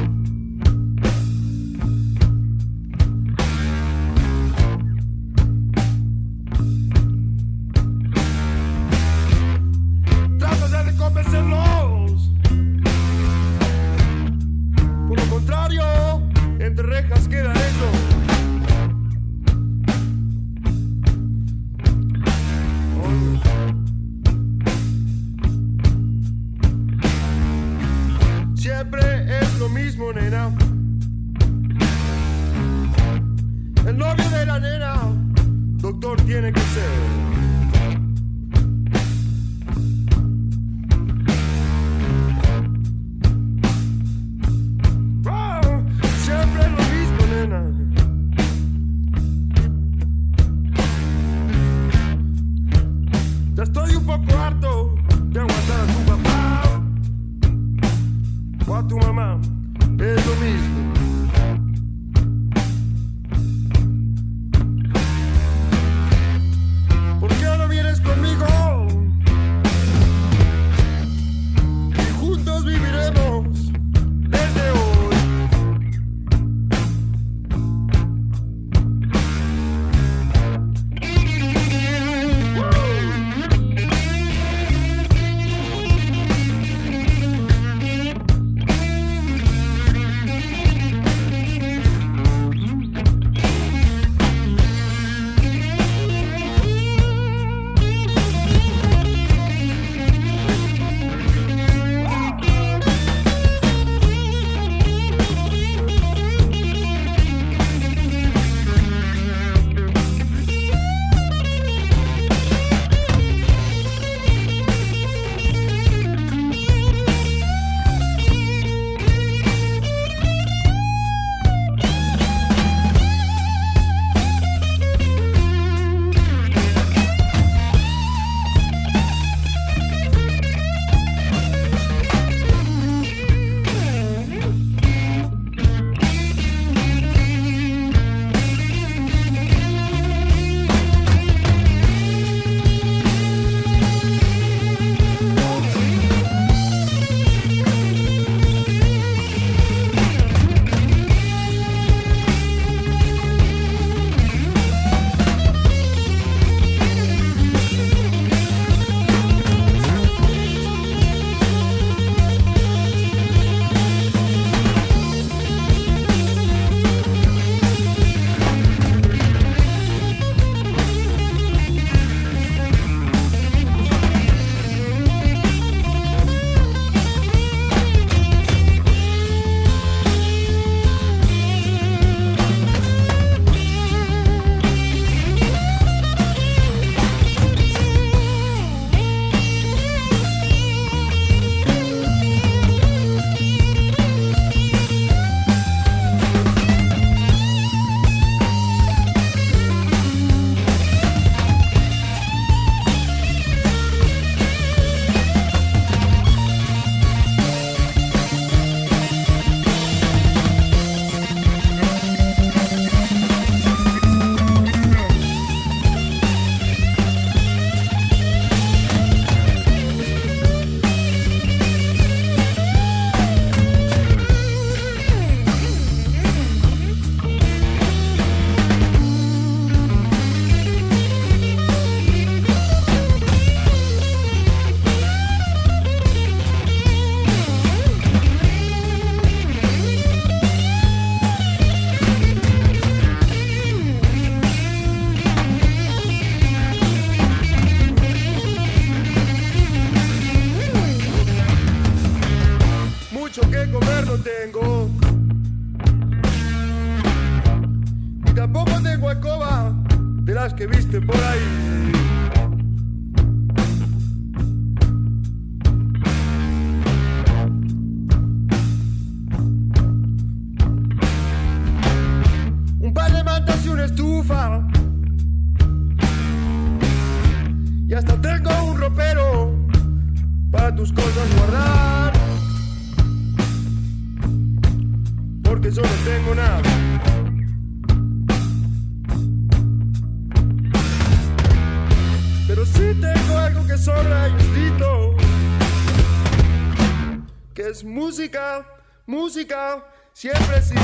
Música, 299.41 299.82
siempre 300.12 300.61
sí. 300.62 300.74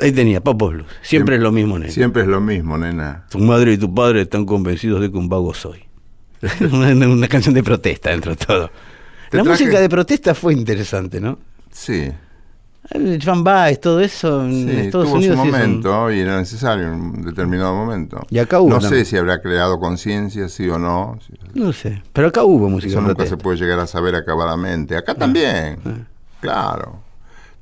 Ahí 0.00 0.10
tenía, 0.12 0.42
Papo 0.42 0.68
Blues. 0.70 0.86
Siempre 1.02 1.36
es 1.36 1.42
lo 1.42 1.52
mismo, 1.52 1.78
nene. 1.78 1.92
Siempre 1.92 2.22
es 2.22 2.28
lo 2.28 2.40
mismo, 2.40 2.76
nena. 2.76 3.26
Tu 3.30 3.38
madre 3.38 3.72
y 3.74 3.78
tu 3.78 3.94
padre 3.94 4.22
están 4.22 4.44
convencidos 4.44 5.00
de 5.00 5.10
que 5.10 5.16
un 5.16 5.28
vago 5.28 5.54
soy. 5.54 5.84
una, 6.72 7.08
una 7.08 7.28
canción 7.28 7.54
de 7.54 7.62
protesta 7.62 8.10
dentro 8.10 8.32
de 8.34 8.44
todo. 8.44 8.70
La 9.30 9.42
traje- 9.42 9.48
música 9.64 9.80
de 9.80 9.88
protesta 9.88 10.34
fue 10.34 10.52
interesante, 10.52 11.20
¿no? 11.20 11.38
Sí, 11.70 12.10
El 12.90 13.18
Baez, 13.42 13.80
todo 13.80 14.00
eso 14.00 14.44
en 14.44 14.52
sí, 14.68 14.76
Estados 14.76 15.06
tuvo 15.08 15.16
Unidos. 15.16 15.36
su 15.36 15.42
un- 15.42 15.50
momento 15.50 16.12
y 16.12 16.20
era 16.20 16.38
necesario 16.38 16.84
en 16.88 16.92
un 16.94 17.22
determinado 17.24 17.74
momento. 17.74 18.20
Y 18.30 18.38
acá 18.38 18.60
hubo 18.60 18.68
No 18.70 18.78
también. 18.78 19.04
sé 19.04 19.10
si 19.10 19.16
habrá 19.16 19.40
creado 19.40 19.80
conciencia, 19.80 20.48
sí 20.50 20.68
o 20.68 20.78
no. 20.78 21.18
No 21.54 21.72
sé, 21.72 22.02
pero 22.12 22.28
acá 22.28 22.44
hubo 22.44 22.68
música 22.68 22.92
Eso 22.92 23.00
nunca 23.00 23.14
protesta. 23.14 23.36
se 23.36 23.42
puede 23.42 23.56
llegar 23.56 23.80
a 23.80 23.86
saber 23.86 24.14
acabadamente. 24.14 24.96
Ah. 24.96 24.98
Acá 24.98 25.14
también. 25.14 25.78
Claro. 26.40 27.02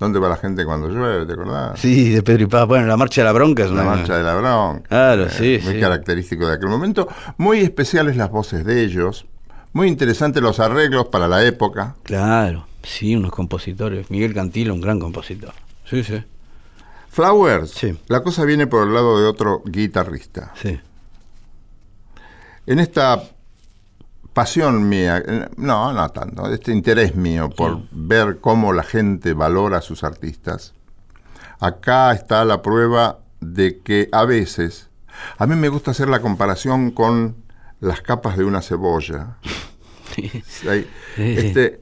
¿Dónde 0.00 0.18
va 0.18 0.28
la 0.28 0.36
gente 0.36 0.64
cuando 0.64 0.88
llueve? 0.88 1.24
¿Te 1.26 1.34
acordás? 1.34 1.78
Sí, 1.78 2.10
de 2.10 2.22
Pedro 2.24 2.42
y 2.42 2.46
Paz. 2.46 2.66
Bueno, 2.66 2.86
la 2.88 2.96
marcha 2.96 3.20
de 3.20 3.26
la 3.26 3.32
bronca 3.32 3.62
es 3.62 3.70
La 3.70 3.82
una 3.82 3.84
marcha 3.84 4.16
de 4.16 4.22
la 4.24 4.34
bronca. 4.34 4.82
Claro, 4.88 5.26
Eh, 5.26 5.30
sí, 5.30 5.60
Muy 5.62 5.74
sí. 5.74 5.80
característico 5.80 6.48
de 6.48 6.54
aquel 6.54 6.68
momento. 6.68 7.06
Muy 7.36 7.60
especiales 7.60 8.16
las 8.16 8.28
voces 8.30 8.64
de 8.64 8.82
ellos, 8.82 9.26
Muy 9.74 9.86
interesantes 9.88 10.42
los 10.42 10.58
arreglos 10.60 11.06
para 11.06 11.28
la 11.28 11.44
época. 11.46 11.94
Claro, 12.02 12.66
sí, 12.82 13.14
unos 13.16 13.32
compositores. 13.32 14.10
Miguel 14.10 14.34
Cantilo, 14.34 14.74
un 14.74 14.80
gran 14.80 14.98
compositor. 15.00 15.52
Sí, 15.84 16.02
sí, 16.04 16.22
Flowers, 17.08 17.70
Sí. 17.72 17.98
la 18.08 18.22
cosa 18.22 18.44
viene 18.44 18.66
por 18.66 18.86
el 18.88 18.94
lado 18.94 19.20
de 19.20 19.26
otro 19.26 19.62
guitarrista. 19.64 20.52
sí. 20.60 20.80
En 22.66 22.78
esta 22.78 23.22
pasión 24.32 24.88
mía, 24.88 25.22
eh, 25.26 25.48
no, 25.56 25.92
no 25.92 26.08
tanto, 26.10 26.50
este 26.52 26.70
interés 26.72 27.16
mío 27.16 27.50
por 27.50 27.82
ver 27.90 28.38
cómo 28.40 28.72
la 28.72 28.84
gente 28.84 29.32
valora 29.34 29.78
a 29.78 29.82
sus 29.82 30.04
artistas, 30.04 30.72
acá 31.58 32.12
está 32.12 32.44
la 32.44 32.62
prueba 32.62 33.18
de 33.40 33.80
que 33.80 34.08
a 34.12 34.24
veces, 34.24 34.88
a 35.38 35.46
mí 35.46 35.56
me 35.56 35.68
gusta 35.68 35.90
hacer 35.90 36.08
la 36.08 36.20
comparación 36.20 36.92
con 36.92 37.34
las 37.80 38.00
capas 38.00 38.38
de 38.38 38.44
una 38.44 38.62
cebolla. 38.62 39.36
Hay- 40.68 40.88
este, 41.16 41.81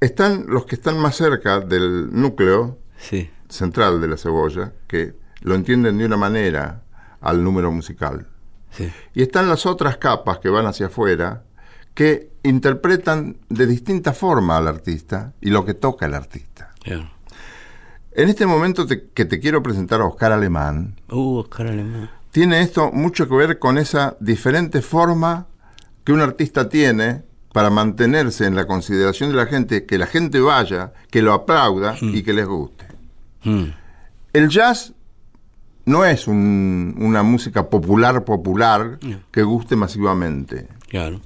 están 0.00 0.46
los 0.48 0.64
que 0.66 0.74
están 0.76 0.98
más 0.98 1.16
cerca 1.16 1.60
del 1.60 2.08
núcleo 2.12 2.78
Sí, 2.98 3.30
central 3.48 4.00
de 4.00 4.08
la 4.08 4.16
cebolla, 4.16 4.72
que 4.86 5.14
lo 5.42 5.54
entienden 5.54 5.98
de 5.98 6.04
una 6.04 6.16
manera 6.16 6.82
al 7.20 7.42
número 7.42 7.70
musical. 7.72 8.26
sí. 8.70 8.90
Y 9.14 9.22
están 9.22 9.48
las 9.48 9.64
otras 9.66 9.96
capas 9.96 10.38
que 10.38 10.48
van 10.50 10.66
hacia 10.66 10.86
afuera, 10.86 11.42
que 11.94 12.30
interpretan 12.42 13.36
de 13.48 13.66
distinta 13.66 14.12
forma 14.12 14.56
al 14.56 14.68
artista 14.68 15.32
y 15.40 15.50
lo 15.50 15.64
que 15.64 15.74
toca 15.74 16.06
el 16.06 16.14
artista. 16.14 16.72
En 16.84 18.28
este 18.28 18.46
momento 18.46 18.86
te- 18.86 19.08
que 19.14 19.24
te 19.24 19.38
quiero 19.40 19.62
presentar 19.62 20.00
a 20.00 20.06
Oscar 20.06 20.32
Alemán, 20.32 20.96
Uh, 21.10 21.38
Oscar 21.38 21.66
Alemán. 21.68 22.10
tiene 22.30 22.60
esto 22.60 22.90
mucho 22.92 23.28
que 23.28 23.34
ver 23.34 23.58
con 23.58 23.78
esa 23.78 24.16
diferente 24.20 24.82
forma 24.82 25.46
que 26.04 26.12
un 26.12 26.20
artista 26.20 26.68
tiene 26.68 27.22
para 27.52 27.70
mantenerse 27.70 28.46
en 28.46 28.54
la 28.54 28.66
consideración 28.66 29.30
de 29.30 29.36
la 29.36 29.46
gente, 29.46 29.84
que 29.86 29.98
la 29.98 30.06
gente 30.06 30.40
vaya, 30.40 30.92
que 31.10 31.20
lo 31.22 31.32
aplauda 31.32 31.96
y 32.00 32.22
que 32.22 32.32
les 32.32 32.46
guste. 32.46 32.86
Mm, 33.44 33.64
El 34.32 34.48
jazz 34.48 34.92
no 35.86 36.04
es 36.04 36.28
un- 36.28 36.94
una 36.98 37.22
música 37.24 37.68
popular 37.68 38.24
popular 38.24 38.98
que 39.32 39.42
guste 39.42 39.74
masivamente. 39.76 40.68
claro. 40.88 41.20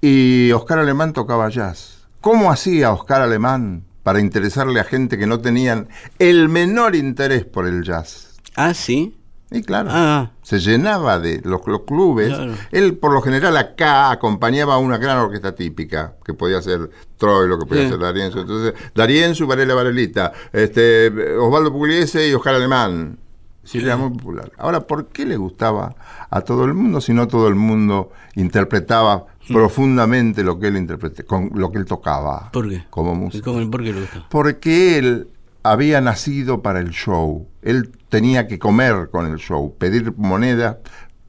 Y 0.00 0.52
Oscar 0.52 0.78
Alemán 0.78 1.12
tocaba 1.12 1.48
jazz. 1.48 2.06
¿Cómo 2.20 2.50
hacía 2.50 2.92
Oscar 2.92 3.22
Alemán 3.22 3.84
para 4.02 4.20
interesarle 4.20 4.78
a 4.80 4.84
gente 4.84 5.18
que 5.18 5.26
no 5.26 5.40
tenían 5.40 5.88
el 6.18 6.48
menor 6.48 6.94
interés 6.94 7.44
por 7.44 7.66
el 7.66 7.82
jazz? 7.82 8.36
Ah, 8.56 8.74
sí. 8.74 9.16
Y 9.50 9.62
claro, 9.62 9.90
Ah, 9.92 10.32
se 10.42 10.58
llenaba 10.58 11.20
de 11.20 11.40
los, 11.44 11.60
los 11.66 11.82
clubes. 11.82 12.28
Claro. 12.34 12.54
Él, 12.72 12.96
por 12.96 13.12
lo 13.12 13.22
general, 13.22 13.56
acá 13.56 14.10
acompañaba 14.10 14.74
a 14.74 14.78
una 14.78 14.98
gran 14.98 15.18
orquesta 15.18 15.54
típica, 15.54 16.14
que 16.24 16.34
podía 16.34 16.60
ser 16.60 16.90
Troilo, 17.16 17.56
que 17.58 17.66
podía 17.66 17.84
Sí. 17.84 17.90
ser 17.90 17.98
Darienzo. 18.00 18.40
Entonces, 18.40 18.74
Darienzo, 18.94 19.46
Varela 19.46 19.74
Varelita, 19.74 20.32
este, 20.52 21.36
Osvaldo 21.38 21.72
Pugliese 21.72 22.28
y 22.28 22.34
Oscar 22.34 22.56
Alemán. 22.56 23.18
Sí, 23.62 23.78
era 23.78 23.96
muy 23.96 24.10
popular. 24.16 24.50
Ahora, 24.58 24.86
¿por 24.86 25.06
qué 25.08 25.24
le 25.26 25.36
gustaba 25.36 25.94
a 26.30 26.40
todo 26.40 26.64
el 26.64 26.74
mundo 26.74 27.00
si 27.00 27.12
no 27.12 27.26
todo 27.28 27.48
el 27.48 27.56
mundo 27.56 28.10
interpretaba 28.36 29.26
profundamente 29.48 30.42
lo 30.44 30.58
que 30.58 30.68
él 30.68 30.76
interprete, 30.76 31.24
con 31.24 31.50
lo 31.54 31.70
que 31.72 31.78
él 31.78 31.84
tocaba 31.84 32.50
¿por 32.52 32.68
qué? 32.68 32.84
como 32.90 33.14
músico? 33.14 33.52
¿Cómo, 33.52 33.68
¿Por 33.70 33.82
qué? 33.82 33.94
Porque 34.28 34.98
él 34.98 35.28
había 35.64 36.00
nacido 36.00 36.62
para 36.62 36.78
el 36.78 36.90
show. 36.90 37.48
Él 37.62 37.90
tenía 38.16 38.46
que 38.46 38.58
comer 38.58 39.10
con 39.10 39.30
el 39.30 39.36
show, 39.36 39.76
pedir 39.76 40.14
moneda, 40.16 40.78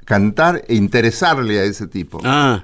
cantar 0.06 0.64
e 0.70 0.76
interesarle 0.76 1.60
a 1.60 1.64
ese 1.66 1.86
tipo. 1.86 2.22
Ah, 2.24 2.64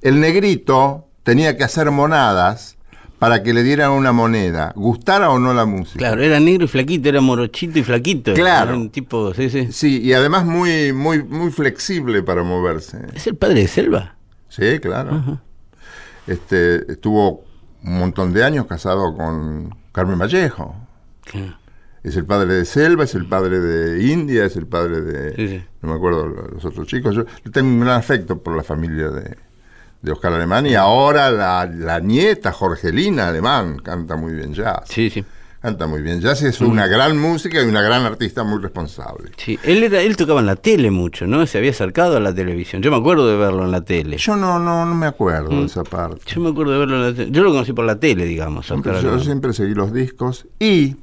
El 0.00 0.18
negrito 0.18 1.06
tenía 1.22 1.56
que 1.56 1.62
hacer 1.62 1.92
monadas 1.92 2.76
para 3.20 3.44
que 3.44 3.54
le 3.54 3.62
dieran 3.62 3.92
una 3.92 4.10
moneda, 4.10 4.72
gustara 4.74 5.30
o 5.30 5.38
no 5.38 5.54
la 5.54 5.64
música. 5.64 5.96
claro, 5.96 6.20
era 6.22 6.40
negro 6.40 6.64
y 6.64 6.68
flaquito, 6.68 7.08
era 7.08 7.20
morochito 7.20 7.78
y 7.78 7.84
flaquito. 7.84 8.34
Claro. 8.34 8.70
Era 8.70 8.78
un 8.80 8.90
tipo, 8.90 9.32
sí, 9.32 9.48
sí. 9.48 9.68
Sí, 9.70 10.00
y 10.02 10.12
además 10.12 10.44
muy, 10.44 10.92
muy, 10.92 11.22
muy 11.22 11.52
flexible 11.52 12.20
para 12.24 12.42
moverse. 12.42 12.98
¿Es 13.14 13.28
el 13.28 13.36
padre 13.36 13.60
de 13.60 13.68
Selva? 13.68 14.16
Sí, 14.48 14.80
claro. 14.80 15.38
Este, 16.26 16.90
estuvo 16.90 17.44
un 17.84 17.98
montón 18.00 18.32
de 18.32 18.42
años 18.42 18.66
casado 18.66 19.16
con 19.16 19.72
Carmen 19.92 20.18
Vallejo. 20.18 20.74
Claro. 21.24 21.61
Es 22.04 22.16
el 22.16 22.24
padre 22.24 22.54
de 22.54 22.64
Selva, 22.64 23.04
es 23.04 23.14
el 23.14 23.26
padre 23.26 23.60
de 23.60 24.02
India, 24.04 24.44
es 24.44 24.56
el 24.56 24.66
padre 24.66 25.00
de... 25.02 25.34
Sí, 25.36 25.48
sí. 25.48 25.64
No 25.82 25.90
me 25.90 25.94
acuerdo 25.94 26.26
lo- 26.26 26.48
los 26.48 26.64
otros 26.64 26.86
chicos. 26.88 27.14
Yo 27.14 27.24
tengo 27.52 27.68
un 27.68 27.80
gran 27.80 27.96
afecto 27.98 28.38
por 28.42 28.56
la 28.56 28.64
familia 28.64 29.08
de, 29.10 29.36
de 30.02 30.12
Oscar 30.12 30.32
Alemán 30.32 30.66
y 30.66 30.74
ahora 30.74 31.30
la, 31.30 31.64
la 31.66 32.00
nieta 32.00 32.50
Jorgelina 32.52 33.28
Alemán 33.28 33.78
canta 33.78 34.16
muy 34.16 34.32
bien 34.34 34.52
jazz. 34.52 34.80
Sí, 34.86 35.10
sí. 35.10 35.24
Canta 35.60 35.86
muy 35.86 36.02
bien 36.02 36.20
jazz 36.20 36.42
y 36.42 36.46
es 36.46 36.60
una 36.60 36.88
gran 36.88 37.16
música 37.16 37.62
y 37.62 37.66
una 37.66 37.82
gran 37.82 38.02
artista 38.04 38.42
muy 38.42 38.60
responsable. 38.60 39.30
Sí, 39.36 39.60
él, 39.62 39.84
era, 39.84 40.00
él 40.02 40.16
tocaba 40.16 40.40
en 40.40 40.46
la 40.46 40.56
tele 40.56 40.90
mucho, 40.90 41.28
¿no? 41.28 41.46
Se 41.46 41.58
había 41.58 41.70
acercado 41.70 42.16
a 42.16 42.20
la 42.20 42.34
televisión. 42.34 42.82
Yo 42.82 42.90
me 42.90 42.96
acuerdo 42.96 43.28
de 43.28 43.36
verlo 43.36 43.64
en 43.64 43.70
la 43.70 43.82
tele. 43.84 44.16
Yo 44.16 44.34
no, 44.34 44.58
no, 44.58 44.84
no 44.84 44.94
me 44.96 45.06
acuerdo 45.06 45.52
Mm. 45.52 45.60
de 45.60 45.66
esa 45.66 45.84
parte. 45.84 46.20
Yo 46.26 46.40
me 46.40 46.50
acuerdo 46.50 46.72
de 46.72 46.78
verlo 46.80 46.96
en 46.96 47.02
la 47.02 47.14
tele. 47.14 47.30
Yo 47.30 47.44
lo 47.44 47.52
conocí 47.52 47.72
por 47.72 47.84
la 47.84 48.00
tele, 48.00 48.24
digamos. 48.24 48.66
Yo 48.66 49.20
siempre 49.20 49.52
seguí 49.52 49.72
los 49.74 49.92
discos 49.92 50.48
y 50.58 50.96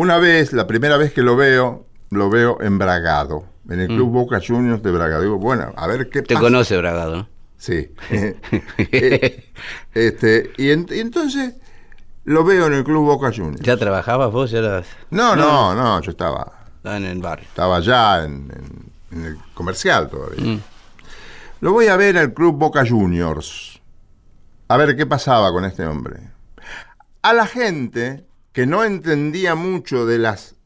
una 0.00 0.18
vez, 0.18 0.52
la 0.52 0.66
primera 0.66 0.96
vez 0.96 1.12
que 1.12 1.22
lo 1.22 1.36
veo, 1.36 1.86
lo 2.10 2.30
veo 2.30 2.58
en 2.60 2.78
Bragado, 2.78 3.44
en 3.68 3.80
el 3.80 3.88
Club 3.88 4.10
Boca 4.10 4.40
Juniors 4.46 4.82
de 4.82 4.90
Bragado. 4.92 5.22
Digo, 5.22 5.38
bueno, 5.38 5.72
a 5.76 5.86
ver 5.86 6.08
qué 6.10 6.20
Mm. 6.22 6.24
Te 6.24 6.34
pasa. 6.34 6.44
conoce 6.46 6.76
Bragado, 6.78 7.16
¿no? 7.16 7.28
Sí. 7.56 7.90
Eh, 8.10 8.36
este, 9.94 10.52
y, 10.56 10.70
en- 10.70 10.86
y 10.90 11.00
entonces 11.00 11.54
lo 12.24 12.44
veo 12.44 12.66
en 12.66 12.74
el 12.74 12.84
Club 12.84 13.06
Boca 13.06 13.30
Juniors. 13.34 13.60
¿Ya 13.62 13.76
trabajabas 13.76 14.30
vos? 14.32 14.50
¿Ya 14.50 14.58
eras 14.58 14.86
No, 15.10 15.34
no, 15.34 15.74
no, 15.74 16.00
yo 16.00 16.10
estaba, 16.10 16.52
estaba 16.76 16.96
en 16.96 17.04
el 17.04 17.18
barrio? 17.20 17.46
estaba 17.48 17.76
allá 17.76 18.24
en, 18.24 18.50
en- 18.54 18.92
en 19.18 19.24
el 19.26 19.38
comercial 19.54 20.08
todavía. 20.08 20.44
Mm. 20.44 20.60
Lo 21.60 21.72
voy 21.72 21.88
a 21.88 21.96
ver 21.96 22.16
al 22.18 22.32
Club 22.34 22.56
Boca 22.56 22.84
Juniors. 22.88 23.80
A 24.68 24.76
ver 24.76 24.94
qué 24.96 25.06
pasaba 25.06 25.50
con 25.50 25.64
este 25.64 25.84
hombre. 25.86 26.20
A 27.22 27.32
la 27.32 27.46
gente 27.46 28.24
que 28.58 28.66
no 28.66 28.82
entendía 28.82 29.54
mucho 29.54 30.04
de 30.04 30.18
las 30.18 30.56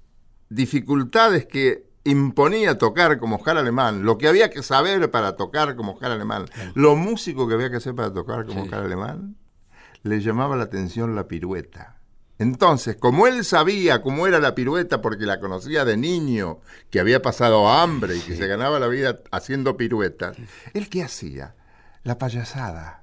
dificultades 0.48 1.44
que 1.44 1.90
imponía 2.04 2.78
tocar 2.78 3.18
como 3.18 3.36
Oscar 3.36 3.58
Alemán, 3.58 4.02
lo 4.06 4.16
que 4.16 4.28
había 4.28 4.48
que 4.48 4.62
saber 4.62 5.10
para 5.10 5.36
tocar 5.36 5.76
como 5.76 5.92
Oscar 5.92 6.12
Alemán, 6.12 6.46
lo 6.72 6.96
músico 6.96 7.46
que 7.46 7.52
había 7.52 7.68
que 7.68 7.76
hacer 7.76 7.94
para 7.94 8.10
tocar 8.10 8.46
como 8.46 8.62
Oscar 8.62 8.84
Alemán, 8.84 9.36
le 10.04 10.22
llamaba 10.22 10.56
la 10.56 10.64
atención 10.64 11.14
la 11.14 11.28
pirueta. 11.28 11.98
Entonces, 12.38 12.96
como 12.96 13.26
él 13.26 13.44
sabía 13.44 14.00
cómo 14.00 14.26
era 14.26 14.40
la 14.40 14.54
pirueta 14.54 15.02
porque 15.02 15.26
la 15.26 15.38
conocía 15.38 15.84
de 15.84 15.98
niño, 15.98 16.60
que 16.88 16.98
había 16.98 17.20
pasado 17.20 17.68
hambre 17.68 18.16
y 18.16 18.20
que 18.20 18.36
se 18.36 18.46
ganaba 18.46 18.80
la 18.80 18.88
vida 18.88 19.20
haciendo 19.32 19.76
piruetas, 19.76 20.38
¿él 20.72 20.88
qué 20.88 21.02
hacía? 21.02 21.56
La 22.04 22.16
payasada, 22.16 23.01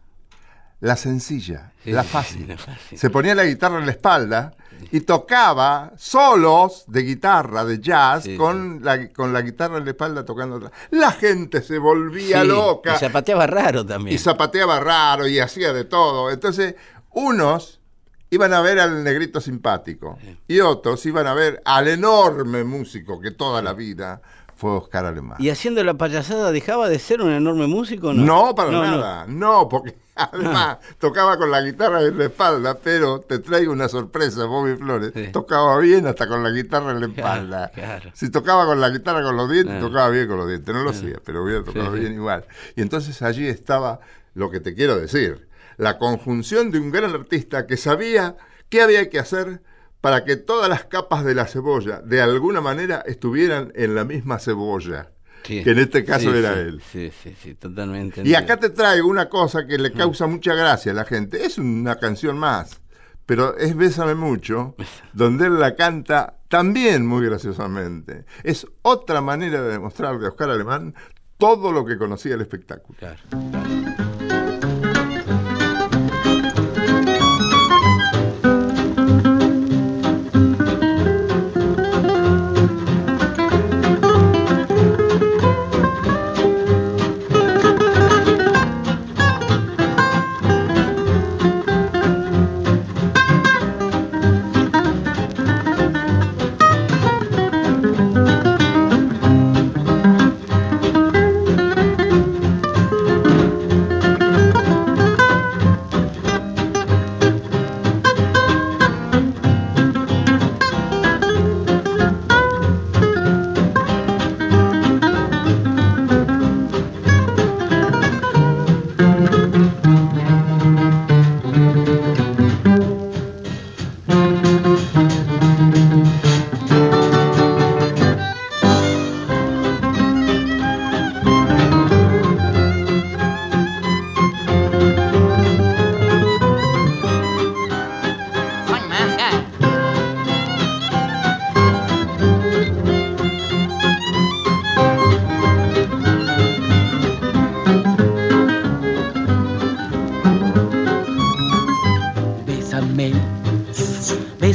la 0.82 0.96
sencilla, 0.96 1.74
la 1.86 2.04
fácil. 2.04 2.56
Se 2.96 3.10
ponía 3.10 3.36
la 3.36 3.46
guitarra 3.46 3.80
en 3.80 3.86
la 3.86 3.92
espalda 3.92 4.54
y 4.92 5.02
tocaba 5.02 5.92
solos 5.98 6.86
de 6.88 7.02
guitarra, 7.02 7.66
de 7.66 7.80
jazz, 7.80 8.24
Sí, 8.24 8.38
con, 8.38 8.80
La, 8.82 9.10
con 9.12 9.34
la 9.34 9.42
guitarra 9.42 9.78
en 9.78 9.84
la 9.86 9.92
espalda 9.92 10.24
tocando. 10.24 10.56
otra. 10.56 10.72
La 10.92 11.12
gente 11.12 11.62
se 11.62 11.78
volvía 11.80 12.42
Sí, 12.42 12.48
loca 12.48 12.96
Y 12.96 13.00
zapateaba 13.00 13.46
raro 13.46 13.86
también. 13.86 14.16
y 14.16 14.18
zapateaba 14.20 14.80
raro 14.80 15.28
y 15.28 15.40
hacía 15.40 15.74
de 15.74 15.84
todo. 15.84 16.32
Entonces, 16.32 16.76
unos 17.12 17.82
iban 18.30 18.54
a 18.54 18.62
ver 18.62 18.80
al 18.80 19.04
negrito 19.04 19.42
simpático 19.42 20.18
y 20.48 20.60
otros 20.60 21.06
iban 21.06 21.28
a 21.28 21.34
ver 21.34 21.62
al 21.66 21.88
enorme 21.88 22.64
músico 22.64 23.20
que 23.20 23.32
toda 23.32 23.62
la 23.62 23.74
vida 23.74 24.22
fue 24.60 24.72
Oscar 24.72 25.06
Alemán. 25.06 25.38
¿Y 25.40 25.50
haciendo 25.50 25.84
la 25.84 25.94
payasada 25.94 26.52
dejaba 26.52 26.90
de 26.90 27.00
ser 27.00 27.22
un 27.22 27.32
enorme 27.32 27.66
músico 27.68 28.14
no? 28.14 28.24
No, 28.26 28.56
para 28.56 28.70
No, 28.72 28.84
no. 28.86 28.98
nada. 28.98 29.26
No, 29.28 29.70
porque 29.70 29.96
además 30.16 30.80
tocaba 31.00 31.38
con 31.38 31.50
la 31.50 31.62
guitarra 31.62 32.02
en 32.02 32.18
la 32.18 32.26
espalda, 32.26 32.78
pero 32.84 33.22
te 33.22 33.40
traigo 33.40 33.72
una 33.72 33.88
sorpresa, 33.88 34.44
Bobby 34.46 34.76
Flores. 34.76 35.12
Sí. 35.16 35.30
Tocaba 35.32 35.80
bien 35.80 36.06
hasta 36.08 36.28
con 36.28 36.44
la 36.44 36.50
guitarra 36.50 36.92
en 36.92 37.00
la 37.00 37.08
espalda. 37.08 37.72
claro. 37.74 38.12
Si 38.14 38.30
tocaba 38.30 38.66
con 38.66 38.82
la 38.82 38.90
guitarra 38.90 39.24
con 39.24 39.38
los 39.38 39.50
dientes, 39.50 39.76
Claro. 39.76 39.88
tocaba 39.88 40.10
bien 40.10 40.28
con 40.28 40.38
los 40.38 40.48
dientes. 40.50 40.76
No 40.76 40.84
lo 40.84 40.90
hacía, 40.90 41.16
pero 41.24 41.44
hubiera 41.44 41.64
tocado 41.64 41.86
Sí, 41.92 41.94
sí. 41.94 42.00
bien 42.02 42.14
igual. 42.16 42.46
Y 42.76 42.82
entonces 42.82 43.22
allí 43.22 43.48
estaba 43.48 44.02
lo 44.34 44.52
que 44.52 44.60
te 44.60 44.76
quiero 44.76 44.98
decir. 45.00 45.48
La 45.78 45.98
conjunción 45.98 46.70
de 46.72 46.80
un 46.80 46.92
gran 46.92 47.14
artista 47.14 47.66
que 47.66 47.78
sabía 47.78 48.36
qué 48.68 48.82
había 48.82 49.10
que 49.10 49.20
hacer 49.20 49.62
para 50.02 50.24
que 50.24 50.38
todas 50.38 50.70
las 50.70 50.86
capas 50.86 51.26
de 51.26 51.36
la 51.36 51.46
cebolla, 51.46 52.02
de 52.02 52.22
alguna 52.22 52.62
manera, 52.62 53.04
estuvieran 53.06 53.72
en 53.76 53.96
la 53.96 54.06
misma 54.06 54.40
cebolla. 54.40 55.12
Sí. 55.44 55.64
Que 55.64 55.72
en 55.72 55.80
este 55.80 56.04
caso 56.04 56.32
Sí, 56.32 56.38
era 56.38 56.54
sí, 56.54 56.60
él. 56.60 56.82
Sí, 56.92 57.12
sí, 57.24 57.36
sí, 57.42 57.56
totalmente. 57.56 58.22
Y 58.26 58.36
acá 58.36 58.58
te 58.58 58.70
traigo 58.70 59.08
una 59.08 59.30
cosa 59.30 59.66
que 59.66 59.78
le 59.78 59.92
causa 59.92 60.28
mucha 60.28 60.54
gracia 60.54 60.92
a 60.92 60.96
la 60.96 61.06
gente. 61.06 61.46
Es 61.46 61.58
una 61.58 61.96
canción 61.98 62.38
más, 62.38 62.82
pero 63.26 63.58
es 63.58 63.76
Bésame 63.76 64.16
mucho, 64.16 64.76
donde 65.14 65.48
él 65.48 65.60
la 65.60 65.76
canta 65.76 66.36
también 66.50 67.06
muy 67.06 67.26
graciosamente. 67.26 68.26
Es 68.44 68.68
otra 68.82 69.22
manera 69.22 69.62
de 69.62 69.72
demostrar 69.72 70.20
de 70.20 70.28
Oscar 70.28 70.50
Alemán 70.50 70.94
todo 71.38 71.72
lo 71.72 71.86
que 71.86 71.98
conocía 71.98 72.36
el 72.36 72.42
espectáculo. 72.42 72.98
Claro. 73.00 74.29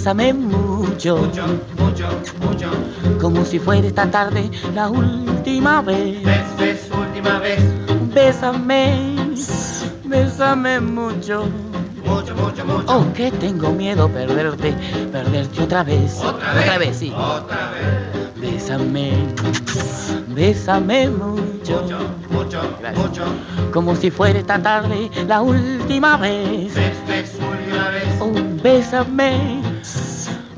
Bésame 0.04 0.34
mucho, 0.34 1.16
mucho, 1.16 1.46
mucho, 1.78 2.08
mucho. 2.42 2.70
como 3.18 3.42
si 3.42 3.58
fuera 3.58 3.86
esta 3.86 4.10
tarde 4.10 4.50
la 4.74 4.90
última 4.90 5.80
vez. 5.80 6.22
Ves, 6.22 6.56
ves, 6.58 6.90
última 6.94 7.38
vez. 7.38 7.58
Bésame, 8.12 9.16
bésame 10.04 10.80
mucho. 10.80 11.48
Mucho, 12.04 12.34
mucho, 12.34 12.66
mucho. 12.66 12.84
Oh, 12.86 13.10
que 13.14 13.32
tengo 13.32 13.70
miedo 13.72 14.10
perderte, 14.10 14.74
perderte 15.10 15.62
otra 15.62 15.82
vez. 15.82 16.20
Otra 16.22 16.76
vez. 16.76 16.98
sí. 16.98 17.10
Otra 17.10 17.70
vez. 17.70 18.14
Bésame, 18.36 19.12
bésame 20.28 21.08
mucho. 21.08 21.80
Mucho, 21.82 21.98
mucho, 22.28 22.60
Gracias. 22.78 23.06
mucho. 23.06 23.24
Como 23.72 23.96
si 23.96 24.10
fuera 24.10 24.38
esta 24.38 24.58
tarde 24.58 25.10
la 25.26 25.40
última 25.40 26.18
vez. 26.18 26.74
Ves, 26.74 26.92
ves, 27.08 27.32
última 27.40 27.88
vez. 27.88 28.04
Oh, 28.20 28.62
bésame, 28.62 29.62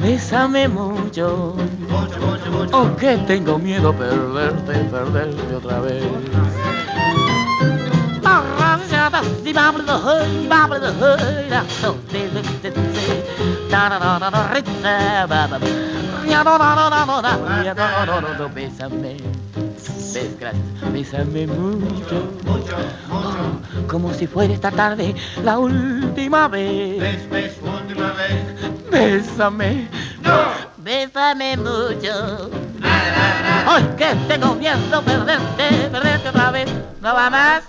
bésame 0.07 0.69
mucho. 0.69 1.57
Mucho, 1.89 2.21
mucho, 2.21 2.51
mucho. 2.53 2.79
Oh, 2.79 2.97
que 2.97 3.17
tengo 3.27 3.59
miedo 3.59 3.93
perderte, 3.93 4.75
perderte 4.85 5.55
otra 5.55 5.81
vez. 5.81 6.05
Bésame, 18.55 19.17
bes- 20.17 20.39
gracias. 20.41 20.93
bésame 20.93 21.47
mucho, 21.47 22.31
Mucho, 22.45 22.77
mucho. 23.13 23.87
como 23.89 24.13
si 24.15 24.27
fuera 24.27 24.53
esta 24.55 24.71
tarde 24.71 25.15
la 25.45 25.59
última 25.59 26.49
vez. 26.49 26.99
Ves, 27.01 27.31
ves, 27.31 27.53
última 27.63 28.13
vez. 28.13 28.91
Bésame, 28.91 29.89
No. 30.23 30.33
bésame 30.79 31.57
mucho. 31.57 32.51
Ay, 33.69 33.85
que 33.97 34.07
tengo 34.29 34.55
miedo 34.55 35.03
perderte, 35.05 35.89
perderte 35.91 36.29
otra 36.29 36.51
vez. 36.51 36.69
No 37.03 37.15
va 37.15 37.31
más. 37.31 37.63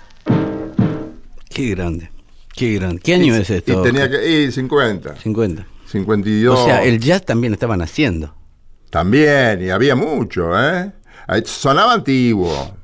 Qué 1.50 1.70
grande. 1.70 2.10
Qué 2.54 2.74
grande. 2.74 3.00
¿Qué 3.00 3.14
año 3.14 3.36
Y- 3.36 3.40
es 3.40 3.50
esto? 3.50 3.80
Y 3.80 3.82
tenía 3.84 4.08
que. 4.08 4.44
Y 4.44 4.52
50. 4.52 5.16
50. 5.16 5.66
52. 5.86 6.58
O 6.58 6.64
sea, 6.64 6.82
el 6.84 7.00
jazz 7.00 7.24
también 7.24 7.52
estaban 7.52 7.80
haciendo. 7.82 8.34
También, 8.90 9.60
y 9.62 9.70
había 9.70 9.94
mucho, 9.96 10.50
¿eh? 10.58 10.92
Sonaba 11.44 11.92
antiguo. 11.94 12.76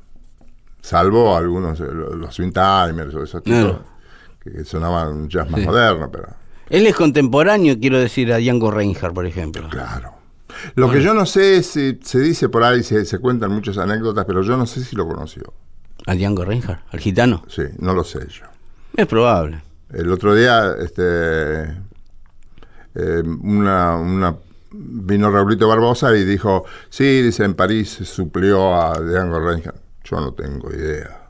Salvo 0.81 1.35
algunos, 1.35 1.79
eh, 1.79 1.85
los 1.91 2.33
swing 2.35 2.51
timers 2.51 3.15
o 3.15 3.23
esos 3.23 3.41
tipos 3.41 3.77
que 4.39 4.63
sonaban 4.63 5.13
un 5.13 5.29
jazz 5.29 5.49
más 5.49 5.61
Sí. 5.61 5.65
moderno, 5.65 6.09
pero. 6.11 6.27
Él 6.69 6.85
es 6.85 6.95
contemporáneo, 6.95 7.75
quiero 7.79 7.99
decir, 7.99 8.31
a 8.31 8.37
Django 8.37 8.69
Reinhardt, 8.71 9.13
por 9.15 9.25
ejemplo. 9.25 9.67
Claro. 9.69 10.13
Lo 10.75 10.89
que 10.91 11.01
yo 11.01 11.13
no 11.13 11.25
sé 11.25 11.57
es 11.57 11.67
si 11.67 11.99
se 12.03 12.19
dice 12.19 12.49
por 12.49 12.63
ahí, 12.63 12.81
se, 12.83 13.03
se 13.05 13.19
cuentan 13.19 13.51
muchas 13.51 13.77
anécdotas, 13.77 14.25
pero 14.25 14.41
yo 14.43 14.55
no 14.57 14.65
sé 14.65 14.83
si 14.83 14.95
lo 14.95 15.07
conoció. 15.07 15.53
A 16.07 16.13
Django 16.15 16.45
Reinhardt, 16.45 16.81
al 16.93 16.99
gitano. 16.99 17.43
Sí, 17.47 17.63
no 17.79 17.93
lo 17.93 18.03
sé 18.03 18.19
yo. 18.29 18.45
Es 18.95 19.07
probable. 19.07 19.61
El 19.91 20.11
otro 20.11 20.33
día, 20.35 20.73
este, 20.79 21.63
eh, 22.95 23.23
una, 23.41 23.95
una- 23.97 24.35
vino 24.77 25.31
Raulito 25.31 25.67
Barbosa 25.67 26.15
y 26.15 26.23
dijo, 26.23 26.65
sí, 26.89 27.21
dice, 27.21 27.43
en 27.43 27.53
París 27.53 27.99
suplió 28.03 28.75
a 28.75 28.99
Django 28.99 29.39
Reinhardt. 29.39 29.79
Yo 30.03 30.19
no 30.19 30.33
tengo 30.33 30.71
idea. 30.71 31.21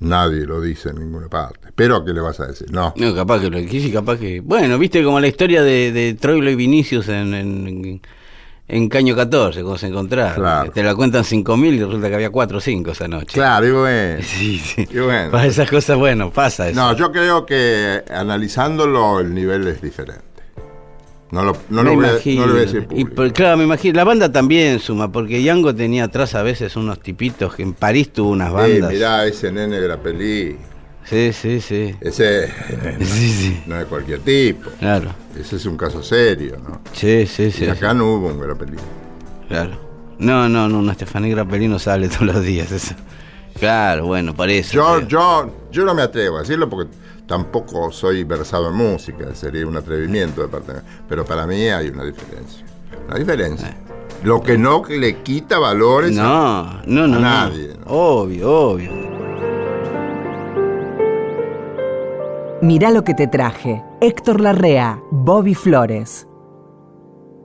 Nadie 0.00 0.46
lo 0.46 0.60
dice 0.60 0.90
en 0.90 0.96
ninguna 0.98 1.28
parte. 1.28 1.68
Pero, 1.74 2.04
¿qué 2.04 2.12
le 2.12 2.20
vas 2.20 2.40
a 2.40 2.46
decir? 2.46 2.70
No. 2.70 2.94
No, 2.96 3.14
capaz 3.14 3.40
que 3.40 3.50
lo 3.50 3.58
quise, 3.66 3.92
capaz 3.92 4.18
que. 4.18 4.40
Bueno, 4.40 4.78
viste 4.78 5.02
como 5.04 5.20
la 5.20 5.28
historia 5.28 5.62
de, 5.62 5.92
de 5.92 6.14
Troilo 6.14 6.50
y 6.50 6.54
Vinicius 6.54 7.08
en, 7.08 7.34
en, 7.34 8.00
en 8.68 8.88
Caño 8.88 9.14
14, 9.14 9.60
cuando 9.60 9.78
se 9.78 9.88
encontraron. 9.88 10.36
Claro. 10.36 10.70
Te 10.72 10.82
la 10.82 10.94
cuentan 10.94 11.24
5.000 11.24 11.74
y 11.74 11.84
resulta 11.84 12.08
que 12.08 12.14
había 12.14 12.30
4 12.30 12.58
o 12.58 12.60
5 12.60 12.90
esa 12.92 13.08
noche. 13.08 13.34
Claro, 13.34 13.66
y 13.66 13.70
bueno. 13.72 14.22
Sí, 14.24 14.58
sí. 14.58 14.88
Y 14.90 14.98
bueno. 15.00 15.30
Para 15.32 15.46
esas 15.46 15.68
cosas, 15.68 15.98
bueno, 15.98 16.30
pasa 16.30 16.68
eso. 16.68 16.80
No, 16.80 16.96
yo 16.96 17.12
creo 17.12 17.44
que 17.44 18.02
analizándolo 18.10 19.20
el 19.20 19.34
nivel 19.34 19.66
es 19.68 19.82
diferente. 19.82 20.29
No, 21.32 21.44
lo, 21.44 21.56
no, 21.68 21.82
lo 21.84 21.94
voy, 21.94 22.04
a, 22.06 22.12
no 22.12 22.46
lo 22.46 22.52
voy 22.52 22.62
a 22.62 22.64
decir 22.64 22.82
Y 22.82 22.86
público. 22.86 23.14
por- 23.14 23.32
claro, 23.32 23.56
me 23.56 23.64
imagino. 23.64 23.94
La 23.96 24.04
banda 24.04 24.32
también 24.32 24.80
suma, 24.80 25.12
porque 25.12 25.38
Django 25.40 25.74
tenía 25.74 26.04
atrás 26.04 26.34
a 26.34 26.42
veces 26.42 26.74
unos 26.76 27.00
tipitos 27.00 27.54
que 27.54 27.62
en 27.62 27.72
París 27.72 28.12
tuvo 28.12 28.30
unas 28.30 28.52
bandas. 28.52 28.92
mirá, 28.92 29.24
ese 29.26 29.52
nene 29.52 29.80
de 29.80 29.86
la 29.88 29.96
peli. 29.96 30.56
Sí, 31.04 31.32
sí, 31.32 31.60
sí. 31.60 31.94
Ese 32.00 32.48
Sí, 33.00 33.30
sí. 33.30 33.62
no 33.66 33.78
es 33.80 33.86
cualquier 33.86 34.20
tipo. 34.20 34.70
Claro. 34.78 35.10
Ese 35.38 35.56
es 35.56 35.66
un 35.66 35.76
caso 35.76 36.02
serio, 36.02 36.56
¿no? 36.62 36.80
Sí, 36.92 37.26
sí, 37.26 37.50
sí. 37.52 37.64
y 37.64 37.68
acá 37.68 37.94
no 37.94 38.06
hubo 38.14 38.26
un 38.28 38.40
Grapelli. 38.40 38.76
Claro. 39.48 39.88
No, 40.18 40.48
no, 40.48 40.68
no, 40.68 40.78
una 40.80 40.92
Estefanía 40.92 41.30
Grappelli 41.34 41.68
no 41.68 41.78
sale 41.78 42.08
todos 42.10 42.26
los 42.26 42.42
días. 42.44 42.70
Eso. 42.72 42.94
Claro, 43.58 44.06
bueno, 44.06 44.34
por 44.34 44.50
eso. 44.50 44.72
Yo, 44.74 44.94
pero- 44.96 45.08
yo, 45.08 45.54
yo 45.72 45.84
no 45.84 45.94
me 45.94 46.02
atrevo 46.02 46.38
a 46.38 46.40
decirlo 46.40 46.68
porque 46.68 46.90
tampoco 47.30 47.92
soy 47.92 48.24
versado 48.24 48.70
en 48.70 48.74
música, 48.74 49.32
sería 49.36 49.64
un 49.64 49.76
atrevimiento 49.76 50.42
de 50.42 50.48
parte 50.48 50.72
mía. 50.72 50.82
Pero 51.08 51.24
para 51.24 51.46
mí 51.46 51.68
hay 51.68 51.86
una 51.88 52.02
diferencia. 52.04 52.66
Una 53.06 53.16
diferencia. 53.16 53.76
Lo 54.24 54.42
que 54.42 54.58
no 54.58 54.82
le 54.88 55.22
quita 55.22 55.60
valores 55.60 56.18
a- 56.18 56.82
No, 56.84 57.06
no, 57.06 57.06
no. 57.06 57.14
a 57.16 57.20
no. 57.20 57.20
nadie, 57.20 57.68
¿no? 57.78 57.84
Obvio, 57.86 58.50
obvio. 58.72 58.90
Mirá 62.62 62.90
lo 62.90 63.04
que 63.04 63.14
te 63.14 63.28
traje. 63.28 63.80
Héctor 64.00 64.40
Larrea, 64.40 65.00
Bobby 65.12 65.54
Flores. 65.54 66.26